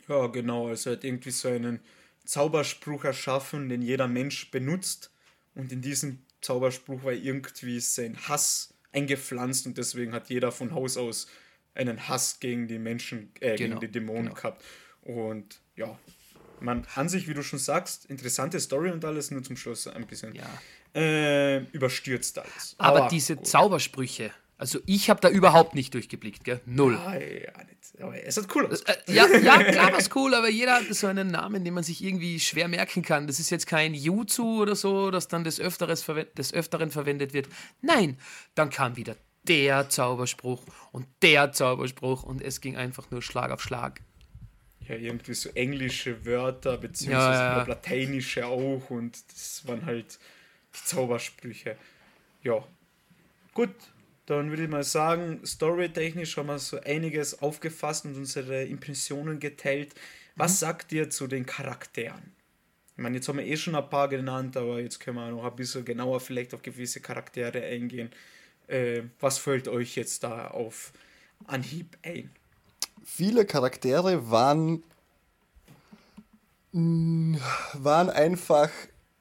Ja, 0.07 0.27
genau, 0.27 0.67
also 0.67 0.89
er 0.89 0.95
hat 0.95 1.03
irgendwie 1.03 1.31
so 1.31 1.47
einen 1.47 1.79
Zauberspruch 2.25 3.03
erschaffen, 3.03 3.69
den 3.69 3.81
jeder 3.81 4.07
Mensch 4.07 4.51
benutzt 4.51 5.11
und 5.55 5.71
in 5.71 5.81
diesem 5.81 6.19
Zauberspruch 6.41 7.03
war 7.03 7.13
irgendwie 7.13 7.79
sein 7.79 8.17
Hass 8.27 8.73
eingepflanzt 8.91 9.67
und 9.67 9.77
deswegen 9.77 10.13
hat 10.13 10.29
jeder 10.29 10.51
von 10.51 10.73
Haus 10.73 10.97
aus 10.97 11.27
einen 11.73 12.07
Hass 12.07 12.39
gegen 12.39 12.67
die 12.67 12.79
Menschen, 12.79 13.31
äh, 13.39 13.55
genau, 13.55 13.79
gegen 13.79 13.79
die 13.79 13.87
Dämonen 13.91 14.25
genau. 14.25 14.35
gehabt. 14.35 14.63
Und 15.01 15.61
ja, 15.75 15.97
man 16.59 16.85
an 16.95 17.09
sich, 17.09 17.27
wie 17.27 17.33
du 17.33 17.43
schon 17.43 17.59
sagst, 17.59 18.05
interessante 18.05 18.59
Story 18.59 18.91
und 18.91 19.03
alles, 19.05 19.31
nur 19.31 19.43
zum 19.43 19.57
Schluss 19.57 19.87
ein 19.87 20.05
bisschen 20.05 20.35
ja. 20.35 20.45
äh, 20.93 21.59
überstürzt 21.71 22.37
alles. 22.39 22.75
Aber, 22.77 22.99
Aber 22.99 23.07
diese 23.09 23.35
gut. 23.35 23.47
Zaubersprüche, 23.47 24.31
also 24.61 24.79
ich 24.85 25.09
habe 25.09 25.19
da 25.19 25.27
überhaupt 25.27 25.73
nicht 25.73 25.91
durchgeblickt, 25.95 26.43
gell? 26.43 26.61
Null. 26.67 26.95
Ah, 26.95 27.15
ja, 27.15 27.63
nicht. 27.63 27.99
Aber 27.99 28.23
es 28.23 28.37
hat 28.37 28.45
cool 28.53 28.67
aus. 28.67 28.81
Äh, 28.81 28.93
ja, 29.07 29.25
ja, 29.27 29.63
klar 29.71 29.91
was 29.91 30.15
cool, 30.15 30.35
aber 30.35 30.51
jeder 30.51 30.75
hat 30.75 30.83
so 30.93 31.07
einen 31.07 31.29
Namen, 31.29 31.65
den 31.65 31.73
man 31.73 31.83
sich 31.83 32.03
irgendwie 32.03 32.39
schwer 32.39 32.67
merken 32.67 33.01
kann. 33.01 33.25
Das 33.25 33.39
ist 33.39 33.49
jetzt 33.49 33.65
kein 33.65 33.95
Jutsu 33.95 34.61
oder 34.61 34.75
so, 34.75 35.09
das 35.09 35.27
dann 35.27 35.43
des, 35.43 35.59
Öfteres, 35.59 36.05
des 36.37 36.53
Öfteren 36.53 36.91
verwendet 36.91 37.33
wird. 37.33 37.49
Nein, 37.81 38.19
dann 38.53 38.69
kam 38.69 38.97
wieder 38.97 39.15
der 39.47 39.89
Zauberspruch 39.89 40.63
und 40.91 41.07
der 41.23 41.53
Zauberspruch 41.53 42.21
und 42.21 42.39
es 42.39 42.61
ging 42.61 42.77
einfach 42.77 43.09
nur 43.09 43.23
Schlag 43.23 43.49
auf 43.49 43.63
Schlag. 43.63 44.01
Ja, 44.87 44.93
irgendwie 44.93 45.33
so 45.33 45.49
englische 45.55 46.23
Wörter, 46.23 46.77
beziehungsweise 46.77 47.39
ja, 47.39 47.57
ja. 47.57 47.63
lateinische 47.63 48.45
auch 48.45 48.91
und 48.91 49.17
das 49.33 49.65
waren 49.65 49.87
halt 49.87 50.19
die 50.75 50.85
Zaubersprüche. 50.85 51.77
Ja, 52.43 52.63
gut, 53.55 53.73
dann 54.37 54.49
würde 54.49 54.63
ich 54.63 54.69
mal 54.69 54.83
sagen, 54.83 55.41
storytechnisch 55.45 56.37
haben 56.37 56.47
wir 56.47 56.59
so 56.59 56.79
einiges 56.81 57.41
aufgefasst 57.41 58.05
und 58.05 58.15
unsere 58.15 58.63
Impressionen 58.63 59.39
geteilt. 59.39 59.93
Was 60.35 60.53
mhm. 60.53 60.55
sagt 60.57 60.91
ihr 60.91 61.09
zu 61.09 61.27
den 61.27 61.45
Charakteren? 61.45 62.31
meine, 63.01 63.17
jetzt 63.17 63.27
haben 63.27 63.39
wir 63.39 63.45
eh 63.45 63.57
schon 63.57 63.75
ein 63.75 63.89
paar 63.89 64.07
genannt, 64.07 64.55
aber 64.55 64.79
jetzt 64.79 64.99
können 64.99 65.17
wir 65.17 65.29
noch 65.29 65.43
ein 65.43 65.55
bisschen 65.55 65.83
genauer 65.83 66.19
vielleicht 66.19 66.53
auf 66.53 66.61
gewisse 66.61 67.01
Charaktere 67.01 67.63
eingehen. 67.63 68.11
Äh, 68.67 69.03
was 69.19 69.37
fällt 69.37 69.67
euch 69.67 69.95
jetzt 69.95 70.23
da 70.23 70.47
auf 70.47 70.93
Anhieb 71.47 71.97
ein? 72.03 72.29
Viele 73.03 73.45
Charaktere 73.45 74.29
waren, 74.29 74.83
mh, 76.71 77.39
waren 77.73 78.09
einfach, 78.09 78.69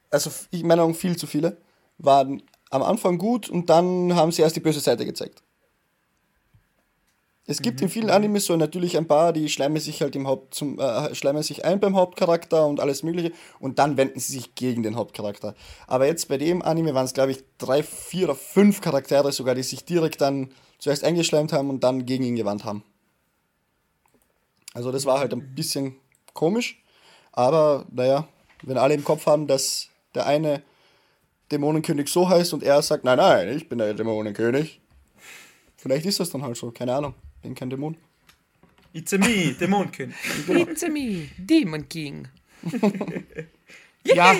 also 0.09 0.31
ich 0.51 0.63
meine 0.63 0.83
auch 0.83 0.93
viel 0.93 1.17
zu 1.17 1.27
viele, 1.27 1.57
waren 1.97 2.41
am 2.71 2.81
Anfang 2.81 3.17
gut 3.17 3.49
und 3.49 3.69
dann 3.69 4.15
haben 4.15 4.31
sie 4.31 4.41
erst 4.41 4.55
die 4.55 4.61
böse 4.61 4.79
Seite 4.79 5.05
gezeigt. 5.05 5.43
Es 7.47 7.61
gibt 7.61 7.81
in 7.81 7.89
vielen 7.89 8.09
Animes 8.09 8.45
so 8.45 8.55
natürlich 8.55 8.97
ein 8.97 9.07
paar, 9.07 9.33
die 9.33 9.49
schleimen 9.49 9.81
sich 9.81 10.01
halt 10.01 10.15
im 10.15 10.25
Haupt 10.25 10.53
zum, 10.53 10.79
äh, 10.79 11.13
schleimen 11.13 11.43
sich 11.43 11.65
ein 11.65 11.79
beim 11.81 11.97
Hauptcharakter 11.97 12.65
und 12.65 12.79
alles 12.79 13.03
mögliche 13.03 13.33
und 13.59 13.77
dann 13.77 13.97
wenden 13.97 14.19
sie 14.19 14.33
sich 14.33 14.55
gegen 14.55 14.83
den 14.83 14.95
Hauptcharakter. 14.95 15.53
Aber 15.85 16.05
jetzt 16.05 16.29
bei 16.29 16.37
dem 16.37 16.61
Anime 16.61 16.93
waren 16.93 17.05
es 17.05 17.13
glaube 17.13 17.31
ich 17.31 17.43
drei, 17.57 17.83
vier 17.83 18.25
oder 18.25 18.35
fünf 18.35 18.79
Charaktere 18.79 19.31
sogar, 19.33 19.53
die 19.53 19.63
sich 19.63 19.83
direkt 19.83 20.21
dann 20.21 20.51
zuerst 20.79 21.03
eingeschleimt 21.03 21.51
haben 21.51 21.69
und 21.69 21.83
dann 21.83 22.05
gegen 22.05 22.23
ihn 22.23 22.35
gewandt 22.37 22.63
haben. 22.63 22.83
Also 24.73 24.91
das 24.91 25.05
war 25.05 25.19
halt 25.19 25.33
ein 25.33 25.53
bisschen 25.53 25.97
komisch, 26.33 26.81
aber 27.33 27.85
naja, 27.91 28.29
wenn 28.63 28.77
alle 28.77 28.93
im 28.93 29.03
Kopf 29.03 29.25
haben, 29.25 29.47
dass 29.47 29.89
der 30.15 30.25
eine 30.25 30.63
Dämonenkönig 31.51 32.09
so 32.09 32.27
heißt 32.29 32.53
und 32.53 32.63
er 32.63 32.81
sagt, 32.81 33.03
nein, 33.03 33.17
nein, 33.17 33.49
ich 33.55 33.67
bin 33.67 33.77
der 33.77 33.93
Dämonenkönig. 33.93 34.79
Vielleicht 35.77 36.05
ist 36.05 36.19
das 36.19 36.29
dann 36.29 36.43
halt 36.43 36.55
so, 36.55 36.71
keine 36.71 36.95
Ahnung. 36.95 37.15
Bin 37.41 37.55
kein 37.55 37.69
Dämon. 37.69 37.97
It's 38.93 39.13
a 39.13 39.17
me, 39.17 39.53
Dämonenkönig. 39.53 40.15
It's 40.47 40.83
a 40.83 40.89
me, 40.89 41.29
Demon 41.37 41.87
King. 41.89 42.27
ja, 44.03 44.35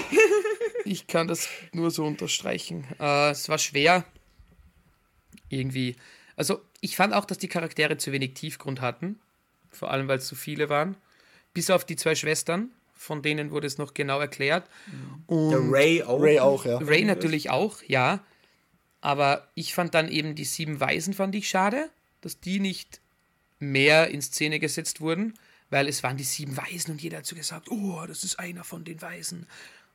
ich 0.86 1.08
kann 1.08 1.28
das 1.28 1.50
nur 1.74 1.90
so 1.90 2.06
unterstreichen. 2.06 2.86
Äh, 3.00 3.32
es 3.32 3.50
war 3.50 3.58
schwer. 3.58 4.06
Irgendwie. 5.50 5.96
Also, 6.36 6.62
ich 6.80 6.96
fand 6.96 7.14
auch, 7.14 7.26
dass 7.26 7.38
die 7.38 7.48
Charaktere 7.48 7.98
zu 7.98 8.12
wenig 8.12 8.34
Tiefgrund 8.34 8.82
hatten. 8.82 9.20
Vor 9.72 9.92
allem, 9.92 10.08
weil 10.08 10.20
es 10.20 10.28
zu 10.28 10.36
viele 10.36 10.70
waren. 10.70 10.96
Bis 11.54 11.70
auf 11.70 11.86
die 11.86 11.96
zwei 11.96 12.16
Schwestern, 12.16 12.72
von 13.02 13.24
denen 13.24 13.50
wurde 13.50 13.66
es 13.66 13.80
noch 13.80 13.96
genau 13.96 14.20
erklärt. 14.20 14.70
Und 15.26 15.50
Der 15.50 15.60
Ray 15.60 16.04
auch. 16.04 16.22
Ray 16.22 16.40
auch, 16.40 16.66
ja. 16.66 16.78
Ray 16.78 17.04
natürlich 17.04 17.50
auch, 17.50 17.82
ja. 17.88 18.24
Aber 19.02 19.48
ich 19.56 19.74
fand 19.74 19.96
dann 19.96 20.08
eben 20.08 20.36
die 20.36 20.46
sieben 20.46 20.80
Weisen 20.80 21.16
fand 21.16 21.34
ich 21.34 21.50
schade, 21.50 21.90
dass 22.22 22.40
die 22.40 22.60
nicht 22.60 23.02
mehr 23.58 24.10
in 24.10 24.22
Szene 24.22 24.60
gesetzt 24.60 25.02
wurden, 25.02 25.34
weil 25.72 25.88
es 25.88 26.04
waren 26.04 26.16
die 26.16 26.24
sieben 26.24 26.56
Weisen 26.56 26.92
und 26.92 27.02
jeder 27.02 27.18
hat 27.18 27.26
so 27.26 27.36
gesagt, 27.36 27.72
oh, 27.72 28.04
das 28.08 28.24
ist 28.24 28.38
einer 28.38 28.64
von 28.64 28.84
den 28.84 29.02
Weisen. 29.02 29.48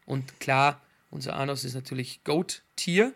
Und 0.04 0.40
klar, 0.40 0.80
unser 1.11 1.36
Anos 1.36 1.62
ist 1.62 1.74
natürlich 1.74 2.24
Goat-Tier. 2.24 3.12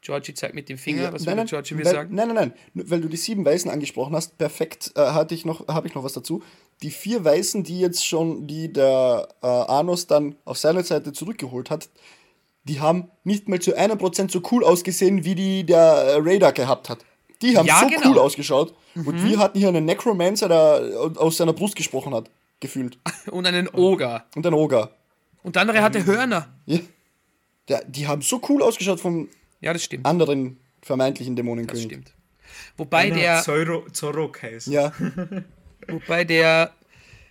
Georgie 0.00 0.34
zeigt 0.34 0.54
mit 0.54 0.68
dem 0.68 0.78
Finger, 0.78 1.02
Ja, 1.02 1.12
was 1.12 1.24
nein, 1.24 1.36
würde 1.36 1.50
Georgie 1.50 1.74
mir 1.74 1.84
weil, 1.84 1.92
sagen? 1.92 2.14
Nein, 2.14 2.28
nein, 2.28 2.52
nein. 2.74 2.88
Weil 2.88 3.00
du 3.00 3.08
die 3.08 3.16
sieben 3.16 3.44
Weißen 3.44 3.70
angesprochen 3.70 4.16
hast, 4.16 4.36
perfekt, 4.36 4.92
äh, 4.96 5.00
hatte 5.00 5.34
ich 5.34 5.44
noch, 5.44 5.68
habe 5.68 5.86
ich 5.86 5.94
noch 5.94 6.02
was 6.02 6.12
dazu. 6.12 6.42
Die 6.82 6.90
vier 6.90 7.24
Weißen, 7.24 7.64
die 7.64 7.80
jetzt 7.80 8.06
schon, 8.06 8.46
die 8.46 8.72
der 8.72 9.28
äh, 9.42 9.46
Anos 9.46 10.06
dann 10.06 10.36
auf 10.44 10.58
seiner 10.58 10.84
Seite 10.84 11.12
zurückgeholt 11.12 11.70
hat, 11.70 11.88
die 12.64 12.80
haben 12.80 13.10
nicht 13.24 13.48
mal 13.48 13.58
zu 13.60 13.74
einem 13.76 13.98
Prozent 13.98 14.30
so 14.30 14.42
cool 14.52 14.62
ausgesehen, 14.64 15.24
wie 15.24 15.34
die 15.34 15.64
der 15.64 15.80
äh, 15.80 16.16
Radar 16.20 16.52
gehabt 16.52 16.88
hat. 16.88 16.98
Die 17.42 17.56
haben 17.56 17.66
Ja, 17.66 17.80
so 17.80 17.86
genau. 17.88 18.10
cool 18.10 18.18
ausgeschaut. 18.18 18.74
Und 18.94 19.24
wir 19.24 19.38
hatten 19.38 19.58
hier 19.58 19.68
einen 19.68 19.84
Necromancer, 19.84 20.48
der 20.48 21.12
aus 21.20 21.36
seiner 21.36 21.52
Brust 21.52 21.76
gesprochen 21.76 22.12
hat, 22.14 22.30
gefühlt. 22.60 22.98
Und 23.30 23.46
einen 23.46 23.68
Oger. 23.68 24.26
Und 24.36 24.46
ein 24.46 24.54
Oger. 24.54 24.90
Und 25.42 25.54
der 25.56 25.62
andere 25.62 25.82
hatte 25.82 26.04
Hörner. 26.04 26.48
Ja. 26.66 26.78
Der, 27.68 27.84
die 27.84 28.06
haben 28.08 28.22
so 28.22 28.40
cool 28.48 28.62
ausgeschaut 28.62 29.00
vom 29.00 29.28
Ja, 29.60 29.72
das 29.72 29.84
stimmt. 29.84 30.04
anderen 30.06 30.58
vermeintlichen 30.82 31.34
Das 31.36 31.42
Dämonenkönig. 31.42 31.84
stimmt. 31.84 32.12
Wobei 32.76 33.06
Einer 33.06 33.16
der, 33.16 33.42
Zoro, 33.42 33.84
Zorok 33.92 34.42
heißt. 34.42 34.68
Ja, 34.68 34.92
Wobei 35.88 36.24
der 36.24 36.72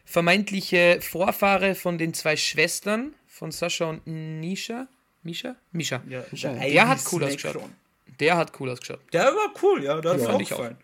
vermeintliche 0.06 1.00
Vorfahre 1.02 1.76
von 1.76 1.98
den 1.98 2.14
zwei 2.14 2.36
Schwestern, 2.38 3.14
von 3.28 3.52
Sascha 3.52 3.86
und 3.90 4.06
Nisha, 4.08 4.88
Misha? 5.24 5.56
Misha. 5.72 6.02
Ja, 6.10 6.22
Der 6.32 6.88
hat 6.88 7.00
cool 7.12 7.24
ausgeschaut. 7.26 7.54
schon. 7.54 7.74
Der 8.20 8.38
hat 8.38 8.52
cool 8.60 8.70
ausgeschaut. 8.70 9.02
Der 9.14 9.26
war 9.26 9.54
cool, 9.62 9.84
ja, 9.84 10.00
der 10.02 10.12
hat 10.12 10.20
mir 10.20 10.26
fand 10.26 10.36
auch 10.38 10.42
ich 10.42 10.54
auch. 10.54 10.58
gefallen. 10.58 10.78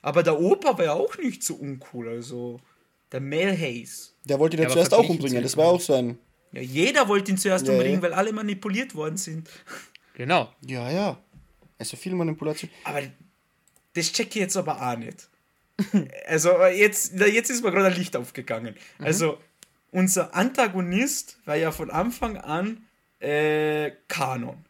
Aber 0.00 0.22
der 0.22 0.38
Opa 0.40 0.78
war 0.78 0.84
ja 0.84 0.92
auch 0.92 1.18
nicht 1.18 1.42
so 1.42 1.54
uncool, 1.56 2.08
also 2.08 2.60
der 3.12 3.20
Mel 3.20 3.56
Hayes. 3.58 4.14
der 4.24 4.38
wollte 4.38 4.56
den 4.56 4.62
Ja, 4.64 4.66
aber 4.68 4.74
zuerst 4.74 4.94
auch 4.94 5.08
umbringen. 5.08 5.42
Das 5.42 5.56
war 5.56 5.66
auch 5.66 5.80
so 5.80 5.94
ein. 5.94 6.18
Ja, 6.52 6.62
jeder 6.62 7.08
wollte 7.08 7.30
ihn 7.32 7.36
zuerst 7.38 7.66
Ja, 7.66 7.72
umbringen, 7.72 7.96
ja. 7.96 8.02
weil 8.02 8.14
alle 8.14 8.32
manipuliert 8.32 8.94
worden 8.94 9.16
sind. 9.16 9.50
Genau. 10.14 10.52
Ja, 10.66 10.90
ja. 10.90 11.18
Also 11.78 11.96
viel 11.96 12.14
Manipulation. 12.14 12.70
Aber 12.84 13.02
das 13.94 14.12
check 14.12 14.28
ich 14.28 14.34
jetzt 14.36 14.56
aber 14.56 14.80
auch 14.80 14.96
nicht. 14.96 15.28
Also 16.26 16.64
jetzt, 16.66 17.14
jetzt 17.14 17.50
ist 17.50 17.62
mir 17.62 17.70
gerade 17.70 17.86
ein 17.86 17.94
Licht 17.96 18.16
aufgegangen. 18.16 18.74
Also 18.98 19.38
unser 19.90 20.34
Antagonist 20.34 21.38
war 21.44 21.56
ja 21.56 21.70
von 21.72 21.90
Anfang 21.90 22.36
an 22.36 22.86
äh, 23.20 23.92
Kanon. 24.08 24.64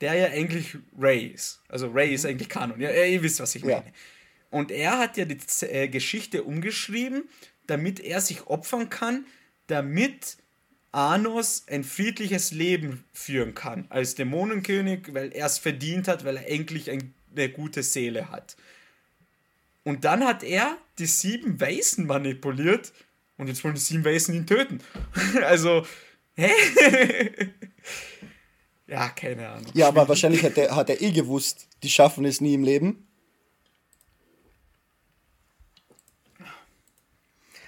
Der 0.00 0.14
ja 0.14 0.26
eigentlich 0.28 0.76
Ray 0.98 1.26
ist. 1.26 1.60
Also 1.68 1.90
Ray 1.90 2.14
ist 2.14 2.24
eigentlich 2.24 2.48
Kanon. 2.48 2.80
Ja, 2.80 2.90
ihr 2.90 3.22
wisst, 3.22 3.40
was 3.40 3.54
ich 3.54 3.62
Ja. 3.64 3.78
meine. 3.80 3.92
Und 4.50 4.70
er 4.70 4.98
hat 4.98 5.16
ja 5.16 5.24
die 5.26 5.38
äh, 5.66 5.88
Geschichte 5.88 6.42
umgeschrieben, 6.42 7.28
damit 7.66 8.00
er 8.00 8.20
sich 8.20 8.46
opfern 8.46 8.88
kann, 8.88 9.26
damit 9.66 10.38
Anos 10.92 11.64
ein 11.68 11.84
friedliches 11.84 12.50
Leben 12.50 13.04
führen 13.12 13.54
kann 13.54 13.86
als 13.90 14.16
Dämonenkönig, 14.16 15.14
weil 15.14 15.32
er 15.32 15.46
es 15.46 15.58
verdient 15.58 16.08
hat, 16.08 16.24
weil 16.24 16.36
er 16.36 16.50
endlich 16.50 16.90
ein, 16.90 17.14
eine 17.36 17.48
gute 17.50 17.82
Seele 17.84 18.30
hat. 18.30 18.56
Und 19.90 20.04
dann 20.04 20.24
hat 20.24 20.44
er 20.44 20.78
die 21.00 21.06
sieben 21.06 21.60
Weißen 21.60 22.06
manipuliert 22.06 22.92
und 23.36 23.48
jetzt 23.48 23.64
wollen 23.64 23.74
die 23.74 23.80
sieben 23.80 24.04
Weißen 24.04 24.32
ihn 24.32 24.46
töten. 24.46 24.80
also, 25.42 25.84
hä? 26.36 26.52
ja, 28.86 29.08
keine 29.08 29.48
Ahnung. 29.48 29.66
Ja, 29.74 29.88
aber 29.88 30.08
wahrscheinlich 30.08 30.44
hat 30.44 30.56
er, 30.56 30.76
hat 30.76 30.90
er 30.90 31.02
eh 31.02 31.10
gewusst, 31.10 31.66
die 31.82 31.90
schaffen 31.90 32.24
es 32.24 32.40
nie 32.40 32.54
im 32.54 32.62
Leben. 32.62 33.08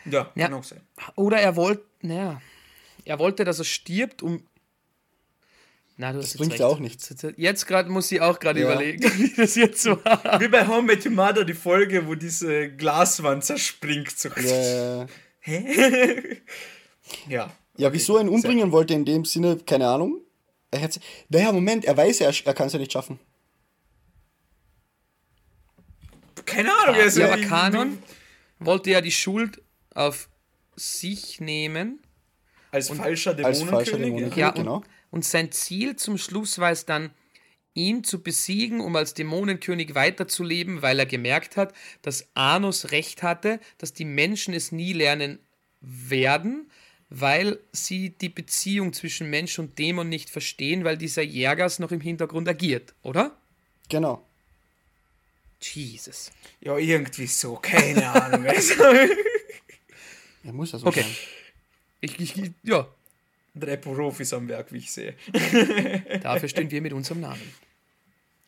Ja, 0.04 0.30
Ja. 0.36 0.44
kann 0.46 0.54
auch 0.54 0.62
sein. 0.64 0.80
Oder 1.16 1.38
er 1.38 1.56
wollte, 1.56 1.84
naja, 2.02 2.40
er 3.04 3.18
wollte, 3.18 3.42
dass 3.44 3.58
er 3.58 3.64
stirbt, 3.64 4.22
um. 4.22 4.46
Na, 6.03 6.12
du 6.12 6.18
hast 6.18 6.34
Das 6.34 6.38
bringt 6.38 6.59
ja 6.59 6.66
auch 6.66 6.80
nichts. 6.80 7.14
Jetzt 7.36 7.66
gerade 7.68 7.88
muss 7.88 8.11
ich 8.11 8.20
auch 8.20 8.40
gerade 8.40 8.59
Ja. 8.61 8.72
überlegen, 8.72 9.05
wie 9.18 9.32
das 9.36 9.55
jetzt 9.55 9.86
war. 9.86 10.40
Wie 10.40 10.48
bei 10.48 10.66
Home 10.66 10.82
Met 10.82 11.07
Your 11.07 11.12
Mother, 11.12 11.44
die 11.44 11.55
Folge, 11.55 12.09
wo 12.09 12.16
diese 12.16 12.72
Glaswand 12.72 13.44
zerspringt. 13.44 14.11
So. 14.18 14.28
Ja, 14.30 15.07
Ja. 17.28 17.53
ja 17.76 17.92
wieso 17.92 18.16
er 18.16 18.22
ihn 18.22 18.28
umbringen 18.30 18.72
wollte 18.72 18.94
in 18.94 19.05
dem 19.05 19.24
Sinne, 19.24 19.59
keine 19.64 19.86
Ahnung. 19.86 20.20
Er 20.72 20.80
hat, 20.82 20.98
naja, 21.28 21.53
Moment, 21.53 21.84
er 21.84 21.96
weiß, 21.96 22.20
er, 22.22 22.34
er 22.46 22.55
kann 22.55 22.66
es 22.66 22.72
ja 22.72 22.80
nicht 22.80 22.90
schaffen. 22.90 23.20
Keine 26.44 26.70
Ahnung. 26.82 26.96
also 26.96 27.20
ja, 27.20 27.32
aber 27.32 27.40
Kanon 27.42 28.03
wollte 28.59 28.90
ja 28.90 29.00
die 29.00 29.12
Schuld 29.12 29.62
auf 29.94 30.28
sich 30.74 31.40
nehmen. 31.40 32.00
Als 32.72 32.88
falscher 32.88 33.36
Als 33.44 33.62
falscher 33.62 33.98
Dämonenkönig. 33.98 34.32
Dämonenkönig. 34.32 34.36
ja. 34.36 34.46
Ja, 34.48 34.50
genau. 34.50 34.76
und, 34.78 34.86
und 35.12 35.24
sein 35.24 35.52
Ziel 35.52 35.94
zum 35.94 36.18
Schluss 36.18 36.58
war 36.58 36.72
es 36.72 36.84
dann, 36.84 37.10
ihn 37.74 38.02
zu 38.04 38.22
besiegen, 38.22 38.80
um 38.80 38.96
als 38.96 39.14
Dämonenkönig 39.14 39.94
weiterzuleben, 39.94 40.82
weil 40.82 40.98
er 40.98 41.06
gemerkt 41.06 41.56
hat, 41.56 41.72
dass 42.02 42.26
Anus 42.34 42.90
recht 42.90 43.22
hatte, 43.22 43.60
dass 43.78 43.92
die 43.92 44.04
Menschen 44.04 44.52
es 44.52 44.72
nie 44.72 44.92
lernen 44.92 45.38
werden, 45.80 46.70
weil 47.08 47.58
sie 47.72 48.10
die 48.10 48.28
Beziehung 48.28 48.92
zwischen 48.92 49.30
Mensch 49.30 49.58
und 49.58 49.78
Dämon 49.78 50.08
nicht 50.08 50.28
verstehen, 50.28 50.84
weil 50.84 50.98
dieser 50.98 51.22
Jägers 51.22 51.78
noch 51.78 51.92
im 51.92 52.00
Hintergrund 52.00 52.46
agiert, 52.48 52.94
oder? 53.02 53.36
Genau. 53.88 54.26
Jesus. 55.60 56.30
ja, 56.60 56.76
irgendwie 56.76 57.26
so. 57.26 57.56
Keine 57.56 58.08
Ahnung. 58.10 58.46
Also, 58.46 58.74
Er 60.44 60.52
muss 60.52 60.72
ja 60.72 60.78
so 60.78 60.86
Okay. 60.86 61.02
sein. 61.02 61.16
Ich, 62.00 62.18
ich, 62.20 62.36
ich- 62.36 62.50
ja, 62.64 62.86
drei 63.55 63.76
Profis 63.76 64.32
am 64.32 64.48
Werk, 64.48 64.72
wie 64.72 64.78
ich 64.78 64.92
sehe. 64.92 65.14
dafür 66.22 66.48
stehen 66.48 66.70
wir 66.70 66.80
mit 66.80 66.92
unserem 66.92 67.20
Namen. 67.20 67.40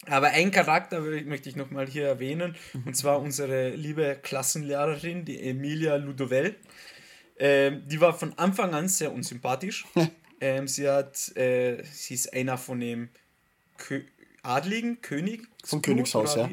Aber 0.07 0.29
ein 0.29 0.51
Charakter 0.51 1.01
möchte 1.01 1.49
ich 1.49 1.57
nochmal 1.57 1.87
hier 1.87 2.07
erwähnen, 2.07 2.57
und 2.85 2.95
zwar 2.97 3.21
unsere 3.21 3.71
liebe 3.71 4.19
Klassenlehrerin, 4.23 5.25
die 5.25 5.41
Emilia 5.41 5.97
Ludovel. 5.97 6.57
Ähm, 7.39 7.83
die 7.89 8.01
war 8.01 8.17
von 8.17 8.39
Anfang 8.39 8.75
an 8.75 8.89
sehr 8.89 9.13
unsympathisch. 9.13 9.87
ähm, 10.41 10.69
sie 10.69 10.89
hat, 10.89 11.35
äh, 11.37 11.83
sie 11.85 12.15
ist 12.15 12.33
einer 12.33 12.59
von 12.59 12.81
dem 12.81 13.09
Kö 13.79 14.03
Adligen, 14.43 15.01
König. 15.01 15.49
Vom 15.65 15.81
Königshaus, 15.81 16.37
ja. 16.37 16.51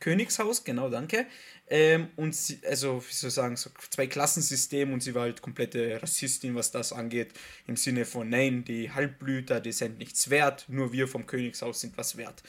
Königshaus, 0.00 0.64
genau, 0.64 0.88
danke. 0.88 1.26
Ähm, 1.68 2.08
und 2.16 2.34
sie, 2.34 2.60
also, 2.66 3.02
wie 3.06 3.12
soll 3.12 3.28
ich 3.28 3.34
sagen, 3.34 3.56
so 3.56 3.70
zwei 3.90 4.06
Klassensystem 4.06 4.92
und 4.92 5.02
sie 5.02 5.14
war 5.14 5.22
halt 5.22 5.42
komplette 5.42 6.00
Rassistin, 6.00 6.54
was 6.54 6.70
das 6.70 6.92
angeht. 6.92 7.32
Im 7.66 7.76
Sinne 7.76 8.04
von, 8.04 8.28
nein, 8.28 8.64
die 8.64 8.90
Halbblüter, 8.90 9.60
die 9.60 9.72
sind 9.72 9.98
nichts 9.98 10.30
wert, 10.30 10.66
nur 10.68 10.92
wir 10.92 11.08
vom 11.08 11.26
Königshaus 11.26 11.80
sind 11.80 11.96
was 11.98 12.16
wert. 12.16 12.42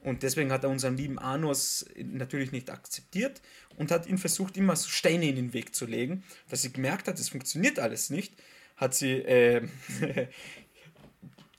Und 0.00 0.22
deswegen 0.22 0.52
hat 0.52 0.64
er 0.64 0.70
unseren 0.70 0.96
lieben 0.96 1.18
Anos 1.18 1.86
natürlich 1.96 2.52
nicht 2.52 2.70
akzeptiert 2.70 3.42
und 3.76 3.90
hat 3.90 4.06
ihn 4.06 4.18
versucht, 4.18 4.56
immer 4.56 4.76
so 4.76 4.88
Steine 4.88 5.28
in 5.28 5.36
den 5.36 5.52
Weg 5.52 5.74
zu 5.74 5.86
legen. 5.86 6.24
Dass 6.48 6.62
sie 6.62 6.72
gemerkt 6.72 7.08
hat, 7.08 7.18
es 7.18 7.28
funktioniert 7.28 7.78
alles 7.78 8.10
nicht, 8.10 8.32
hat 8.76 8.94
sie 8.94 9.12
äh, 9.12 9.66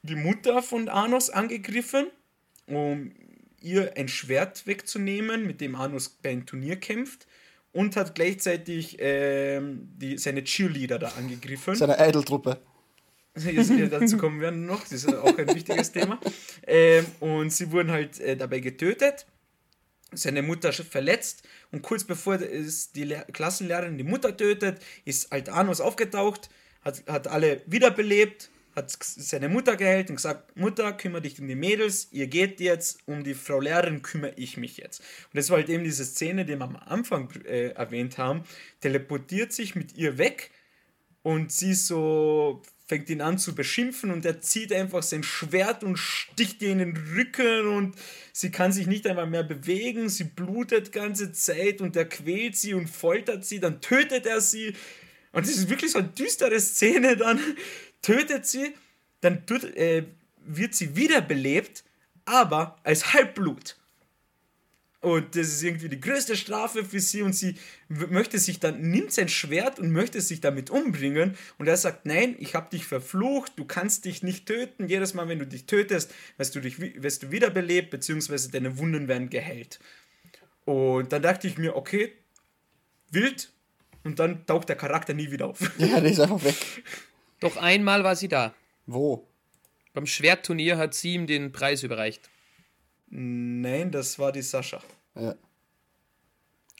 die 0.03 0.15
Mutter 0.15 0.63
von 0.63 0.89
Anos 0.89 1.29
angegriffen, 1.29 2.07
um 2.67 3.13
ihr 3.61 3.95
ein 3.97 4.07
Schwert 4.07 4.65
wegzunehmen, 4.67 5.45
mit 5.45 5.61
dem 5.61 5.75
Anus 5.75 6.09
beim 6.09 6.45
Turnier 6.45 6.77
kämpft. 6.77 7.27
Und 7.71 7.95
hat 7.95 8.15
gleichzeitig 8.15 8.97
ähm, 8.99 9.89
die, 9.95 10.17
seine 10.17 10.43
Cheerleader 10.43 10.97
da 10.97 11.09
angegriffen. 11.09 11.75
Seine 11.75 11.97
Idol-Truppe. 11.99 12.59
dazu 13.91 14.17
kommen 14.17 14.41
wir 14.41 14.51
noch, 14.51 14.81
das 14.81 15.03
ist 15.03 15.13
auch 15.13 15.37
ein 15.37 15.53
wichtiges 15.53 15.91
Thema. 15.91 16.19
Ähm, 16.65 17.05
und 17.19 17.51
sie 17.51 17.71
wurden 17.71 17.91
halt 17.91 18.19
äh, 18.19 18.35
dabei 18.35 18.59
getötet. 18.59 19.25
Seine 20.11 20.41
Mutter 20.41 20.73
verletzt 20.73 21.43
und 21.71 21.83
kurz 21.83 22.03
bevor 22.03 22.41
es 22.41 22.91
die 22.91 23.03
Lehr 23.03 23.25
Klassenlehrerin 23.31 23.97
die 23.97 24.03
Mutter 24.03 24.35
tötet, 24.35 24.81
ist 25.05 25.29
halt 25.29 25.49
Anus 25.49 25.81
aufgetaucht, 25.81 26.49
hat, 26.81 27.03
hat 27.05 27.27
alle 27.27 27.61
wiederbelebt 27.67 28.49
hat 28.75 28.95
seine 29.01 29.49
Mutter 29.49 29.75
geheilt 29.75 30.09
und 30.09 30.17
gesagt, 30.17 30.55
Mutter, 30.55 30.93
kümmere 30.93 31.21
dich 31.21 31.39
um 31.39 31.47
die 31.47 31.55
Mädels, 31.55 32.07
ihr 32.11 32.27
geht 32.27 32.59
jetzt, 32.59 32.99
um 33.07 33.23
die 33.23 33.33
Frau 33.33 33.59
Lehrerin 33.59 34.01
kümmere 34.01 34.33
ich 34.35 34.57
mich 34.57 34.77
jetzt. 34.77 34.99
Und 34.99 35.37
das 35.37 35.49
war 35.49 35.57
halt 35.57 35.69
eben 35.69 35.83
diese 35.83 36.05
Szene, 36.05 36.45
die 36.45 36.55
wir 36.55 36.61
am 36.61 36.75
Anfang 36.75 37.29
äh, 37.45 37.69
erwähnt 37.69 38.17
haben, 38.17 38.43
teleportiert 38.81 39.51
sich 39.53 39.75
mit 39.75 39.97
ihr 39.97 40.17
weg 40.17 40.51
und 41.23 41.51
sie 41.51 41.73
so 41.73 42.61
fängt 42.89 43.07
ihn 43.11 43.21
an 43.21 43.37
zu 43.37 43.53
beschimpfen 43.53 44.09
und 44.09 44.25
er 44.25 44.41
zieht 44.41 44.73
einfach 44.73 45.03
sein 45.03 45.21
Schwert 45.21 45.83
und 45.83 45.97
sticht 45.97 46.59
ihr 46.63 46.71
in 46.71 46.79
den 46.79 46.97
Rücken 46.97 47.67
und 47.67 47.95
sie 48.33 48.49
kann 48.49 48.71
sich 48.71 48.87
nicht 48.87 49.05
einmal 49.05 49.27
mehr 49.27 49.43
bewegen, 49.43 50.09
sie 50.09 50.23
blutet 50.23 50.91
ganze 50.91 51.31
Zeit 51.31 51.81
und 51.81 51.95
er 51.95 52.05
quält 52.05 52.57
sie 52.57 52.73
und 52.73 52.89
foltert 52.89 53.45
sie, 53.45 53.59
dann 53.59 53.79
tötet 53.79 54.25
er 54.25 54.41
sie. 54.41 54.73
Und 55.31 55.45
das 55.45 55.55
ist 55.55 55.69
wirklich 55.69 55.91
so 55.91 55.99
eine 55.99 56.07
düstere 56.07 56.59
Szene 56.59 57.15
dann, 57.15 57.39
tötet 58.01 58.45
sie, 58.45 58.73
dann 59.21 59.45
tut, 59.45 59.63
äh, 59.63 60.05
wird 60.37 60.75
sie 60.75 60.95
wiederbelebt, 60.95 61.83
aber 62.25 62.77
als 62.83 63.13
Halbblut. 63.13 63.75
Und 65.01 65.35
das 65.37 65.47
ist 65.47 65.63
irgendwie 65.63 65.87
die 65.87 66.01
größte 66.01 66.35
Strafe 66.35 66.83
für 66.83 66.99
sie 66.99 67.21
und 67.21 67.33
sie 67.33 67.55
möchte 67.87 68.37
sich 68.37 68.59
dann, 68.59 68.81
nimmt 68.81 69.13
sein 69.13 69.29
Schwert 69.29 69.79
und 69.79 69.91
möchte 69.91 70.19
sich 70.19 70.41
damit 70.41 70.69
umbringen 70.69 71.37
und 71.57 71.67
er 71.67 71.77
sagt, 71.77 72.05
nein, 72.05 72.35
ich 72.37 72.53
habe 72.53 72.69
dich 72.69 72.85
verflucht, 72.85 73.53
du 73.55 73.63
kannst 73.63 74.03
dich 74.03 74.23
nicht 74.23 74.45
töten, 74.45 74.89
jedes 74.89 75.13
Mal, 75.13 75.29
wenn 75.29 75.39
du 75.39 75.47
dich 75.47 75.65
tötest, 75.67 76.13
wirst 76.37 76.53
du, 76.53 76.59
dich, 76.59 76.81
wirst 77.01 77.23
du 77.23 77.31
wiederbelebt, 77.31 77.91
beziehungsweise 77.91 78.51
deine 78.51 78.77
Wunden 78.77 79.07
werden 79.07 79.29
geheilt. 79.29 79.79
Und 80.65 81.13
dann 81.13 81.21
dachte 81.21 81.47
ich 81.47 81.57
mir, 81.57 81.77
okay, 81.77 82.11
wild, 83.09 83.53
und 84.03 84.19
dann 84.19 84.45
taucht 84.45 84.67
der 84.67 84.75
Charakter 84.75 85.13
nie 85.13 85.31
wieder 85.31 85.47
auf. 85.47 85.59
Ja, 85.77 86.01
der 86.01 86.11
ist 86.11 86.19
einfach 86.19 86.43
weg. 86.43 86.55
Doch 87.39 87.57
einmal 87.57 88.03
war 88.03 88.15
sie 88.15 88.27
da. 88.27 88.53
Wo? 88.85 89.27
Beim 89.93 90.05
Schwertturnier 90.05 90.77
hat 90.77 90.93
sie 90.93 91.13
ihm 91.13 91.27
den 91.27 91.51
Preis 91.51 91.83
überreicht. 91.83 92.29
Nein, 93.09 93.91
das 93.91 94.19
war 94.19 94.31
die 94.31 94.41
Sascha. 94.41 94.81
Ja. 95.15 95.35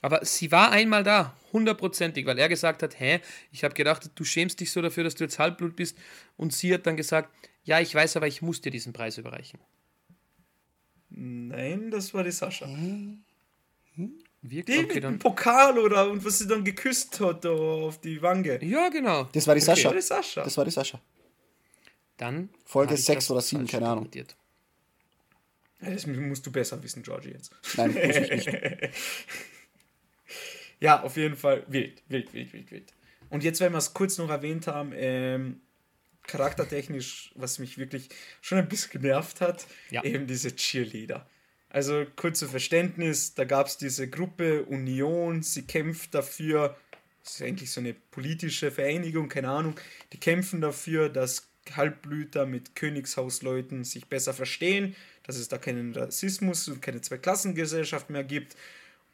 Aber 0.02 0.24
sie 0.24 0.50
war 0.50 0.70
einmal 0.70 1.02
da, 1.04 1.36
hundertprozentig, 1.52 2.24
weil 2.24 2.38
er 2.38 2.48
gesagt 2.48 2.82
hat, 2.82 2.98
hä, 2.98 3.20
ich 3.52 3.64
habe 3.64 3.74
gedacht, 3.74 4.10
du 4.14 4.24
schämst 4.24 4.60
dich 4.60 4.72
so 4.72 4.80
dafür, 4.80 5.04
dass 5.04 5.14
du 5.14 5.24
jetzt 5.24 5.38
Halbblut 5.38 5.76
bist. 5.76 5.98
Und 6.36 6.52
sie 6.52 6.72
hat 6.72 6.86
dann 6.86 6.96
gesagt, 6.96 7.30
ja, 7.64 7.80
ich 7.80 7.94
weiß, 7.94 8.16
aber 8.16 8.26
ich 8.26 8.40
muss 8.40 8.60
dir 8.60 8.70
diesen 8.70 8.92
Preis 8.92 9.18
überreichen. 9.18 9.60
Nein, 11.10 11.90
das 11.90 12.14
war 12.14 12.24
die 12.24 12.30
Sascha. 12.30 12.66
Hm? 12.66 13.24
Hm? 13.96 14.18
Die 14.42 14.62
okay, 14.62 14.82
mit 14.84 15.02
dem 15.02 15.18
Pokal 15.18 15.78
oder 15.78 16.10
und 16.10 16.24
was 16.24 16.38
sie 16.38 16.46
dann 16.46 16.64
geküsst 16.64 17.20
hat 17.20 17.44
auf 17.44 18.00
die 18.00 18.22
Wange. 18.22 18.64
Ja, 18.64 18.88
genau. 18.88 19.24
Das 19.32 19.46
war 19.46 19.54
die 19.54 19.60
Sascha. 19.60 19.92
Das 19.92 20.10
war 20.10 20.16
die 20.16 20.22
Sascha. 20.22 20.42
Das 20.42 20.56
war 20.56 20.64
die 20.64 20.70
Sascha. 20.70 21.00
Dann. 22.16 22.48
Folge 22.64 22.96
6 22.96 23.30
oder 23.30 23.40
7, 23.40 23.66
keine 23.66 23.88
Ahnung. 23.88 24.08
Ja, 24.14 25.90
das 25.90 26.06
musst 26.06 26.46
du 26.46 26.52
besser 26.52 26.82
wissen, 26.82 27.02
Georgie, 27.02 27.30
jetzt. 27.30 27.50
Nein, 27.76 27.92
muss 27.92 28.16
ich 28.16 28.30
nicht. 28.30 28.50
ja, 30.80 31.02
auf 31.02 31.16
jeden 31.16 31.36
Fall 31.36 31.64
wild, 31.68 32.02
wild, 32.08 32.32
wild, 32.32 32.52
wild, 32.52 32.70
wild. 32.70 32.92
Und 33.30 33.44
jetzt, 33.44 33.60
wenn 33.60 33.72
wir 33.72 33.78
es 33.78 33.94
kurz 33.94 34.18
noch 34.18 34.28
erwähnt 34.28 34.66
haben, 34.66 34.92
ähm, 34.94 35.60
charaktertechnisch, 36.26 37.32
was 37.34 37.58
mich 37.58 37.78
wirklich 37.78 38.08
schon 38.40 38.58
ein 38.58 38.68
bisschen 38.68 39.00
genervt 39.00 39.40
hat, 39.40 39.66
ja. 39.90 40.04
eben 40.04 40.26
diese 40.26 40.54
Cheerleader. 40.54 41.26
Also 41.70 42.04
kurz 42.16 42.40
zu 42.40 42.48
Verständnis, 42.48 43.34
da 43.34 43.44
gab 43.44 43.68
es 43.68 43.78
diese 43.78 44.10
Gruppe 44.10 44.64
Union, 44.64 45.42
sie 45.42 45.62
kämpft 45.62 46.14
dafür, 46.14 46.76
das 47.22 47.36
ist 47.36 47.42
eigentlich 47.42 47.70
so 47.70 47.80
eine 47.80 47.94
politische 47.94 48.72
Vereinigung, 48.72 49.28
keine 49.28 49.50
Ahnung, 49.50 49.78
die 50.12 50.18
kämpfen 50.18 50.60
dafür, 50.60 51.08
dass 51.08 51.48
Halbblüter 51.76 52.44
mit 52.44 52.74
Königshausleuten 52.74 53.84
sich 53.84 54.06
besser 54.08 54.34
verstehen, 54.34 54.96
dass 55.22 55.36
es 55.36 55.46
da 55.46 55.58
keinen 55.58 55.94
Rassismus 55.94 56.66
und 56.66 56.82
keine 56.82 57.02
Zweiklassengesellschaft 57.02 58.10
mehr 58.10 58.24
gibt. 58.24 58.56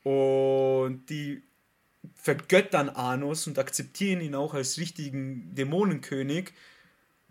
Und 0.03 1.05
die 1.11 1.43
vergöttern 2.15 2.89
Anus 2.89 3.47
und 3.47 3.59
akzeptieren 3.59 4.23
ihn 4.23 4.35
auch 4.35 4.55
als 4.55 4.79
richtigen 4.79 5.55
Dämonenkönig 5.55 6.53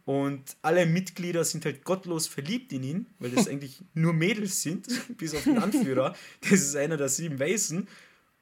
und 0.06 0.56
alle 0.62 0.86
Mitglieder 0.86 1.44
sind 1.44 1.66
halt 1.66 1.84
gottlos 1.84 2.28
verliebt 2.28 2.72
in 2.72 2.84
ihn, 2.84 3.06
weil 3.20 3.32
das 3.32 3.48
eigentlich 3.50 3.84
nur 3.94 4.14
Mädels 4.14 4.62
sind, 4.62 4.88
bis 5.18 5.34
auf 5.34 5.44
den 5.44 5.58
Anführer. 5.58 6.16
Das 6.42 6.52
ist 6.52 6.76
einer 6.76 6.98
der 6.98 7.10
sieben 7.10 7.40
Weißen. 7.40 7.88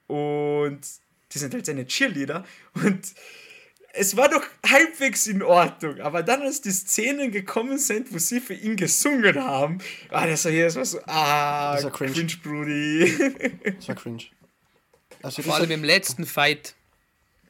Und 0.07 0.82
die 1.32 1.38
sind 1.38 1.53
halt 1.53 1.66
seine 1.66 1.88
Cheerleader. 1.88 2.45
Und 2.74 3.14
es 3.93 4.18
war 4.18 4.28
doch 4.28 4.43
halbwegs 4.68 5.26
in 5.28 5.41
Ordnung. 5.41 6.01
Aber 6.01 6.22
dann, 6.22 6.41
als 6.41 6.59
die 6.61 6.72
Szenen 6.72 7.32
gekommen 7.32 7.78
sind, 7.78 8.14
wo 8.14 8.18
sie 8.18 8.41
für 8.41 8.55
ihn 8.55 8.76
gesungen 8.76 9.41
haben, 9.41 9.78
war 10.09 10.28
das 10.28 10.43
so 10.43 10.49
hier, 10.49 10.66
das 10.66 10.76
war 10.76 10.86
so, 10.86 10.99
ah, 11.05 11.76
das 11.76 11.86
war 11.86 11.91
cringe. 11.91 12.14
cringe, 12.14 12.34
Brudi. 12.43 13.61
Das 13.78 13.88
war 13.88 13.95
cringe. 13.95 14.24
Also 15.22 15.41
Vor 15.41 15.55
allem 15.55 15.72
im 15.72 15.84
letzten 15.86 16.26
Fight 16.26 16.76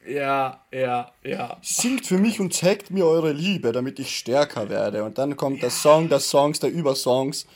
ja, 0.06 0.64
ja, 0.72 1.12
ja. 1.22 1.58
Singt 1.62 2.06
für 2.06 2.18
mich 2.18 2.40
und 2.40 2.52
zeigt 2.54 2.90
mir 2.90 3.06
eure 3.06 3.32
Liebe, 3.32 3.72
damit 3.72 3.98
ich 3.98 4.16
stärker 4.16 4.68
werde. 4.68 5.04
Und 5.04 5.18
dann 5.18 5.36
kommt 5.36 5.56
ja. 5.56 5.62
der 5.62 5.70
Song 5.70 6.08
der 6.08 6.20
Songs, 6.20 6.60
der 6.60 6.70
Übersongs. 6.70 7.46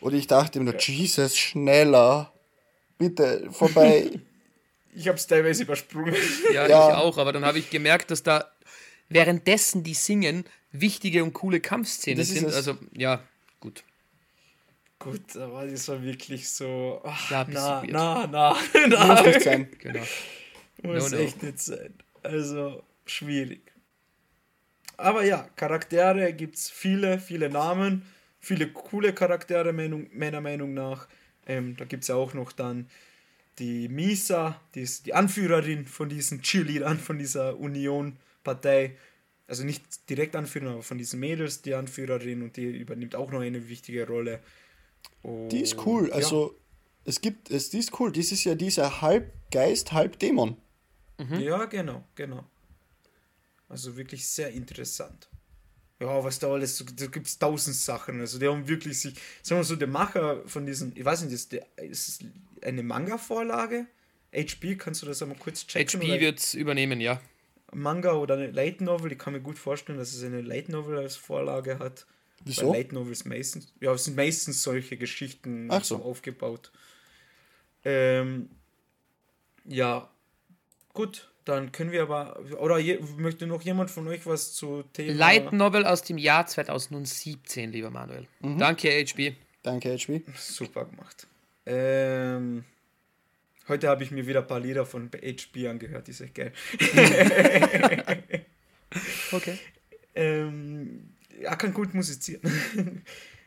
Und 0.00 0.14
ich 0.14 0.26
dachte 0.26 0.58
mir 0.58 0.72
nur, 0.72 0.80
Jesus, 0.80 1.36
schneller. 1.36 2.32
Bitte, 2.98 3.48
vorbei. 3.50 4.10
ich 4.94 5.08
hab's 5.08 5.26
teilweise 5.26 5.62
übersprungen. 5.62 6.14
Ja, 6.52 6.66
ja. 6.66 6.88
ich 6.88 6.94
auch, 6.96 7.18
aber 7.18 7.32
dann 7.32 7.44
habe 7.44 7.58
ich 7.58 7.70
gemerkt, 7.70 8.10
dass 8.10 8.22
da 8.22 8.50
währenddessen 9.08 9.82
die 9.82 9.94
singen 9.94 10.44
wichtige 10.72 11.24
und 11.24 11.32
coole 11.32 11.60
Kampfszenen 11.60 12.24
sind. 12.24 12.52
Also, 12.52 12.76
ja, 12.92 13.22
gut. 13.60 13.84
Gut, 14.98 15.36
aber 15.36 15.66
das 15.66 15.86
war 15.88 16.02
wirklich 16.02 16.50
so. 16.50 17.00
Ach, 17.04 17.30
ja, 17.30 17.46
na, 17.48 17.82
na, 17.86 18.26
na, 18.26 18.56
na. 18.88 19.06
Muss 19.06 19.24
nicht 19.24 19.42
sein. 19.42 19.68
Genau. 19.78 20.02
Muss 20.82 21.10
no, 21.10 21.16
no. 21.16 21.22
echt 21.22 21.42
nicht 21.42 21.58
sein. 21.58 21.94
Also 22.22 22.82
schwierig. 23.06 23.72
Aber 24.96 25.24
ja, 25.24 25.48
Charaktere 25.56 26.32
gibt 26.32 26.56
es 26.56 26.70
viele, 26.70 27.18
viele 27.18 27.48
Namen, 27.48 28.02
viele 28.40 28.68
coole 28.68 29.12
Charaktere 29.12 29.72
meiner 29.72 30.40
Meinung 30.40 30.74
nach. 30.74 31.08
Ähm, 31.46 31.76
da 31.76 31.84
gibt 31.84 32.02
es 32.02 32.08
ja 32.08 32.16
auch 32.16 32.34
noch 32.34 32.52
dann 32.52 32.88
die 33.58 33.88
Misa, 33.88 34.60
die 34.74 34.82
ist 34.82 35.06
die 35.06 35.14
Anführerin 35.14 35.86
von 35.86 36.08
diesen 36.08 36.42
Cheerleadern, 36.42 36.98
von 36.98 37.18
dieser 37.18 37.58
Union-Partei. 37.58 38.96
Also 39.46 39.64
nicht 39.64 40.10
direkt 40.10 40.36
Anführerin, 40.36 40.74
aber 40.74 40.82
von 40.82 40.98
diesen 40.98 41.20
Mädels 41.20 41.62
die 41.62 41.74
Anführerin 41.74 42.42
und 42.42 42.56
die 42.56 42.64
übernimmt 42.64 43.14
auch 43.14 43.30
noch 43.30 43.40
eine 43.40 43.68
wichtige 43.68 44.06
Rolle. 44.06 44.40
Und, 45.22 45.48
die 45.48 45.60
ist 45.60 45.76
cool. 45.86 46.12
Also 46.12 46.52
ja. 46.52 46.60
es 47.06 47.20
gibt, 47.20 47.50
es, 47.50 47.70
die 47.70 47.78
ist 47.78 47.98
cool. 47.98 48.12
Das 48.12 48.30
ist 48.30 48.44
ja 48.44 48.54
dieser 48.54 49.00
halb 49.00 49.32
Geist, 49.50 49.92
halb 49.92 50.18
Dämon. 50.18 50.56
Mhm. 51.18 51.40
Ja, 51.40 51.64
genau, 51.66 52.04
genau. 52.14 52.44
Also 53.68 53.96
wirklich 53.96 54.26
sehr 54.26 54.50
interessant. 54.50 55.28
Ja, 56.00 56.22
was 56.22 56.38
da 56.38 56.52
alles, 56.52 56.84
da 56.96 57.06
gibt 57.06 57.26
es 57.26 57.38
tausend 57.38 57.74
Sachen. 57.74 58.20
Also 58.20 58.38
die 58.38 58.46
haben 58.46 58.66
wirklich 58.68 59.00
sich, 59.00 59.14
sagen 59.42 59.60
wir 59.60 59.64
so, 59.64 59.74
der 59.74 59.88
Macher 59.88 60.42
von 60.46 60.64
diesen, 60.64 60.96
ich 60.96 61.04
weiß 61.04 61.22
nicht, 61.22 61.32
ist, 61.32 61.52
der, 61.52 61.66
ist 61.76 62.24
eine 62.62 62.82
Manga-Vorlage? 62.82 63.86
HP, 64.32 64.76
kannst 64.76 65.02
du 65.02 65.06
das 65.06 65.22
einmal 65.22 65.38
kurz 65.38 65.66
checken? 65.66 66.00
HP 66.00 66.20
wird 66.20 66.38
es 66.38 66.54
übernehmen, 66.54 67.00
ja. 67.00 67.20
Manga 67.72 68.12
oder 68.12 68.34
eine 68.34 68.50
Light 68.50 68.80
Novel, 68.80 69.12
ich 69.12 69.18
kann 69.18 69.32
mir 69.32 69.40
gut 69.40 69.58
vorstellen, 69.58 69.98
dass 69.98 70.14
es 70.14 70.22
eine 70.22 70.40
Light 70.40 70.68
Novel 70.68 70.98
als 70.98 71.16
Vorlage 71.16 71.78
hat. 71.78 72.06
Wieso? 72.44 72.68
Weil 72.68 72.80
Light 72.80 72.92
Novels 72.92 73.24
meistens, 73.24 73.74
ja, 73.80 73.92
es 73.92 74.04
sind 74.04 74.16
meistens 74.16 74.62
solche 74.62 74.96
Geschichten 74.96 75.68
so. 75.70 75.80
so 75.80 75.96
aufgebaut. 75.96 76.70
Ähm, 77.84 78.50
ja, 79.64 80.08
gut, 80.92 81.30
dann 81.44 81.72
können 81.72 81.92
wir 81.92 82.02
aber. 82.02 82.38
Oder 82.58 82.78
je, 82.78 82.98
möchte 83.16 83.46
noch 83.46 83.62
jemand 83.62 83.90
von 83.90 84.06
euch 84.08 84.26
was 84.26 84.52
zu 84.52 84.84
Thema. 84.92 85.14
Light 85.14 85.52
Novel 85.52 85.84
aus 85.84 86.02
dem 86.02 86.18
Jahr 86.18 86.46
2017, 86.46 87.72
lieber 87.72 87.90
Manuel. 87.90 88.26
Danke, 88.40 88.88
HB. 88.90 89.34
Danke, 89.62 89.96
HB. 89.96 90.22
Super 90.36 90.84
gemacht. 90.84 91.26
Ähm, 91.66 92.64
heute 93.68 93.88
habe 93.88 94.02
ich 94.02 94.10
mir 94.10 94.26
wieder 94.26 94.40
ein 94.40 94.46
paar 94.46 94.60
Lieder 94.60 94.86
von 94.86 95.10
HB 95.10 95.68
angehört, 95.68 96.06
die 96.06 96.12
ist 96.12 96.20
echt 96.20 96.34
geil. 96.34 96.52
Okay. 99.32 99.58
Ähm, 100.14 101.10
er 101.40 101.56
kann 101.56 101.72
gut 101.72 101.94
musizieren. 101.94 102.40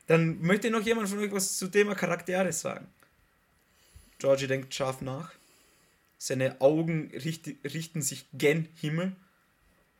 Dann 0.07 0.41
möchte 0.41 0.69
noch 0.69 0.81
jemand 0.81 1.09
von 1.09 1.19
euch 1.19 1.31
was 1.31 1.57
zu 1.57 1.67
Thema 1.67 1.95
Charaktere 1.95 2.51
sagen. 2.51 2.87
Georgie 4.19 4.47
denkt 4.47 4.73
scharf 4.73 5.01
nach. 5.01 5.33
Seine 6.23 6.61
Augen 6.61 7.09
richt, 7.15 7.47
richten 7.63 8.03
sich 8.03 8.27
gen 8.31 8.67
Himmel. 8.79 9.15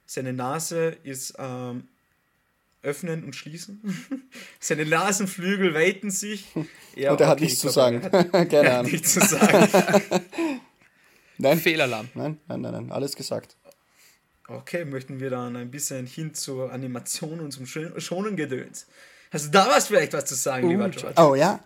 Seine 0.06 0.34
Nase 0.34 0.96
ist 1.02 1.34
ähm, 1.40 1.88
öffnen 2.84 3.24
und 3.24 3.36
schließen. 3.36 3.82
Seine 4.60 4.86
Nasenflügel 4.86 5.74
weiten 5.74 6.12
sich. 6.12 6.46
Ja, 6.96 7.14
Und 7.14 7.22
er 7.22 7.28
hat 7.28 7.38
okay, 7.38 7.46
nichts 7.46 7.56
ich 7.56 7.62
zu 7.62 7.70
sagen. 7.70 8.04
Hat, 8.04 8.12
Keine 8.32 8.58
hat 8.70 8.80
Ahnung. 8.82 8.92
nichts 8.92 9.14
zu 9.14 9.22
sagen. 9.22 10.22
Nein, 11.40 11.58
Fehlalarm. 11.58 12.10
nein, 12.14 12.38
nein, 12.48 12.62
nein, 12.62 12.72
nein, 12.74 12.92
alles 12.92 13.16
gesagt. 13.16 13.56
Okay, 14.48 14.86
möchten 14.86 15.20
wir 15.20 15.32
dann 15.32 15.56
ein 15.56 15.72
bisschen 15.72 16.06
hin 16.06 16.36
zur 16.36 16.72
Animation 16.72 17.40
und 17.40 17.52
zum 17.52 17.66
Schonengedöns. 17.66 18.86
Hast 19.32 19.46
du 19.48 19.50
da 19.50 19.70
was 19.70 19.88
vielleicht 19.88 20.14
was 20.14 20.26
zu 20.26 20.36
sagen, 20.36 20.70
lieber 20.70 20.90
George? 20.90 21.16
Oh 21.20 21.34
ja, 21.34 21.62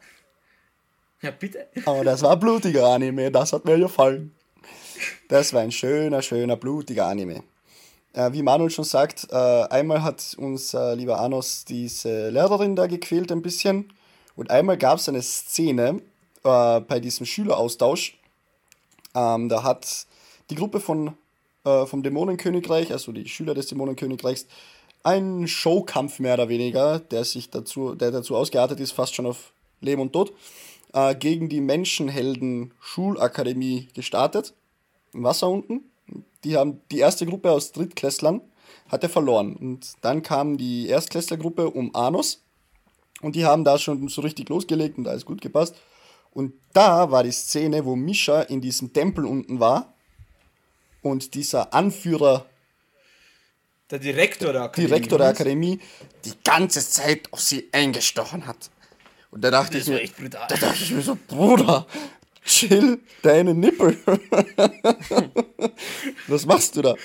Ja, 1.21 1.31
bitte. 1.31 1.67
aber 1.85 2.03
das 2.05 2.21
war 2.21 2.33
ein 2.33 2.39
blutiger 2.39 2.87
Anime, 2.93 3.31
das 3.31 3.51
hat 3.51 3.65
mir 3.65 3.79
gefallen. 3.79 4.33
Das 5.27 5.53
war 5.53 5.61
ein 5.61 5.71
schöner, 5.71 6.21
schöner, 6.21 6.55
blutiger 6.55 7.07
Anime. 7.07 7.43
Äh, 8.13 8.31
wie 8.33 8.41
Manuel 8.41 8.69
schon 8.69 8.85
sagt, 8.85 9.27
äh, 9.31 9.35
einmal 9.35 10.03
hat 10.03 10.35
uns 10.37 10.73
äh, 10.73 10.93
lieber 10.95 11.19
Anos 11.19 11.65
diese 11.65 12.29
Lehrerin 12.29 12.75
da 12.75 12.87
gequält 12.87 13.31
ein 13.31 13.41
bisschen. 13.41 13.91
Und 14.35 14.51
einmal 14.51 14.77
gab 14.77 14.99
es 14.99 15.09
eine 15.09 15.21
Szene 15.21 16.01
äh, 16.43 16.79
bei 16.81 16.99
diesem 16.99 17.25
Schüleraustausch. 17.25 18.17
Ähm, 19.13 19.49
da 19.49 19.63
hat 19.63 20.05
die 20.49 20.55
Gruppe 20.55 20.79
von, 20.79 21.13
äh, 21.65 21.85
vom 21.85 22.03
Dämonenkönigreich, 22.03 22.91
also 22.91 23.11
die 23.11 23.27
Schüler 23.27 23.53
des 23.53 23.67
Dämonenkönigreichs, 23.67 24.47
einen 25.03 25.47
Showkampf 25.47 26.19
mehr 26.19 26.33
oder 26.33 26.49
weniger, 26.49 26.99
der 26.99 27.23
sich 27.25 27.49
dazu, 27.49 27.95
der 27.95 28.11
dazu 28.11 28.35
ausgeartet 28.35 28.79
ist, 28.79 28.91
fast 28.91 29.15
schon 29.15 29.25
auf 29.25 29.53
Leben 29.81 30.01
und 30.01 30.13
Tod, 30.13 30.33
äh, 30.93 31.15
gegen 31.15 31.49
die 31.49 31.61
Menschenhelden 31.61 32.73
Schulakademie 32.79 33.87
gestartet. 33.93 34.53
Im 35.16 35.24
Wasser 35.24 35.49
unten. 35.49 35.91
Die 36.43 36.55
haben 36.55 36.82
die 36.91 36.99
erste 36.99 37.26
Gruppe 37.26 37.51
aus 37.51 37.72
Drittklässlern 37.72 38.41
hat 38.89 39.03
er 39.03 39.09
verloren. 39.09 39.55
Und 39.55 39.93
dann 40.01 40.22
kam 40.22 40.57
die 40.57 40.88
Erstklässlergruppe 40.88 41.70
um 41.70 41.95
Anos. 41.95 42.43
Und 43.22 43.36
die 43.36 43.45
haben 43.45 43.63
da 43.63 43.78
schon 43.78 44.07
so 44.09 44.22
richtig 44.22 44.49
losgelegt 44.49 44.97
und 44.97 45.07
alles 45.07 45.26
gut 45.26 45.41
gepasst. 45.41 45.76
Und 46.32 46.53
da 46.74 47.09
war 47.11 47.24
die 47.24 47.32
Szene, 47.32 47.86
wo 47.86 47.95
Misha 47.95 48.41
in 48.41 48.61
diesem 48.61 48.91
Tempel 48.91 49.26
unten 49.26 49.59
war 49.59 49.93
und 51.01 51.34
dieser 51.34 51.74
Anführer, 51.74 52.45
Der 53.89 53.99
Direktor 53.99 54.51
der 54.51 54.63
Akademie. 54.63 54.88
Direktor 54.88 55.18
der? 55.18 55.28
Akademie, 55.30 55.80
die 56.26 56.34
ganze 56.43 56.88
Zeit 56.88 57.32
auf 57.32 57.39
sie 57.39 57.70
eingestochen 57.72 58.47
hat. 58.47 58.70
Und 59.32 59.41
da 59.43 59.51
dachte 59.51 59.78
ich 59.78 59.88
war 59.88 59.93
mir, 59.93 60.01
echt 60.01 60.18
brutal. 60.18 60.45
da 60.49 60.55
dachte 60.55 60.84
ich 60.84 60.91
mir 60.91 61.01
so, 61.01 61.18
Bruder, 61.28 61.88
chill 62.45 62.99
deine 63.21 63.53
Nippel. 63.53 63.97
Was 66.27 66.45
machst 66.45 66.75
du 66.75 66.81
da? 66.81 66.95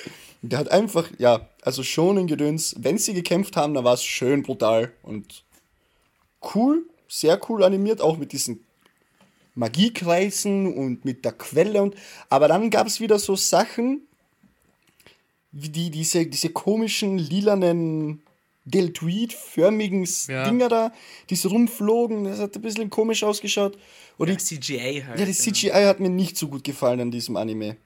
Der 0.42 0.58
hat 0.58 0.70
einfach, 0.70 1.10
ja, 1.18 1.48
also 1.62 1.82
schon 1.82 2.16
in 2.16 2.26
Gedöns, 2.26 2.74
wenn 2.78 2.98
sie 2.98 3.12
gekämpft 3.12 3.56
haben, 3.56 3.74
dann 3.74 3.84
war 3.84 3.94
es 3.94 4.04
schön 4.04 4.42
brutal 4.42 4.92
und 5.02 5.44
cool, 6.54 6.86
sehr 7.08 7.40
cool 7.48 7.64
animiert, 7.64 8.00
auch 8.00 8.16
mit 8.16 8.32
diesen 8.32 8.64
Magiekreisen 9.54 10.72
und 10.72 11.04
mit 11.04 11.24
der 11.24 11.32
Quelle 11.32 11.82
und 11.82 11.94
aber 12.28 12.48
dann 12.48 12.70
gab 12.70 12.86
es 12.86 13.00
wieder 13.00 13.18
so 13.18 13.36
Sachen 13.36 14.06
wie 15.52 15.68
die 15.68 15.90
diese 15.90 16.26
diese 16.26 16.50
komischen 16.50 17.18
lilanen 17.18 18.22
Deltoid-förmigen 18.70 20.06
Ja. 20.28 20.44
Dinger 20.44 20.68
da, 20.68 20.92
die 21.28 21.36
so 21.36 21.48
rumflogen, 21.48 22.24
das 22.24 22.38
hat 22.38 22.54
ein 22.56 22.62
bisschen 22.62 22.90
komisch 22.90 23.22
ausgeschaut. 23.24 23.76
Oder 24.18 24.32
Ja, 24.32 24.36
die, 24.38 24.44
CGI 24.44 25.04
halt. 25.06 25.18
ja, 25.18 25.24
die 25.26 25.32
CGI 25.32 25.84
hat 25.86 26.00
mir 26.00 26.10
nicht 26.10 26.36
so 26.36 26.48
gut 26.48 26.64
gefallen 26.64 27.00
an 27.00 27.10
diesem 27.10 27.36
Anime. 27.36 27.76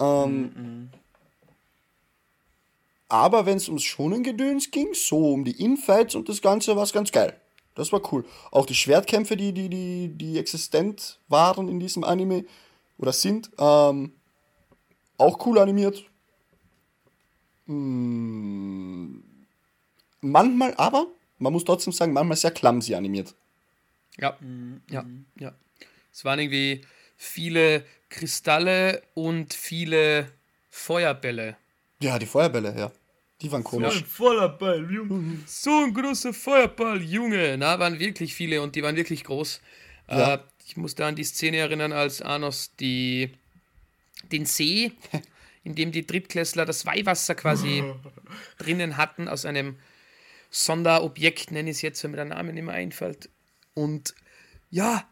Ähm, 0.00 0.88
Aber 3.08 3.44
wenn 3.44 3.58
es 3.58 3.68
ums 3.68 3.82
Schonengedöns 3.84 4.70
ging, 4.70 4.94
so 4.94 5.32
um 5.34 5.44
die 5.44 5.62
Infights 5.62 6.14
und 6.14 6.28
das 6.28 6.40
Ganze, 6.40 6.76
war 6.76 6.82
es 6.84 6.92
ganz 6.92 7.12
geil. 7.12 7.36
Das 7.74 7.92
war 7.92 8.00
cool. 8.12 8.24
Auch 8.50 8.66
die 8.66 8.74
Schwertkämpfe, 8.74 9.36
die, 9.36 9.52
die, 9.52 9.68
die, 9.68 10.08
die 10.08 10.38
existent 10.38 11.18
waren 11.28 11.68
in 11.68 11.78
diesem 11.80 12.04
Anime 12.04 12.44
oder 12.98 13.12
sind, 13.12 13.50
ähm, 13.58 14.12
auch 15.18 15.44
cool 15.46 15.58
animiert. 15.58 16.04
Mm, 17.66 19.18
manchmal 20.22 20.74
aber, 20.76 21.06
man 21.38 21.52
muss 21.52 21.64
trotzdem 21.64 21.92
sagen, 21.92 22.12
manchmal 22.14 22.36
sehr 22.36 22.52
clumsy 22.52 22.94
animiert. 22.94 23.34
Ja, 24.18 24.38
ja, 24.90 25.04
ja. 25.38 25.54
Es 26.12 26.24
waren 26.24 26.38
irgendwie 26.38 26.82
viele 27.16 27.84
Kristalle 28.08 29.02
und 29.14 29.54
viele 29.54 30.30
Feuerbälle. 30.70 31.56
Ja, 32.00 32.18
die 32.18 32.26
Feuerbälle, 32.26 32.74
ja. 32.76 32.92
Die 33.40 33.50
waren 33.50 33.64
komisch. 33.64 33.96
ein 33.96 34.04
voller 34.04 34.48
Ball, 34.48 34.88
Junge. 34.90 35.38
So 35.46 35.84
ein 35.84 35.92
großer 35.92 36.32
Feuerball, 36.32 37.02
Junge. 37.02 37.56
Na, 37.58 37.78
waren 37.78 37.98
wirklich 37.98 38.34
viele 38.34 38.62
und 38.62 38.76
die 38.76 38.82
waren 38.82 38.94
wirklich 38.94 39.24
groß. 39.24 39.60
Ja. 40.08 40.34
Äh, 40.34 40.38
ich 40.66 40.76
muss 40.76 40.94
da 40.94 41.08
an 41.08 41.16
die 41.16 41.24
Szene 41.24 41.56
erinnern, 41.56 41.92
als 41.92 42.22
Anos 42.22 42.76
die, 42.78 43.30
den 44.30 44.46
See, 44.46 44.92
in 45.64 45.74
dem 45.74 45.90
die 45.90 46.06
Drittklässler 46.06 46.64
das 46.64 46.86
Weihwasser 46.86 47.34
quasi 47.34 47.82
drinnen 48.58 48.96
hatten, 48.96 49.28
aus 49.28 49.44
einem 49.44 49.76
Sonderobjekt, 50.52 51.50
nenne 51.50 51.70
ich 51.70 51.76
es 51.76 51.82
jetzt, 51.82 52.04
wenn 52.04 52.12
mir 52.12 52.18
der 52.18 52.26
Name 52.26 52.52
nicht 52.52 52.62
mehr 52.64 52.74
einfällt. 52.74 53.30
Und 53.74 54.14
ja, 54.70 55.08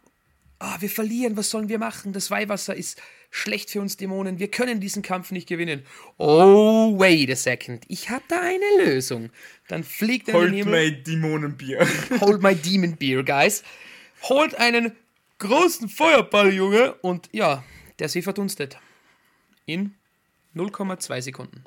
ah, 0.59 0.77
wir 0.81 0.91
verlieren, 0.91 1.37
was 1.37 1.51
sollen 1.51 1.71
wir 1.71 1.79
machen? 1.79 2.13
Das 2.13 2.31
Weihwasser 2.31 2.77
ist 2.77 3.01
schlecht 3.31 3.71
für 3.71 3.81
uns 3.81 3.97
Dämonen, 3.97 4.39
wir 4.39 4.51
können 4.51 4.81
diesen 4.81 5.03
Kampf 5.03 5.31
nicht 5.31 5.49
gewinnen. 5.49 5.85
Oh, 6.19 6.99
wait 6.99 7.31
a 7.31 7.37
second, 7.37 7.85
ich 7.89 8.11
habe 8.11 8.25
da 8.29 8.41
eine 8.41 8.85
Lösung. 8.85 9.31
Dann 9.69 9.83
fliegt 9.83 10.29
er 10.29 10.35
in 10.35 10.41
Hold 10.41 10.51
den 10.51 10.57
Himmel. 10.57 10.91
my 10.91 11.03
Dämonenbier. 11.03 11.89
Hold 12.21 12.43
my 12.43 12.55
demon 12.55 12.97
beer, 12.97 13.23
guys. 13.23 13.63
Holt 14.23 14.55
einen 14.57 14.93
großen 15.39 15.89
Feuerball, 15.89 16.53
Junge, 16.53 16.95
und 16.97 17.31
ja, 17.33 17.65
der 17.99 18.09
See 18.09 18.21
verdunstet. 18.21 18.77
In 19.65 19.95
0,2 20.55 21.23
Sekunden. 21.23 21.65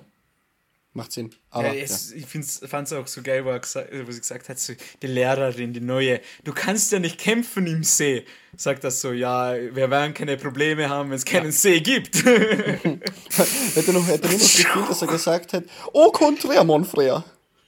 Macht 0.95 1.11
Sinn. 1.11 1.31
Aber, 1.49 1.69
Ja, 1.69 1.73
ja, 1.73 1.83
es, 1.83 2.11
Ich 2.11 2.27
fand 2.27 2.87
es 2.87 2.93
auch 2.93 3.07
so 3.07 3.23
geil, 3.23 3.43
wo, 3.45 3.49
er 3.49 3.59
gesagt, 3.59 3.89
wo 4.05 4.11
sie 4.11 4.19
gesagt 4.19 4.47
hat, 4.47 4.59
so, 4.59 4.73
die 5.01 5.07
Lehrerin, 5.07 5.73
die 5.73 5.79
neue, 5.79 6.21
du 6.43 6.53
kannst 6.53 6.91
ja 6.91 6.99
nicht 6.99 7.17
kämpfen 7.17 7.65
im 7.65 7.83
See. 7.83 8.25
Sagt 8.55 8.83
das 8.83 9.01
so, 9.01 9.11
ja, 9.11 9.55
wir 9.55 9.89
werden 9.89 10.13
keine 10.13 10.37
Probleme 10.37 10.89
haben, 10.89 11.09
wenn 11.09 11.17
es 11.17 11.25
keinen 11.25 11.51
See 11.51 11.79
gibt. 11.79 12.23
Hätte 12.25 13.91
noch, 13.91 14.05
hätte 14.07 14.27
nur 14.27 14.37
noch 14.37 14.39
gefehlt, 14.39 14.89
dass 14.89 15.01
er 15.01 15.07
gesagt 15.07 15.53
hätte, 15.53 15.67
oh, 15.93 16.11
konträr, 16.11 16.63
mon 16.63 16.85
frère. 16.85 17.23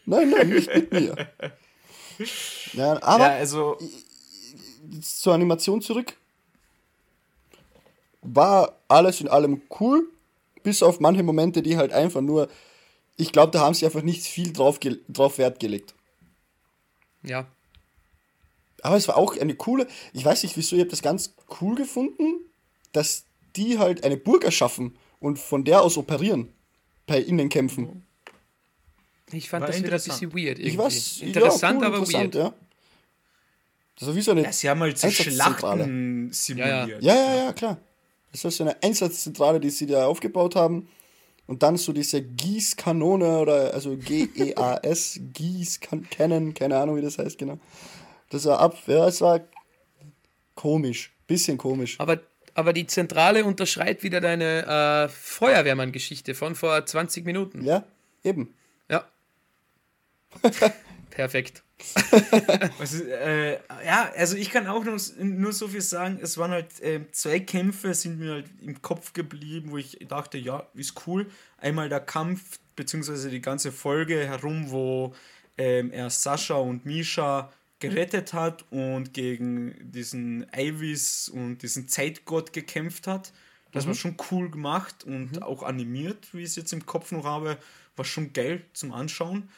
Nein, 0.06 0.30
nein, 0.30 0.50
nicht 0.50 0.74
mit 0.74 0.92
mir. 0.92 1.16
Ja, 2.74 3.02
aber 3.02 3.26
ja, 3.26 3.36
also, 3.38 3.80
zur 5.02 5.34
Animation 5.34 5.82
zurück. 5.82 6.14
War 8.22 8.74
alles 8.88 9.20
in 9.22 9.28
allem 9.28 9.64
cool, 9.80 10.08
bis 10.62 10.84
auf 10.84 11.00
manche 11.00 11.24
Momente, 11.24 11.64
die 11.64 11.78
halt 11.78 11.92
einfach 11.92 12.22
nur, 12.22 12.50
ich 13.18 13.32
glaube, 13.32 13.52
da 13.52 13.60
haben 13.62 13.74
sie 13.74 13.86
einfach 13.86 14.02
nicht 14.02 14.24
viel 14.24 14.52
drauf, 14.54 14.80
ge- 14.80 15.00
drauf 15.10 15.38
Wert 15.38 15.60
gelegt. 15.60 15.94
Ja. 17.24 17.48
Aber 18.82 18.98
es 18.98 19.08
war 19.08 19.18
auch 19.18 19.38
eine 19.38 19.56
coole, 19.56 19.88
ich 20.14 20.24
weiß 20.24 20.44
nicht 20.44 20.58
wieso, 20.58 20.76
ich 20.76 20.82
habe 20.82 20.92
das 20.92 21.02
ganz 21.02 21.34
cool 21.62 21.76
gefunden, 21.76 22.40
dass 22.92 23.24
die 23.56 23.80
halt 23.80 24.04
eine 24.04 24.18
Burg 24.18 24.44
erschaffen 24.44 24.96
und 25.20 25.40
von 25.40 25.64
der 25.64 25.82
aus 25.82 25.98
operieren. 25.98 26.50
Bei 27.08 27.20
Innenkämpfen. 27.20 28.04
Ich 29.32 29.50
fand 29.50 29.62
War 29.62 29.68
das 29.68 29.78
wieder 29.78 29.90
ein 29.90 29.94
interessant. 29.94 30.20
bisschen 30.32 30.34
weird. 30.34 30.60
Irgendwie. 30.60 30.70
Ich 30.72 30.78
weiß, 30.78 31.18
interessant, 31.22 31.82
ja, 31.82 31.88
cool, 31.88 31.96
aber 31.96 31.98
interessant, 32.06 32.36
weird. 32.36 32.46
ja. 32.46 32.54
Das 33.98 34.08
war 34.10 34.16
wie 34.16 34.22
so 34.22 34.32
eine 34.32 34.44
ja, 34.44 34.52
sie 34.52 34.70
haben 34.70 34.80
halt 34.82 34.98
so 34.98 35.08
Einsatzzentrale. 35.08 35.84
Schlachten 35.84 36.34
simuliert. 36.34 37.02
Ja, 37.04 37.16
ja, 37.16 37.36
ja, 37.46 37.54
klar. 37.54 37.78
Das 38.32 38.44
war 38.44 38.52
so 38.52 38.64
eine 38.64 38.82
Einsatzzentrale, 38.84 39.60
die 39.60 39.70
sie 39.70 39.86
da 39.86 40.06
aufgebaut 40.08 40.56
haben. 40.56 40.90
Und 41.48 41.62
dann 41.62 41.78
so 41.78 41.94
diese 41.94 42.22
Gießkanone 42.22 43.40
oder 43.40 43.74
also 43.74 43.96
G-E-A-S, 43.98 45.20
Gießkannen, 45.34 46.54
keine 46.54 46.78
Ahnung, 46.78 46.98
wie 46.98 47.02
das 47.02 47.18
heißt 47.18 47.38
genau. 47.38 47.60
Das 48.30 48.46
war 48.46 48.60
ab, 48.60 48.78
ja, 48.88 49.08
es 49.08 49.22
war 49.22 49.42
komisch. 50.56 51.14
Bisschen 51.28 51.58
komisch. 51.58 52.00
Aber, 52.00 52.20
aber 52.54 52.74
die 52.74 52.88
Zentrale 52.88 53.46
unterschreibt 53.46 54.04
wieder 54.04 54.22
deine 54.22 54.66
äh, 54.66 55.10
Feuerwehrmann-Geschichte 55.10 56.34
von 56.34 56.56
vor 56.56 56.86
20 56.86 57.26
Minuten. 57.26 57.64
Ja, 57.64 57.84
eben. 58.24 58.54
Ja. 58.90 59.06
Perfekt. 61.16 61.64
Also, 62.80 63.04
äh, 63.04 63.54
ja, 63.86 64.12
also 64.16 64.38
ich 64.38 64.50
kann 64.50 64.68
auch 64.68 64.84
nur, 64.84 65.00
nur 65.20 65.54
so 65.54 65.68
viel 65.68 65.82
sagen, 65.82 66.20
es 66.22 66.38
waren 66.38 66.52
halt 66.52 66.80
äh, 66.82 67.02
zwei 67.12 67.40
Kämpfe, 67.40 67.94
sind 67.94 68.20
mir 68.20 68.34
halt 68.34 68.50
im 68.62 68.82
Kopf 68.82 69.14
geblieben, 69.14 69.72
wo 69.72 69.78
ich 69.78 69.98
dachte, 70.08 70.38
ja, 70.38 70.68
ist 70.74 71.08
cool. 71.08 71.30
Einmal 71.58 71.90
der 71.90 72.00
Kampf, 72.00 72.60
beziehungsweise 72.76 73.30
die 73.30 73.42
ganze 73.42 73.72
Folge 73.72 74.26
herum, 74.26 74.72
wo 74.72 75.14
ähm, 75.58 75.92
er 75.92 76.10
Sascha 76.10 76.56
und 76.56 76.86
Misha 76.86 77.52
gerettet 77.80 78.34
hat 78.34 78.66
und 78.72 79.14
gegen 79.14 79.76
diesen 79.92 80.46
Ivis 80.56 81.30
und 81.30 81.60
diesen 81.60 81.88
Zeitgott 81.88 82.54
gekämpft 82.54 83.08
hat. 83.08 83.34
Das 83.72 83.88
war 83.88 83.94
schon 83.94 84.16
cool 84.32 84.50
gemacht 84.50 85.04
und 85.04 85.42
auch 85.42 85.62
animiert, 85.62 86.34
wie 86.34 86.40
ich 86.40 86.46
es 86.46 86.56
jetzt 86.56 86.72
im 86.72 86.86
Kopf 86.86 87.12
noch 87.12 87.26
habe. 87.26 87.58
War 87.98 88.06
schon 88.06 88.32
geil 88.32 88.64
zum 88.74 88.94
Anschauen. 88.94 89.50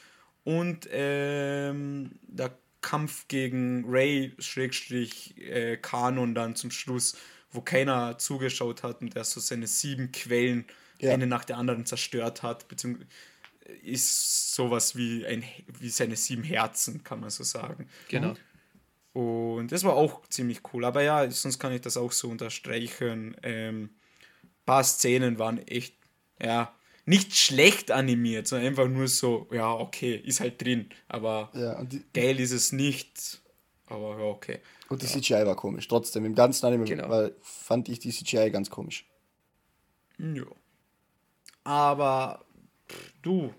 Und 0.47 0.87
ähm, 0.91 2.11
der 2.21 2.57
Kampf 2.79 3.27
gegen 3.27 3.83
Ray, 3.85 4.33
Schrägstrich, 4.39 5.37
äh, 5.37 5.75
Kanon 5.75 6.33
dann 6.35 6.55
zum 6.55 6.71
Schluss, 6.71 7.17
wo 7.51 7.59
keiner 7.59 8.17
zugeschaut 8.17 8.81
hat 8.81 9.01
und 9.01 9.13
der 9.13 9.25
so 9.25 9.41
seine 9.41 9.67
sieben 9.67 10.13
Quellen 10.13 10.65
Ja. 11.01 11.11
eine 11.13 11.27
nach 11.27 11.43
der 11.43 11.57
anderen 11.57 11.85
zerstört 11.85 12.43
hat, 12.43 12.69
beziehungsweise 12.69 13.09
ist 13.83 14.55
sowas 14.55 14.95
wie, 14.95 15.25
ein, 15.25 15.43
wie 15.79 15.89
seine 15.89 16.15
sieben 16.15 16.43
Herzen, 16.43 17.03
kann 17.03 17.19
man 17.19 17.29
so 17.29 17.43
sagen. 17.43 17.89
Genau. 18.07 18.33
Und 19.11 19.73
das 19.73 19.83
war 19.83 19.95
auch 19.95 20.25
ziemlich 20.29 20.61
cool. 20.71 20.85
Aber 20.85 21.01
ja, 21.01 21.29
sonst 21.29 21.59
kann 21.59 21.73
ich 21.73 21.81
das 21.81 21.97
auch 21.97 22.13
so 22.13 22.29
unterstreichen. 22.29 23.35
Ähm, 23.43 23.89
paar 24.65 24.85
Szenen 24.85 25.39
waren 25.39 25.57
echt, 25.67 25.95
ja, 26.41 26.73
nicht 27.07 27.35
schlecht 27.37 27.89
animiert, 27.89 28.47
sondern 28.47 28.67
einfach 28.67 28.87
nur 28.87 29.07
so, 29.07 29.47
ja, 29.51 29.73
okay, 29.73 30.15
ist 30.15 30.41
halt 30.41 30.61
drin. 30.61 30.89
Aber 31.07 31.49
Ja, 31.53 31.79
und 31.79 31.93
die, 31.93 32.03
geil 32.13 32.39
ist 32.39 32.51
es 32.51 32.73
nicht. 32.73 33.41
Aber 33.87 34.19
ja, 34.19 34.25
okay. 34.25 34.59
und 34.89 35.01
die 35.01 35.07
CGI 35.07 35.45
war 35.45 35.55
komisch. 35.55 35.87
Trotzdem, 35.87 36.25
im 36.25 36.35
ganzen 36.35 36.65
Anime 36.65 36.83
Genau. 36.83 37.09
weil, 37.09 37.33
fand 37.41 37.87
ich 37.87 37.99
die 37.99 38.11
CGI 38.11 38.51
ganz 38.51 38.69
komisch. 38.69 39.05
Ja. 40.19 40.43
Aber 41.63 42.45
pff, 42.89 43.13
du, 43.21 43.53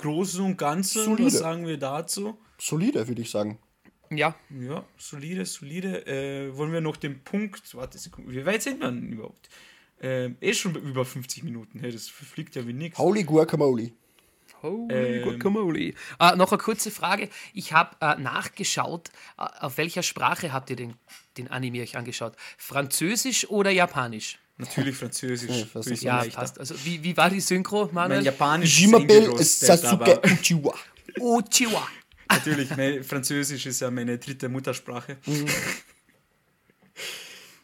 Großen 0.00 0.44
und 0.44 0.56
Ganzen, 0.56 1.04
Solide. 1.04 1.26
was 1.26 1.38
sagen 1.38 1.66
wir 1.66 1.78
dazu? 1.78 2.36
Solide, 2.58 3.06
würde 3.06 3.22
ich 3.22 3.30
sagen. 3.30 3.58
Ja, 4.10 4.34
Ja, 4.50 4.84
solide, 4.98 5.44
solide. 5.46 6.06
Äh, 6.06 6.56
wollen 6.56 6.72
wir 6.72 6.80
noch 6.80 6.96
den 6.96 7.22
Punkt, 7.22 7.74
warte, 7.74 7.98
Sekunde, 7.98 8.32
wie 8.32 8.44
weit 8.44 8.62
sind 8.62 8.80
wir 8.80 8.90
denn 8.90 9.12
überhaupt? 9.12 9.48
Ähm, 10.04 10.36
eh 10.42 10.52
schon 10.52 10.74
über 10.74 11.06
50 11.06 11.44
Minuten, 11.44 11.80
hey, 11.80 11.90
das 11.90 12.10
fliegt 12.10 12.54
ja 12.56 12.66
wie 12.66 12.74
nix. 12.74 12.98
Holy 12.98 13.24
Guacamole. 13.24 13.90
Holy 14.60 14.94
Ähm, 14.94 15.22
Guacamole. 15.22 15.94
Ah, 16.18 16.36
noch 16.36 16.52
eine 16.52 16.60
kurze 16.60 16.90
Frage. 16.90 17.30
Ich 17.54 17.72
habe 17.72 17.96
äh, 18.02 18.20
nachgeschaut, 18.20 19.08
äh, 19.38 19.44
auf 19.60 19.78
welcher 19.78 20.02
Sprache 20.02 20.52
habt 20.52 20.68
ihr 20.68 20.76
den, 20.76 20.92
den 21.38 21.48
Anime 21.48 21.80
euch 21.80 21.96
angeschaut? 21.96 22.34
Französisch 22.58 23.48
oder 23.48 23.70
Japanisch? 23.70 24.38
Natürlich 24.58 24.94
Französisch. 24.94 25.68
Ja, 26.02 26.18
ich 26.18 26.34
leichter. 26.34 26.38
passt. 26.38 26.60
Also, 26.60 26.74
wie, 26.84 27.02
wie 27.02 27.16
war 27.16 27.30
die 27.30 27.40
Synchro, 27.40 27.86
Mein 27.86 28.10
Manuel? 28.10 28.24
Japanisch 28.24 28.78
Jimabel 28.78 29.32
ist 29.40 29.60
Sasuke 29.60 30.20
Uchiwa. 30.22 30.74
Uchiwa. 31.18 31.88
natürlich, 32.28 32.76
mein 32.76 33.02
Französisch 33.02 33.64
ist 33.64 33.80
ja 33.80 33.90
meine 33.90 34.18
dritte 34.18 34.50
Muttersprache. 34.50 35.16
Mhm. 35.24 35.46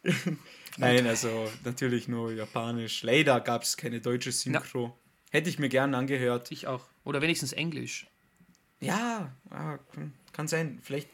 Nein, 0.80 1.06
also 1.06 1.50
natürlich 1.64 2.08
nur 2.08 2.32
Japanisch. 2.32 3.02
Leider 3.02 3.40
gab 3.40 3.62
es 3.62 3.76
keine 3.76 4.00
deutsche 4.00 4.32
Synchro. 4.32 4.96
Hätte 5.30 5.48
ich 5.48 5.58
mir 5.58 5.68
gern 5.68 5.94
angehört. 5.94 6.50
Ich 6.50 6.66
auch. 6.66 6.82
Oder 7.04 7.20
wenigstens 7.22 7.52
Englisch. 7.52 8.06
Ja, 8.80 9.30
ja, 9.50 9.78
kann- 10.32 10.48
sein. 10.48 10.80
Vielleicht 10.82 11.10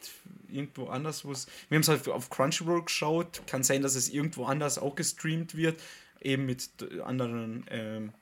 irgendwo 0.48 0.86
anders, 0.86 1.24
wo 1.24 1.32
es. 1.32 1.46
Wir 1.68 1.76
haben 1.76 1.82
es 1.82 1.88
halt 1.88 2.06
auf 2.08 2.30
Crunchyroll 2.30 2.84
geschaut. 2.84 3.42
Kann 3.48 3.64
sein, 3.64 3.82
dass 3.82 3.96
es 3.96 4.08
irgendwo 4.08 4.44
anders 4.44 4.78
auch 4.78 4.94
gestreamt 4.94 5.56
wird. 5.56 5.82
Eben 6.20 6.46
mit 6.46 6.70
anderen 7.04 7.66
ähm, 7.70 8.12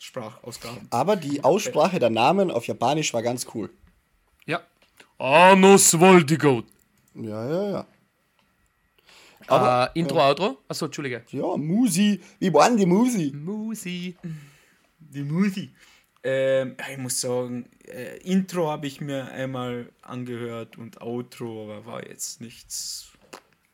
Sprachausgaben. 0.00 0.88
Aber 0.90 1.16
die 1.16 1.42
Aussprache 1.42 1.98
der 1.98 2.10
Namen 2.10 2.50
auf 2.50 2.66
Japanisch 2.66 3.12
war 3.14 3.22
ganz 3.22 3.46
cool. 3.54 3.70
Ja. 4.46 4.60
Anus 5.18 5.98
Voldigot. 5.98 6.66
Ja, 7.14 7.48
ja, 7.50 7.70
ja. 7.70 7.86
Aber, 9.46 9.90
äh, 9.94 9.98
Intro, 9.98 10.20
Outro? 10.20 10.58
Achso, 10.68 10.86
Entschuldige. 10.86 11.24
Ja, 11.30 11.56
Musi. 11.56 12.20
Wie 12.38 12.52
waren 12.52 12.76
die 12.76 12.86
Musi? 12.86 13.32
Musi. 13.34 14.16
Die 14.98 15.22
Movie. 15.22 15.70
Ähm, 16.22 16.76
ja, 16.78 16.90
ich 16.92 16.98
muss 16.98 17.20
sagen, 17.20 17.68
äh, 17.86 18.18
Intro 18.18 18.70
habe 18.70 18.86
ich 18.86 19.00
mir 19.00 19.24
einmal 19.32 19.90
angehört 20.02 20.76
und 20.76 21.00
Outro, 21.00 21.64
aber 21.64 21.86
war 21.86 22.06
jetzt 22.06 22.40
nichts 22.40 23.12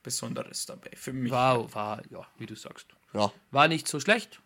Besonderes 0.02 0.66
dabei. 0.66 0.90
Für 0.94 1.12
mich. 1.12 1.32
War, 1.32 1.74
war, 1.74 2.02
ja, 2.10 2.24
wie 2.38 2.46
du 2.46 2.54
sagst. 2.54 2.86
Ja, 3.12 3.32
War 3.50 3.66
nicht 3.66 3.88
so 3.88 3.98
schlecht. 3.98 4.40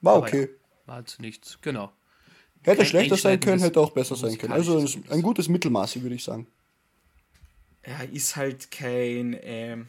war 0.00 0.16
okay. 0.16 0.48
War 0.86 1.00
jetzt 1.00 1.20
nichts. 1.20 1.58
Genau. 1.60 1.92
Hätte 2.62 2.78
kein 2.78 2.86
schlechter 2.86 3.16
sein 3.18 3.40
können, 3.40 3.60
hätte 3.60 3.78
auch 3.80 3.90
besser 3.90 4.16
sein 4.16 4.38
können. 4.38 4.52
Also 4.52 4.78
ein, 4.78 5.04
ein 5.10 5.20
gutes 5.22 5.48
Mittelmaß, 5.48 6.00
würde 6.00 6.14
ich 6.14 6.24
sagen. 6.24 6.46
Ja, 7.86 8.00
ist 8.10 8.36
halt 8.36 8.70
kein, 8.70 9.36
ähm, 9.42 9.88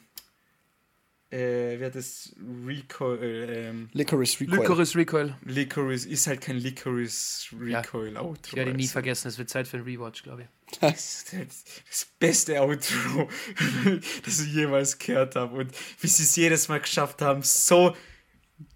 äh, 1.31 1.79
wer 1.79 1.87
hat 1.87 1.95
das 1.95 2.35
Recoil, 2.65 3.19
ähm, 3.21 3.89
Licorice 3.93 4.41
Recoil. 4.41 4.59
Licorice 4.59 4.95
Recoil. 4.95 5.35
Licorice, 5.43 6.07
ist 6.07 6.27
halt 6.27 6.41
kein 6.41 6.57
Licorice 6.57 7.47
Recoil 7.59 8.17
Outro. 8.17 8.39
Ich 8.47 8.55
werde 8.55 8.71
ihn 8.71 8.77
nie 8.77 8.83
also. 8.83 8.93
vergessen. 8.93 9.27
Es 9.27 9.37
wird 9.37 9.49
Zeit 9.49 9.67
für 9.67 9.77
einen 9.77 9.85
Rewatch, 9.85 10.23
glaube 10.23 10.43
ich. 10.43 10.47
Das, 10.81 11.25
das, 11.31 11.63
das 11.87 12.07
beste 12.19 12.59
Outro, 12.59 13.29
das 14.25 14.39
ich 14.39 14.53
jemals 14.53 14.97
gehört 14.97 15.35
habe. 15.35 15.57
Und 15.57 15.71
wie 16.01 16.07
sie 16.07 16.23
es 16.23 16.35
jedes 16.35 16.67
Mal 16.67 16.79
geschafft 16.79 17.21
haben, 17.21 17.43
so 17.43 17.95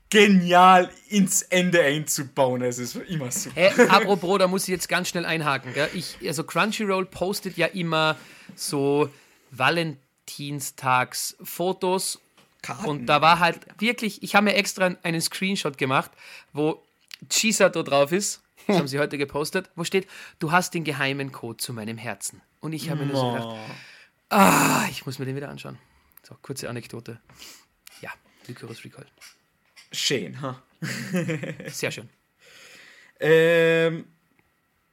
genial 0.09 0.89
ins 1.09 1.41
Ende 1.43 1.81
einzubauen. 1.81 2.63
Also 2.63 2.81
es 2.83 2.95
war 2.95 3.05
immer 3.05 3.31
super. 3.31 3.55
Hey, 3.55 3.87
apropos, 3.89 4.39
da 4.39 4.47
muss 4.47 4.63
ich 4.63 4.69
jetzt 4.69 4.89
ganz 4.89 5.07
schnell 5.09 5.25
einhaken. 5.25 5.73
Gell? 5.73 5.89
Ich, 5.93 6.17
also 6.25 6.43
Crunchyroll 6.43 7.05
postet 7.05 7.57
ja 7.57 7.67
immer 7.67 8.17
so 8.55 9.09
Valentinstags-Fotos. 9.51 12.19
Karten. 12.61 12.85
Und 12.85 13.05
da 13.05 13.21
war 13.21 13.39
halt 13.39 13.59
wirklich, 13.79 14.21
ich 14.23 14.35
habe 14.35 14.45
mir 14.45 14.55
extra 14.55 14.95
einen 15.03 15.21
Screenshot 15.21 15.77
gemacht, 15.77 16.11
wo 16.53 16.83
Chisato 17.29 17.83
drauf 17.83 18.11
ist. 18.11 18.41
Das 18.67 18.77
haben 18.77 18.87
sie 18.87 18.99
heute 18.99 19.17
gepostet, 19.17 19.69
wo 19.75 19.83
steht, 19.83 20.07
du 20.39 20.51
hast 20.51 20.73
den 20.73 20.83
geheimen 20.83 21.31
Code 21.31 21.57
zu 21.57 21.73
meinem 21.73 21.97
Herzen. 21.97 22.41
Und 22.59 22.73
ich 22.73 22.89
habe 22.89 23.05
mir 23.05 23.07
nur 23.07 23.15
so 23.15 23.31
gedacht, 23.31 23.57
ah, 24.29 24.85
ich 24.89 25.05
muss 25.05 25.19
mir 25.19 25.25
den 25.25 25.35
wieder 25.35 25.49
anschauen. 25.49 25.77
So, 26.27 26.35
kurze 26.41 26.69
Anekdote. 26.69 27.19
Ja, 28.01 28.11
Lycoris 28.47 28.83
Recall. 28.83 29.05
Schön, 29.91 30.41
ha? 30.41 30.61
Sehr 31.67 31.91
schön. 31.91 32.09
Ähm, 33.21 34.05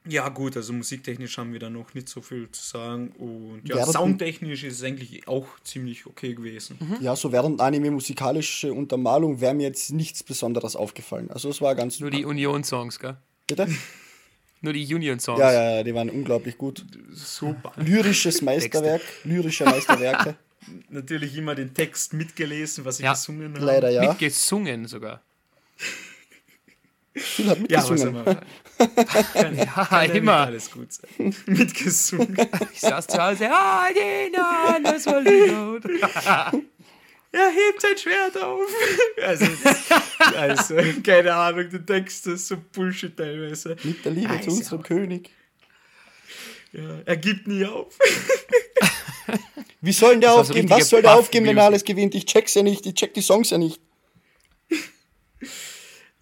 ja, 0.09 0.29
gut, 0.29 0.57
also 0.57 0.73
musiktechnisch 0.73 1.37
haben 1.39 1.53
wir 1.53 1.59
da 1.61 1.71
noch 1.71 1.95
nicht 1.95 2.09
so 2.09 2.21
viel 2.23 2.49
zu 2.51 2.63
sagen. 2.63 3.09
Und 3.19 3.63
ja, 3.69 3.77
Werden- 3.77 3.93
soundtechnisch 3.93 4.65
ist 4.65 4.75
es 4.75 4.83
eigentlich 4.83 5.27
auch 5.29 5.47
ziemlich 5.65 6.07
okay 6.07 6.35
gewesen. 6.35 6.79
Ja, 7.01 7.17
so 7.17 7.33
während 7.33 7.61
Anime 7.61 7.91
musikalische 7.91 8.73
Untermalung 8.73 9.41
wäre 9.41 9.55
mir 9.55 9.65
jetzt 9.65 9.93
nichts 9.93 10.23
Besonderes 10.23 10.77
aufgefallen. 10.77 11.31
Also 11.31 11.49
es 11.49 11.61
war 11.61 11.75
ganz. 11.75 12.01
Nur 12.01 12.11
die 12.11 12.25
Union-Songs, 12.25 12.99
gell? 12.99 13.17
Bitte? 13.47 13.67
Nur 14.63 14.73
die 14.73 14.95
Union-Songs. 14.95 15.39
Ja, 15.39 15.53
ja, 15.53 15.71
ja, 15.77 15.83
die 15.83 15.95
waren 15.95 16.09
unglaublich 16.11 16.57
gut. 16.57 16.85
Super. 17.13 17.73
Lyrisches 17.77 18.41
Meisterwerk, 18.43 19.03
lyrische 19.25 19.65
Meisterwerke. 19.65 20.37
Natürlich 20.89 21.37
immer 21.37 21.55
den 21.55 21.75
Text 21.75 22.13
mitgelesen, 22.15 22.85
was 22.85 22.99
ich 22.99 23.05
Ja. 23.05 23.13
gesungen 23.13 23.55
habe. 23.55 23.65
Leider 23.65 23.91
ja. 23.91 24.09
Mitgesungen 24.09 24.87
sogar. 24.87 25.21
Phil 27.15 27.49
hat 27.49 27.59
Ja, 27.71 27.81
mitgesungen. 27.81 28.25
man 28.25 28.39
kann, 29.33 29.57
Ja, 29.57 29.64
kann 29.64 30.11
immer. 30.11 30.33
alles 30.47 30.70
gut 30.70 30.93
sein. 30.93 31.35
Mitgesungen. 31.47 32.37
Ich 32.72 32.81
saß 32.81 33.07
zu 33.07 33.22
Hause, 33.22 33.51
ah, 33.51 33.89
Nahen, 34.33 34.85
das 34.85 35.07
war 35.07 35.22
die 35.22 35.51
Not. 35.51 35.85
Er 37.33 37.51
hebt 37.51 37.83
sein 37.83 37.99
Schwert 37.99 38.43
auf. 38.43 38.62
Also, 39.22 39.47
also, 40.37 40.74
keine 41.03 41.35
Ahnung, 41.35 41.68
der 41.68 41.85
Text 41.85 42.27
ist 42.29 42.49
so 42.49 42.57
Bullshit 42.72 43.14
teilweise. 43.14 43.77
Mit 43.83 44.03
der 44.07 44.12
Liebe 44.12 44.31
Ah, 44.33 44.41
zu 44.41 44.51
unserem 44.53 44.83
König. 44.83 45.29
Ja, 46.72 47.01
er 47.05 47.16
gibt 47.18 47.47
nie 47.47 47.66
auf. 47.66 47.99
Wie 49.83 49.93
soll 49.93 50.12
denn 50.12 50.20
der 50.22 50.31
Das 50.31 50.47
so 50.49 50.53
aufgeben? 50.55 50.70
Was 50.70 50.89
soll 50.89 51.03
der 51.03 51.14
aufgeben, 51.14 51.47
wenn 51.47 51.59
er 51.59 51.64
alles 51.64 51.85
gewinnt? 51.85 52.14
Ich 52.14 52.24
check's 52.24 52.55
ja 52.55 52.62
nicht, 52.62 52.87
ich 52.87 52.95
check 52.95 53.12
die 53.12 53.20
Songs 53.20 53.51
ja 53.51 53.59
nicht. 53.59 53.81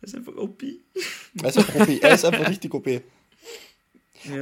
Das 0.01 0.11
ist 0.13 0.17
einfach 0.17 0.35
OP. 0.37 0.63
Also 1.43 1.63
Profi, 1.63 1.99
er 2.01 2.15
ist 2.15 2.25
einfach 2.25 2.49
richtig 2.49 2.73
OP. 2.75 2.87
Ja, 2.87 3.01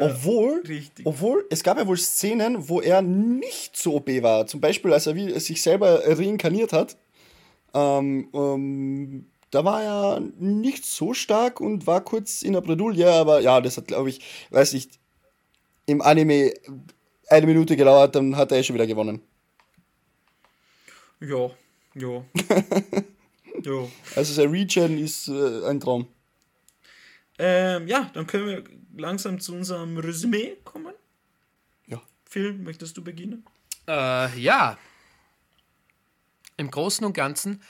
obwohl, 0.00 0.62
richtig. 0.66 1.04
obwohl, 1.06 1.44
es 1.50 1.62
gab 1.62 1.76
ja 1.76 1.86
wohl 1.86 1.96
Szenen, 1.96 2.68
wo 2.68 2.80
er 2.80 3.02
nicht 3.02 3.76
so 3.76 3.94
OP 3.94 4.08
war. 4.22 4.46
Zum 4.46 4.60
Beispiel, 4.60 4.92
als 4.92 5.06
er 5.06 5.16
wie, 5.16 5.38
sich 5.40 5.60
selber 5.60 6.02
reinkarniert 6.06 6.72
hat. 6.72 6.96
Ähm, 7.74 8.28
ähm, 8.32 9.26
da 9.50 9.64
war 9.64 9.82
er 9.82 10.20
nicht 10.38 10.86
so 10.86 11.14
stark 11.14 11.60
und 11.60 11.86
war 11.86 12.02
kurz 12.02 12.42
in 12.42 12.52
der 12.52 12.60
Bredouille, 12.60 13.10
aber 13.10 13.40
ja, 13.40 13.60
das 13.60 13.76
hat, 13.76 13.88
glaube 13.88 14.08
ich, 14.08 14.20
weiß 14.50 14.72
nicht, 14.72 14.98
im 15.86 16.00
Anime 16.00 16.54
eine 17.28 17.46
Minute 17.46 17.76
gedauert, 17.76 18.14
dann 18.14 18.36
hat 18.36 18.52
er 18.52 18.58
eh 18.58 18.62
schon 18.62 18.74
wieder 18.74 18.86
gewonnen. 18.86 19.20
Ja, 21.20 21.50
ja. 21.94 22.24
ja. 23.62 23.88
Also 24.16 24.32
sein 24.34 24.50
Regen 24.50 24.98
ist 24.98 25.28
äh, 25.28 25.66
ein 25.66 25.80
Traum. 25.80 26.06
Ähm, 27.44 27.88
ja, 27.88 28.08
dann 28.14 28.28
können 28.28 28.46
wir 28.46 28.62
langsam 28.96 29.40
zu 29.40 29.52
unserem 29.52 29.98
Resümee 29.98 30.58
kommen. 30.62 30.94
Ja. 31.88 32.00
Phil, 32.24 32.52
möchtest 32.52 32.96
du 32.96 33.02
beginnen? 33.02 33.44
Äh, 33.88 34.38
ja. 34.38 34.78
Im 36.56 36.70
Großen 36.70 37.04
und 37.04 37.14
Ganzen 37.14 37.60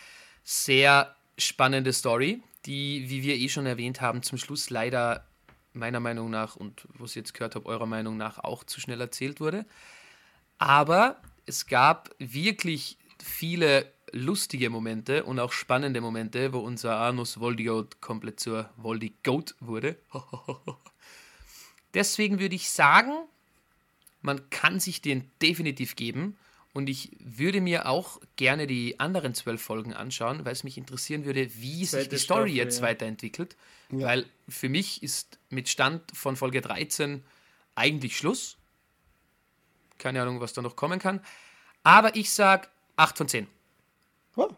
sehr 0.44 1.16
spannende 1.38 1.94
Story, 1.94 2.42
die, 2.66 3.08
wie 3.08 3.22
wir 3.22 3.34
eh 3.34 3.48
schon 3.48 3.64
erwähnt 3.64 4.02
haben, 4.02 4.22
zum 4.22 4.36
Schluss 4.36 4.68
leider 4.68 5.26
meiner 5.72 6.00
Meinung 6.00 6.28
nach 6.28 6.54
und 6.54 6.86
was 6.98 7.12
ich 7.12 7.16
jetzt 7.16 7.32
gehört 7.32 7.54
habe, 7.54 7.64
eurer 7.64 7.86
Meinung 7.86 8.18
nach 8.18 8.40
auch 8.40 8.64
zu 8.64 8.78
schnell 8.78 9.00
erzählt 9.00 9.40
wurde. 9.40 9.64
Aber 10.58 11.16
es 11.46 11.66
gab 11.66 12.10
wirklich 12.18 12.98
viele 13.24 13.90
lustige 14.12 14.70
Momente 14.70 15.24
und 15.24 15.38
auch 15.38 15.52
spannende 15.52 16.00
Momente, 16.00 16.52
wo 16.52 16.58
unser 16.58 16.98
Anus 16.98 17.40
Voldigoat 17.40 18.00
komplett 18.00 18.40
zur 18.40 18.70
Voldigoat 18.76 19.54
wurde. 19.60 19.96
Deswegen 21.94 22.38
würde 22.38 22.54
ich 22.54 22.70
sagen, 22.70 23.12
man 24.20 24.48
kann 24.50 24.80
sich 24.80 25.02
den 25.02 25.30
definitiv 25.40 25.96
geben 25.96 26.36
und 26.74 26.88
ich 26.88 27.10
würde 27.18 27.60
mir 27.60 27.86
auch 27.86 28.20
gerne 28.36 28.66
die 28.66 28.98
anderen 28.98 29.34
zwölf 29.34 29.60
Folgen 29.60 29.92
anschauen, 29.92 30.44
weil 30.44 30.52
es 30.52 30.64
mich 30.64 30.78
interessieren 30.78 31.24
würde, 31.24 31.54
wie 31.56 31.84
Zweite 31.84 32.02
sich 32.02 32.08
die 32.08 32.18
Story 32.18 32.50
Staffel, 32.50 32.56
jetzt 32.56 32.78
ja. 32.78 32.86
weiterentwickelt. 32.86 33.56
Ja. 33.90 34.06
Weil 34.06 34.26
für 34.48 34.70
mich 34.70 35.02
ist 35.02 35.38
mit 35.50 35.68
Stand 35.68 36.02
von 36.14 36.36
Folge 36.36 36.62
13 36.62 37.22
eigentlich 37.74 38.16
Schluss. 38.16 38.56
Keine 39.98 40.22
Ahnung, 40.22 40.40
was 40.40 40.54
da 40.54 40.62
noch 40.62 40.76
kommen 40.76 40.98
kann. 40.98 41.20
Aber 41.82 42.16
ich 42.16 42.30
sage 42.30 42.68
8 42.96 43.18
von 43.18 43.28
10. 43.28 43.46
Oh, 44.36 44.48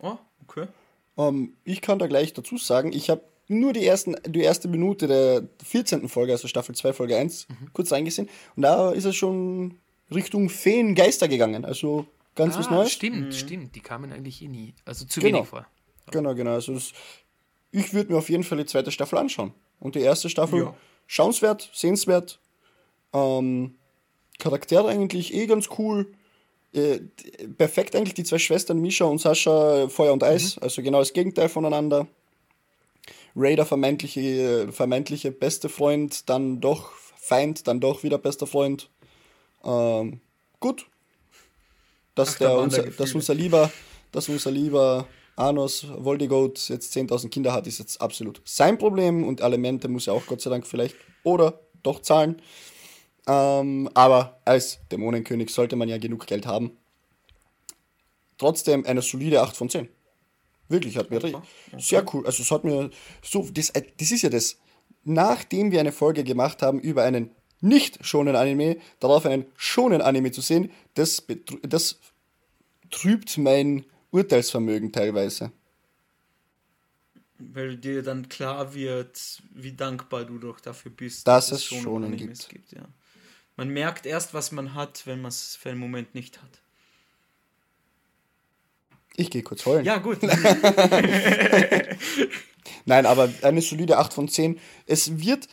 oh 0.00 0.18
okay. 0.46 0.66
Um, 1.14 1.26
ähm, 1.26 1.56
ich 1.64 1.80
kann 1.80 1.98
da 1.98 2.06
gleich 2.06 2.32
dazu 2.32 2.56
sagen, 2.56 2.92
ich 2.92 3.10
habe 3.10 3.22
nur 3.48 3.72
die, 3.72 3.84
ersten, 3.84 4.16
die 4.26 4.40
erste 4.40 4.68
Minute 4.68 5.06
der 5.06 5.42
14. 5.64 6.08
Folge, 6.08 6.32
also 6.32 6.48
Staffel 6.48 6.74
2, 6.74 6.92
Folge 6.92 7.16
1, 7.16 7.48
mhm. 7.48 7.72
kurz 7.72 7.92
reingesehen. 7.92 8.28
Und 8.56 8.62
da 8.62 8.90
ist 8.90 9.04
es 9.04 9.14
schon 9.16 9.78
Richtung 10.12 10.48
Feengeister 10.48 11.28
gegangen. 11.28 11.64
Also 11.64 12.06
ganz 12.34 12.56
ah, 12.56 12.60
was 12.60 12.70
Neues. 12.70 12.92
Stimmt, 12.92 13.26
mhm. 13.26 13.32
stimmt. 13.32 13.74
Die 13.74 13.80
kamen 13.80 14.12
eigentlich 14.12 14.42
eh 14.42 14.48
nie. 14.48 14.74
Also 14.84 15.04
zu 15.04 15.20
genau. 15.20 15.38
wenig 15.38 15.48
vor. 15.48 15.66
Genau, 16.10 16.34
genau. 16.34 16.52
Also 16.52 16.74
das, 16.74 16.92
ich 17.70 17.92
würde 17.92 18.12
mir 18.12 18.18
auf 18.18 18.30
jeden 18.30 18.44
Fall 18.44 18.58
die 18.58 18.66
zweite 18.66 18.90
Staffel 18.90 19.18
anschauen. 19.18 19.52
Und 19.80 19.94
die 19.94 20.00
erste 20.00 20.30
Staffel 20.30 20.60
ja. 20.60 20.74
schauenswert, 21.06 21.70
sehenswert. 21.74 22.38
Ähm, 23.12 23.74
Charaktere 24.38 24.88
eigentlich 24.88 25.34
eh 25.34 25.46
ganz 25.46 25.68
cool. 25.78 26.12
Äh, 26.74 27.00
perfekt 27.58 27.94
eigentlich 27.94 28.14
die 28.14 28.24
zwei 28.24 28.38
Schwestern 28.38 28.80
Misha 28.80 29.04
und 29.04 29.20
Sascha 29.20 29.88
Feuer 29.88 30.12
und 30.12 30.24
Eis. 30.24 30.56
Mhm. 30.56 30.62
Also 30.62 30.82
genau 30.82 31.00
das 31.00 31.12
Gegenteil 31.12 31.48
voneinander. 31.48 32.06
Raider 33.34 33.64
vermeintliche, 33.64 34.68
vermeintliche 34.72 35.32
beste 35.32 35.68
Freund, 35.68 36.28
dann 36.28 36.60
doch 36.60 36.92
Feind, 37.16 37.66
dann 37.66 37.80
doch 37.80 38.02
wieder 38.02 38.18
bester 38.18 38.46
Freund. 38.46 38.90
Ähm, 39.64 40.20
gut. 40.60 40.86
Dass, 42.14 42.34
Ach, 42.34 42.38
der, 42.38 42.58
unser, 42.58 42.82
dass 42.82 43.14
unser 43.14 43.34
lieber, 43.34 43.70
dass 44.10 44.28
unser 44.28 44.50
lieber 44.50 45.06
Anos 45.36 45.86
Voldigoat 45.98 46.68
jetzt 46.68 46.94
10.000 46.96 47.30
Kinder 47.30 47.52
hat, 47.52 47.66
ist 47.66 47.78
jetzt 47.78 48.00
absolut 48.00 48.42
sein 48.44 48.76
Problem 48.76 49.24
und 49.24 49.40
Elemente 49.40 49.88
muss 49.88 50.06
er 50.06 50.14
auch 50.14 50.26
Gott 50.26 50.40
sei 50.40 50.50
Dank 50.50 50.66
vielleicht 50.66 50.96
oder 51.22 51.60
doch 51.82 52.02
zahlen. 52.02 52.42
Ähm, 53.26 53.88
aber 53.94 54.40
als 54.44 54.80
Dämonenkönig 54.90 55.50
sollte 55.50 55.76
man 55.76 55.88
ja 55.88 55.98
genug 55.98 56.26
Geld 56.26 56.46
haben. 56.46 56.76
Trotzdem 58.38 58.84
eine 58.84 59.02
solide 59.02 59.40
8 59.42 59.56
von 59.56 59.70
10. 59.70 59.88
Wirklich, 60.68 60.96
hat 60.96 61.10
mir 61.10 61.18
okay. 61.18 61.36
sehr 61.78 62.04
cool. 62.14 62.26
Also 62.26 62.42
es 62.42 62.50
hat 62.50 62.64
mir 62.64 62.90
so, 63.22 63.48
das, 63.52 63.70
äh, 63.70 63.82
das 63.98 64.10
ist 64.10 64.22
ja 64.22 64.30
das. 64.30 64.58
Nachdem 65.04 65.70
wir 65.70 65.80
eine 65.80 65.92
Folge 65.92 66.24
gemacht 66.24 66.62
haben 66.62 66.80
über 66.80 67.02
einen 67.02 67.30
nicht 67.60 68.04
schonen 68.04 68.34
Anime, 68.34 68.78
darauf 68.98 69.26
einen 69.26 69.46
schonen 69.56 70.00
Anime 70.00 70.32
zu 70.32 70.40
sehen, 70.40 70.70
das, 70.94 71.24
das 71.62 71.98
trübt 72.90 73.38
mein 73.38 73.84
Urteilsvermögen 74.10 74.92
teilweise. 74.92 75.52
Weil 77.38 77.76
dir 77.76 78.02
dann 78.02 78.28
klar 78.28 78.74
wird, 78.74 79.42
wie 79.54 79.72
dankbar 79.72 80.24
du 80.24 80.38
doch 80.38 80.60
dafür 80.60 80.92
bist, 80.92 81.26
dass, 81.26 81.48
dass 81.48 81.58
es 81.58 81.64
schonen, 81.64 81.82
schonen 81.82 82.16
gibt. 82.16 82.48
gibt 82.48 82.72
ja. 82.72 82.82
Man 83.62 83.70
merkt 83.70 84.06
erst, 84.06 84.34
was 84.34 84.50
man 84.50 84.74
hat, 84.74 85.06
wenn 85.06 85.20
man 85.20 85.28
es 85.28 85.54
für 85.54 85.70
einen 85.70 85.78
Moment 85.78 86.16
nicht 86.16 86.42
hat. 86.42 86.50
Ich 89.14 89.30
gehe 89.30 89.44
kurz 89.44 89.64
heulen. 89.66 89.84
Ja, 89.84 89.98
gut. 89.98 90.18
Nein, 92.86 93.06
aber 93.06 93.32
eine 93.42 93.62
solide 93.62 93.98
8 93.98 94.12
von 94.12 94.26
10. 94.26 94.58
Es 94.86 95.20
wird 95.20 95.46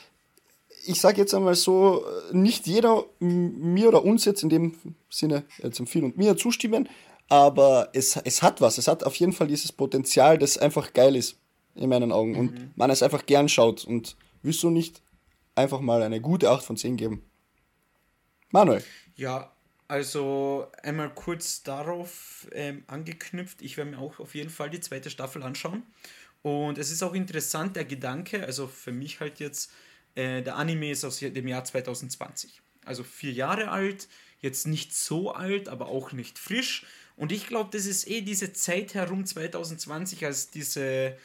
ich 0.88 1.00
sage 1.00 1.22
jetzt 1.22 1.36
einmal 1.36 1.54
so, 1.54 2.04
nicht 2.32 2.66
jeder 2.66 3.06
mir 3.20 3.90
oder 3.90 4.04
uns 4.04 4.26
jetzt 4.26 4.42
in 4.42 4.50
dem 4.50 4.74
Sinne, 5.12 5.44
jetzt 5.62 5.80
Phil 5.86 6.04
und 6.04 6.18
mir 6.18 6.36
zustimmen, 6.36 6.90
aber 7.28 7.90
es, 7.94 8.16
es 8.24 8.42
hat 8.42 8.60
was. 8.60 8.80
Es 8.80 8.88
hat 8.88 9.04
auf 9.04 9.14
jeden 9.18 9.34
Fall 9.34 9.46
dieses 9.46 9.72
Potenzial, 9.72 10.40
das 10.40 10.58
einfach 10.58 10.94
geil 10.94 11.16
ist, 11.16 11.36
in 11.76 11.90
meinen 11.90 12.12
Augen. 12.12 12.36
Und 12.36 12.54
mhm. 12.54 12.72
man 12.76 12.90
es 12.90 13.04
einfach 13.04 13.28
gern 13.28 13.50
schaut. 13.50 13.86
Und 13.86 14.18
willst 14.42 14.64
du 14.64 14.72
nicht 14.72 15.04
einfach 15.54 15.80
mal 15.80 16.02
eine 16.02 16.22
gute 16.22 16.50
8 16.50 16.66
von 16.66 16.76
10 16.76 16.98
geben? 16.98 17.29
Manuel. 18.52 18.84
Ja, 19.16 19.52
also 19.88 20.68
einmal 20.84 21.14
kurz 21.14 21.64
darauf 21.64 22.48
ähm, 22.52 22.84
angeknüpft. 22.88 23.62
Ich 23.62 23.76
werde 23.78 23.92
mir 23.92 24.00
auch 24.00 24.20
auf 24.20 24.36
jeden 24.36 24.50
Fall 24.50 24.70
die 24.70 24.80
zweite 24.80 25.10
Staffel 25.10 25.44
anschauen. 25.44 25.84
Und 26.42 26.78
es 26.78 26.92
ist 26.92 27.04
auch 27.04 27.14
interessant, 27.14 27.76
der 27.76 27.86
Gedanke, 27.86 28.46
also 28.46 28.68
für 28.68 28.92
mich 28.92 29.20
halt 29.20 29.40
jetzt, 29.40 29.72
äh, 30.16 30.42
der 30.42 30.56
Anime 30.56 30.92
ist 30.92 31.04
aus 31.04 31.20
dem 31.20 31.48
Jahr 31.48 31.66
2020. 31.66 32.62
Also 32.86 33.04
vier 33.04 33.34
Jahre 33.34 33.72
alt, 33.72 34.08
jetzt 34.42 34.68
nicht 34.68 34.96
so 34.96 35.32
alt, 35.32 35.68
aber 35.68 35.88
auch 35.88 36.12
nicht 36.12 36.40
frisch. 36.40 36.86
Und 37.18 37.32
ich 37.32 37.48
glaube, 37.48 37.70
das 37.74 37.86
ist 37.86 38.08
eh 38.08 38.22
diese 38.22 38.54
Zeit 38.54 38.94
herum 38.94 39.26
2020, 39.26 40.26
als 40.26 40.50
diese 40.50 41.18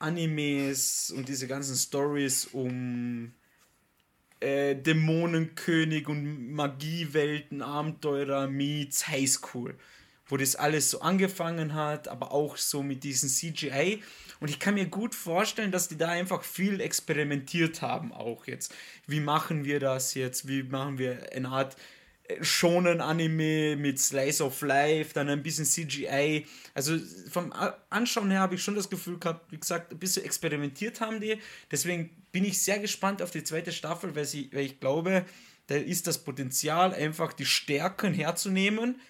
Animes 0.00 1.12
und 1.12 1.28
diese 1.28 1.46
ganzen 1.46 1.76
Stories 1.76 2.46
um 2.46 3.32
äh, 4.40 4.74
Dämonenkönig 4.74 6.08
und 6.08 6.52
Magiewelten, 6.52 7.62
Abenteurer 7.62 8.48
meets 8.48 9.06
Highschool, 9.06 9.76
wo 10.26 10.36
das 10.36 10.56
alles 10.56 10.90
so 10.90 11.00
angefangen 11.00 11.74
hat, 11.74 12.08
aber 12.08 12.32
auch 12.32 12.56
so 12.56 12.82
mit 12.82 13.04
diesen 13.04 13.28
CGI 13.28 14.02
und 14.40 14.48
ich 14.48 14.58
kann 14.58 14.74
mir 14.74 14.86
gut 14.86 15.14
vorstellen, 15.14 15.70
dass 15.70 15.88
die 15.88 15.98
da 15.98 16.08
einfach 16.08 16.42
viel 16.42 16.80
experimentiert 16.80 17.82
haben, 17.82 18.12
auch 18.12 18.46
jetzt. 18.46 18.74
Wie 19.06 19.20
machen 19.20 19.64
wir 19.64 19.80
das 19.80 20.14
jetzt? 20.14 20.48
Wie 20.48 20.62
machen 20.62 20.98
wir 20.98 21.30
eine 21.32 21.48
Art 21.48 21.76
äh, 22.26 22.42
schonen 22.42 23.02
Anime 23.02 23.76
mit 23.76 24.00
Slice 24.00 24.42
of 24.42 24.62
Life, 24.62 25.12
dann 25.12 25.28
ein 25.28 25.42
bisschen 25.42 25.66
CGI. 25.66 26.46
Also 26.74 26.98
vom 27.30 27.52
Anschauen 27.90 28.30
her 28.30 28.40
habe 28.40 28.54
ich 28.54 28.62
schon 28.62 28.74
das 28.74 28.88
Gefühl 28.88 29.18
gehabt, 29.18 29.52
wie 29.52 29.60
gesagt, 29.60 29.92
ein 29.92 29.98
bisschen 29.98 30.24
experimentiert 30.24 31.02
haben 31.02 31.20
die. 31.20 31.38
Deswegen 31.70 32.10
bin 32.32 32.44
ich 32.44 32.62
sehr 32.62 32.78
gespannt 32.78 33.22
auf 33.22 33.30
die 33.30 33.44
zweite 33.44 33.72
Staffel, 33.72 34.14
weil, 34.14 34.24
sie, 34.24 34.50
weil 34.52 34.64
ich 34.64 34.80
glaube, 34.80 35.24
da 35.66 35.76
ist 35.76 36.06
das 36.06 36.18
Potenzial, 36.18 36.94
einfach 36.94 37.32
die 37.32 37.46
Stärken 37.46 38.12
herzunehmen 38.12 39.00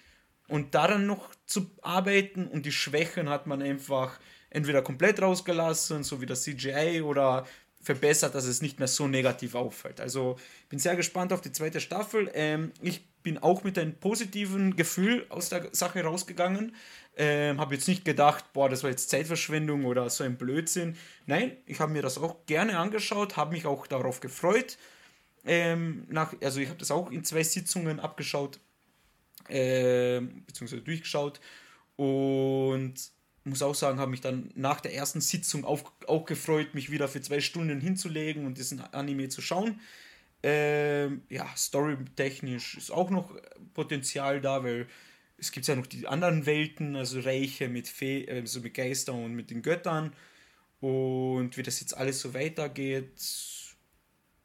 und 0.47 0.75
daran 0.75 1.07
noch 1.07 1.29
zu 1.45 1.71
arbeiten 1.81 2.47
und 2.47 2.65
die 2.65 2.71
Schwächen 2.71 3.29
hat 3.29 3.47
man 3.47 3.61
einfach 3.61 4.19
entweder 4.49 4.81
komplett 4.81 5.21
rausgelassen, 5.21 6.03
so 6.03 6.21
wie 6.21 6.25
das 6.25 6.43
CGI, 6.43 7.01
oder 7.01 7.45
verbessert, 7.81 8.35
dass 8.35 8.45
es 8.45 8.61
nicht 8.61 8.79
mehr 8.79 8.87
so 8.87 9.07
negativ 9.07 9.55
auffällt. 9.55 9.99
Also 9.99 10.37
bin 10.69 10.79
sehr 10.79 10.95
gespannt 10.95 11.33
auf 11.33 11.41
die 11.41 11.51
zweite 11.51 11.79
Staffel. 11.79 12.29
Ähm, 12.33 12.71
ich 12.81 13.07
bin 13.23 13.37
auch 13.37 13.63
mit 13.63 13.77
einem 13.77 13.95
positiven 13.95 14.75
Gefühl 14.75 15.25
aus 15.29 15.49
der 15.49 15.69
Sache 15.71 16.03
rausgegangen. 16.03 16.75
Ähm, 17.17 17.59
habe 17.59 17.75
jetzt 17.75 17.87
nicht 17.87 18.05
gedacht, 18.05 18.53
boah, 18.53 18.69
das 18.69 18.83
war 18.83 18.89
jetzt 18.89 19.09
Zeitverschwendung 19.09 19.85
oder 19.85 20.09
so 20.09 20.23
ein 20.23 20.37
Blödsinn. 20.37 20.95
Nein, 21.25 21.57
ich 21.65 21.79
habe 21.79 21.91
mir 21.91 22.01
das 22.01 22.17
auch 22.17 22.45
gerne 22.45 22.77
angeschaut, 22.79 23.35
habe 23.35 23.53
mich 23.53 23.65
auch 23.65 23.85
darauf 23.85 24.21
gefreut. 24.21 24.77
Ähm, 25.45 26.05
nach, 26.09 26.33
also 26.41 26.59
ich 26.59 26.69
habe 26.69 26.79
das 26.79 26.91
auch 26.91 27.11
in 27.11 27.23
zwei 27.25 27.43
Sitzungen 27.43 27.99
abgeschaut, 27.99 28.59
äh, 29.49 30.21
beziehungsweise 30.21 30.81
durchgeschaut. 30.81 31.41
Und 31.97 32.93
muss 33.43 33.61
auch 33.61 33.75
sagen, 33.75 33.99
habe 33.99 34.11
mich 34.11 34.21
dann 34.21 34.51
nach 34.55 34.81
der 34.81 34.93
ersten 34.93 35.21
Sitzung 35.21 35.65
auch, 35.65 35.91
auch 36.07 36.25
gefreut, 36.25 36.73
mich 36.73 36.91
wieder 36.91 37.07
für 37.07 37.21
zwei 37.21 37.41
Stunden 37.41 37.81
hinzulegen 37.81 38.45
und 38.45 38.57
diesen 38.57 38.81
Anime 38.93 39.29
zu 39.29 39.41
schauen. 39.41 39.79
Ähm, 40.43 41.21
ja, 41.29 41.47
storytechnisch 41.55 42.77
ist 42.77 42.91
auch 42.91 43.09
noch 43.09 43.35
Potenzial 43.73 44.41
da, 44.41 44.63
weil 44.63 44.87
es 45.41 45.51
gibt 45.51 45.67
ja 45.67 45.75
noch 45.75 45.87
die 45.87 46.07
anderen 46.07 46.45
Welten, 46.45 46.95
also 46.95 47.19
Reiche 47.19 47.67
mit 47.67 47.87
Fee, 47.87 48.29
also 48.29 48.61
mit 48.61 48.75
Geistern 48.75 49.25
und 49.25 49.33
mit 49.33 49.49
den 49.49 49.63
Göttern. 49.63 50.13
Und 50.79 51.57
wie 51.57 51.63
das 51.63 51.79
jetzt 51.79 51.97
alles 51.97 52.21
so 52.21 52.35
weitergeht, 52.35 53.11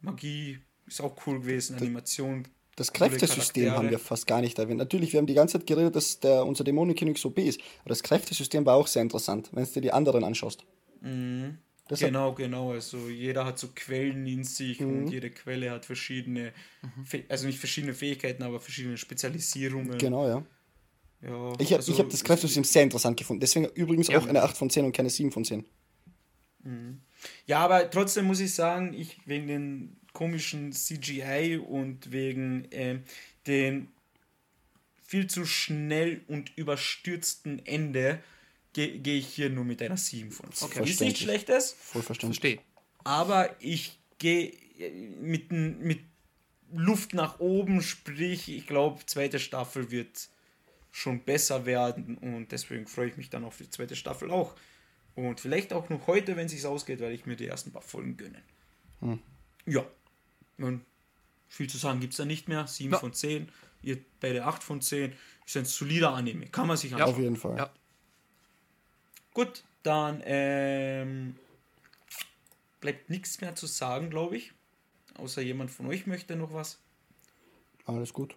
Magie 0.01 0.57
ist 0.87 0.99
auch 1.01 1.15
cool 1.27 1.39
gewesen, 1.39 1.77
Animation. 1.77 2.47
Das 2.75 2.91
Kräftesystem 2.93 3.71
haben 3.71 3.91
wir 3.91 3.99
fast 3.99 4.25
gar 4.25 4.41
nicht 4.41 4.57
erwähnt. 4.57 4.79
Natürlich, 4.79 5.13
wir 5.13 5.19
haben 5.19 5.27
die 5.27 5.35
ganze 5.35 5.59
Zeit 5.59 5.67
geredet, 5.67 5.95
dass 5.95 6.19
der, 6.19 6.45
unser 6.45 6.63
Dämonenkönig 6.63 7.19
so 7.19 7.29
B 7.29 7.47
ist. 7.47 7.61
Aber 7.81 7.89
das 7.89 8.01
Kräftesystem 8.01 8.65
war 8.65 8.75
auch 8.75 8.87
sehr 8.87 9.03
interessant, 9.03 9.49
wenn 9.53 9.65
du 9.65 9.71
dir 9.71 9.81
die 9.81 9.93
anderen 9.93 10.23
anschaust. 10.23 10.65
Mhm. 11.01 11.59
genau, 11.89 12.33
genau. 12.33 12.71
Also 12.71 13.07
jeder 13.07 13.45
hat 13.45 13.59
so 13.59 13.69
Quellen 13.75 14.25
in 14.25 14.43
sich 14.43 14.79
mhm. 14.79 14.89
und 14.89 15.07
jede 15.09 15.29
Quelle 15.29 15.69
hat 15.71 15.85
verschiedene, 15.85 16.53
mhm. 16.81 17.23
also 17.29 17.45
nicht 17.45 17.59
verschiedene 17.59 17.93
Fähigkeiten, 17.93 18.41
aber 18.41 18.59
verschiedene 18.59 18.97
Spezialisierungen. 18.97 19.97
Genau, 19.99 20.27
ja. 20.27 20.45
Ja, 21.21 21.53
ich 21.59 21.71
habe 21.71 21.77
also, 21.77 21.97
hab 21.97 22.09
das 22.09 22.23
Kräftesystem 22.23 22.63
sehr 22.63 22.83
interessant 22.83 23.17
gefunden. 23.17 23.39
Deswegen 23.39 23.65
übrigens 23.73 24.07
ja. 24.07 24.19
auch 24.19 24.27
eine 24.27 24.43
8 24.43 24.55
von 24.55 24.69
10 24.69 24.85
und 24.85 24.91
keine 24.91 25.09
7 25.09 25.31
von 25.31 25.43
10. 25.43 25.65
Mhm. 26.63 27.01
Ja, 27.45 27.59
aber 27.59 27.89
trotzdem 27.89 28.25
muss 28.25 28.39
ich 28.39 28.53
sagen, 28.53 28.93
ich 28.93 29.17
wegen 29.25 29.47
den 29.47 29.97
komischen 30.13 30.71
CGI 30.71 31.57
und 31.57 32.11
wegen 32.11 32.71
äh, 32.71 32.99
den 33.47 33.87
viel 35.03 35.27
zu 35.27 35.45
schnell 35.45 36.21
und 36.27 36.55
überstürzten 36.57 37.65
Ende 37.65 38.21
gehe 38.73 38.99
geh 38.99 39.17
ich 39.17 39.27
hier 39.27 39.49
nur 39.49 39.63
mit 39.63 39.81
einer 39.81 39.97
7 39.97 40.31
von 40.31 40.51
10. 40.51 40.67
Okay, 40.67 40.89
ist 40.89 41.01
nicht 41.01 41.17
schlechtes. 41.17 41.75
Voll 41.79 42.03
verständlich. 42.03 42.59
Aber 43.03 43.55
ich 43.59 43.97
gehe 44.19 44.51
äh, 44.77 44.91
mit, 45.19 45.51
mit 45.51 46.01
Luft 46.73 47.13
nach 47.13 47.39
oben, 47.39 47.81
sprich, 47.81 48.49
ich 48.49 48.67
glaube, 48.67 49.05
zweite 49.05 49.39
Staffel 49.39 49.89
wird 49.89 50.29
schon 50.97 51.19
besser 51.19 51.67
werden 51.67 52.17
und 52.17 52.51
deswegen 52.51 52.87
freue 52.87 53.09
ich 53.09 53.17
mich 53.17 53.29
dann 53.29 53.45
auf 53.45 53.57
die 53.57 53.69
zweite 53.69 53.95
Staffel 53.95 54.31
auch. 54.31 54.55
Und 55.13 55.39
vielleicht 55.39 55.71
auch 55.71 55.89
noch 55.89 56.07
heute, 56.07 56.35
wenn 56.35 56.47
es 56.47 56.53
sich 56.53 56.65
ausgeht, 56.65 56.99
werde 56.99 57.13
ich 57.13 57.27
mir 57.27 57.35
die 57.35 57.45
ersten 57.45 57.71
paar 57.71 57.83
Folgen 57.83 58.17
gönnen. 58.17 58.41
Hm. 59.01 59.19
Ja. 59.67 59.85
Nun, 60.57 60.81
viel 61.49 61.69
zu 61.69 61.77
sagen 61.77 61.99
gibt 61.99 62.13
es 62.13 62.17
da 62.17 62.25
nicht 62.25 62.47
mehr. 62.47 62.65
7 62.65 62.93
ja. 62.93 62.97
von 62.97 63.13
10. 63.13 63.47
Ihr 63.83 63.99
beide 64.19 64.45
8 64.45 64.63
von 64.63 64.81
10. 64.81 65.13
Ist 65.45 65.55
ein 65.57 65.65
solider 65.65 66.13
Anime. 66.13 66.47
Kann 66.47 66.65
man 66.65 66.77
sich 66.77 66.91
anschauen. 66.93 67.09
Ja, 67.09 67.15
auf 67.15 67.21
jeden 67.21 67.35
Fall. 67.35 67.57
Ja. 67.57 67.71
Gut, 69.35 69.63
dann 69.83 70.23
ähm, 70.25 71.35
bleibt 72.81 73.11
nichts 73.11 73.39
mehr 73.39 73.53
zu 73.53 73.67
sagen, 73.67 74.09
glaube 74.09 74.37
ich. 74.37 74.51
Außer 75.19 75.43
jemand 75.43 75.69
von 75.69 75.85
euch 75.85 76.07
möchte 76.07 76.35
noch 76.35 76.53
was. 76.53 76.79
Alles 77.85 78.13
gut. 78.13 78.35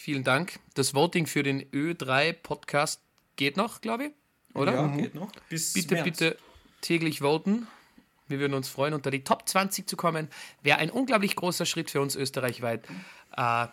Vielen 0.00 0.24
Dank. 0.24 0.58
Das 0.72 0.94
Voting 0.94 1.26
für 1.26 1.42
den 1.42 1.62
Ö3-Podcast 1.72 3.02
geht 3.36 3.58
noch, 3.58 3.82
glaube 3.82 4.06
ich. 4.06 4.12
Oder? 4.54 4.72
Ja, 4.72 4.82
mhm. 4.84 4.96
geht 4.96 5.14
noch. 5.14 5.30
Bis 5.50 5.74
bitte, 5.74 5.96
März. 5.96 6.04
bitte 6.04 6.38
täglich 6.80 7.20
voten. 7.20 7.66
Wir 8.26 8.38
würden 8.38 8.54
uns 8.54 8.70
freuen, 8.70 8.94
unter 8.94 9.10
die 9.10 9.24
Top 9.24 9.46
20 9.46 9.86
zu 9.86 9.98
kommen. 9.98 10.28
Wäre 10.62 10.78
ein 10.78 10.88
unglaublich 10.88 11.36
großer 11.36 11.66
Schritt 11.66 11.90
für 11.90 12.00
uns 12.00 12.16
österreichweit, 12.16 12.86
äh, 13.36 13.66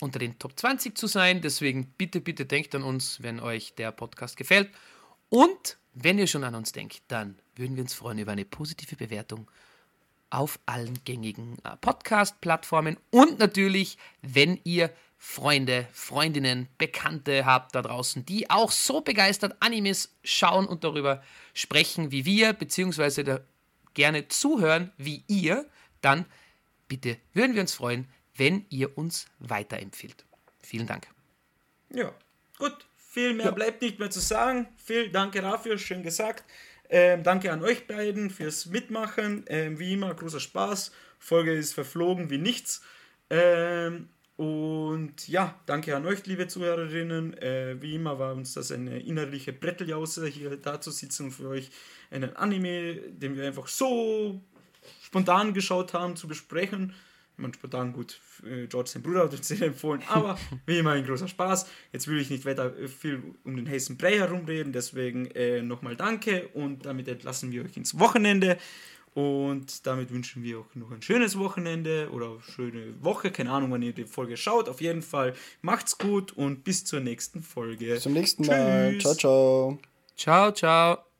unter 0.00 0.18
den 0.18 0.36
Top 0.40 0.58
20 0.58 0.98
zu 0.98 1.06
sein. 1.06 1.42
Deswegen 1.42 1.86
bitte, 1.96 2.20
bitte 2.20 2.44
denkt 2.44 2.74
an 2.74 2.82
uns, 2.82 3.22
wenn 3.22 3.38
euch 3.38 3.76
der 3.76 3.92
Podcast 3.92 4.36
gefällt. 4.36 4.68
Und 5.28 5.78
wenn 5.94 6.18
ihr 6.18 6.26
schon 6.26 6.42
an 6.42 6.56
uns 6.56 6.72
denkt, 6.72 7.02
dann 7.06 7.38
würden 7.54 7.76
wir 7.76 7.84
uns 7.84 7.94
freuen 7.94 8.18
über 8.18 8.32
eine 8.32 8.44
positive 8.44 8.96
Bewertung 8.96 9.48
auf 10.32 10.58
allen 10.66 10.98
gängigen 11.04 11.58
äh, 11.64 11.76
Podcast-Plattformen 11.76 12.96
und 13.10 13.38
natürlich, 13.38 13.98
wenn 14.22 14.58
ihr 14.64 14.90
Freunde, 15.18 15.86
Freundinnen, 15.92 16.68
Bekannte 16.78 17.44
habt 17.44 17.74
da 17.74 17.82
draußen, 17.82 18.26
die 18.26 18.50
auch 18.50 18.72
so 18.72 19.02
begeistert 19.02 19.56
Animes 19.60 20.16
schauen 20.24 20.66
und 20.66 20.82
darüber 20.84 21.22
sprechen 21.54 22.10
wie 22.10 22.24
wir, 22.24 22.54
beziehungsweise 22.54 23.22
da 23.22 23.40
gerne 23.94 24.26
zuhören 24.28 24.90
wie 24.96 25.22
ihr, 25.28 25.66
dann 26.00 26.24
bitte 26.88 27.18
würden 27.34 27.54
wir 27.54 27.60
uns 27.60 27.74
freuen, 27.74 28.08
wenn 28.34 28.64
ihr 28.70 28.96
uns 28.98 29.26
weiterempfiehlt. 29.38 30.24
Vielen 30.62 30.86
Dank. 30.86 31.06
Ja, 31.90 32.12
gut. 32.58 32.74
Viel 32.96 33.34
mehr 33.34 33.46
ja. 33.46 33.52
bleibt 33.52 33.82
nicht 33.82 33.98
mehr 33.98 34.10
zu 34.10 34.20
sagen. 34.20 34.66
Vielen 34.82 35.12
Dank 35.12 35.34
dafür, 35.34 35.76
schön 35.76 36.02
gesagt. 36.02 36.44
Ähm, 36.94 37.22
danke 37.22 37.50
an 37.50 37.62
euch 37.62 37.86
beiden 37.86 38.28
fürs 38.28 38.66
Mitmachen. 38.66 39.46
Ähm, 39.46 39.78
wie 39.78 39.94
immer, 39.94 40.12
großer 40.12 40.40
Spaß. 40.40 40.92
Folge 41.18 41.54
ist 41.54 41.72
verflogen 41.72 42.28
wie 42.28 42.36
nichts. 42.36 42.82
Ähm, 43.30 44.10
und 44.36 45.26
ja, 45.26 45.58
danke 45.64 45.96
an 45.96 46.04
euch, 46.04 46.26
liebe 46.26 46.48
Zuhörerinnen. 46.48 47.32
Äh, 47.38 47.80
wie 47.80 47.94
immer 47.94 48.18
war 48.18 48.34
uns 48.34 48.52
das 48.52 48.70
eine 48.72 49.00
innerliche 49.00 49.54
Bretteljause, 49.54 50.26
hier 50.26 50.58
da 50.58 50.82
zu 50.82 50.90
sitzen 50.90 51.24
und 51.24 51.32
für 51.32 51.48
euch 51.48 51.70
einen 52.10 52.36
Anime, 52.36 52.96
den 52.96 53.36
wir 53.36 53.46
einfach 53.46 53.68
so 53.68 54.42
spontan 55.00 55.54
geschaut 55.54 55.94
haben, 55.94 56.14
zu 56.14 56.28
besprechen 56.28 56.94
man 57.42 57.52
spontan 57.52 57.92
gut 57.92 58.20
äh, 58.44 58.66
George 58.66 58.90
sein 58.90 59.02
Bruder 59.02 59.24
hat 59.24 59.32
uns 59.32 59.48
den 59.48 59.62
empfohlen, 59.62 60.02
aber 60.08 60.38
wie 60.66 60.78
immer 60.78 60.92
ein 60.92 61.04
großer 61.04 61.28
Spaß. 61.28 61.66
Jetzt 61.92 62.08
will 62.08 62.18
ich 62.18 62.30
nicht 62.30 62.46
weiter 62.46 62.76
äh, 62.78 62.88
viel 62.88 63.22
um 63.44 63.56
den 63.56 63.68
heißen 63.68 63.96
Brei 63.96 64.16
herumreden, 64.18 64.72
deswegen 64.72 65.26
äh, 65.32 65.62
nochmal 65.62 65.96
danke 65.96 66.48
und 66.48 66.86
damit 66.86 67.08
entlassen 67.08 67.52
wir 67.52 67.64
euch 67.64 67.76
ins 67.76 67.98
Wochenende 67.98 68.56
und 69.14 69.86
damit 69.86 70.10
wünschen 70.10 70.42
wir 70.42 70.60
auch 70.60 70.74
noch 70.74 70.90
ein 70.90 71.02
schönes 71.02 71.38
Wochenende 71.38 72.08
oder 72.12 72.40
schöne 72.40 72.94
Woche, 73.02 73.30
keine 73.30 73.50
Ahnung, 73.50 73.70
wann 73.70 73.82
ihr 73.82 73.92
die 73.92 74.06
Folge 74.06 74.36
schaut. 74.38 74.68
Auf 74.68 74.80
jeden 74.80 75.02
Fall 75.02 75.34
macht's 75.60 75.98
gut 75.98 76.32
und 76.32 76.64
bis 76.64 76.84
zur 76.84 77.00
nächsten 77.00 77.42
Folge. 77.42 77.86
Bis 77.86 78.04
zum 78.04 78.14
nächsten 78.14 78.46
Mal. 78.46 78.96
Ciao, 78.98 79.14
ciao. 79.14 79.78
Ciao, 80.16 80.52
ciao. 80.52 81.11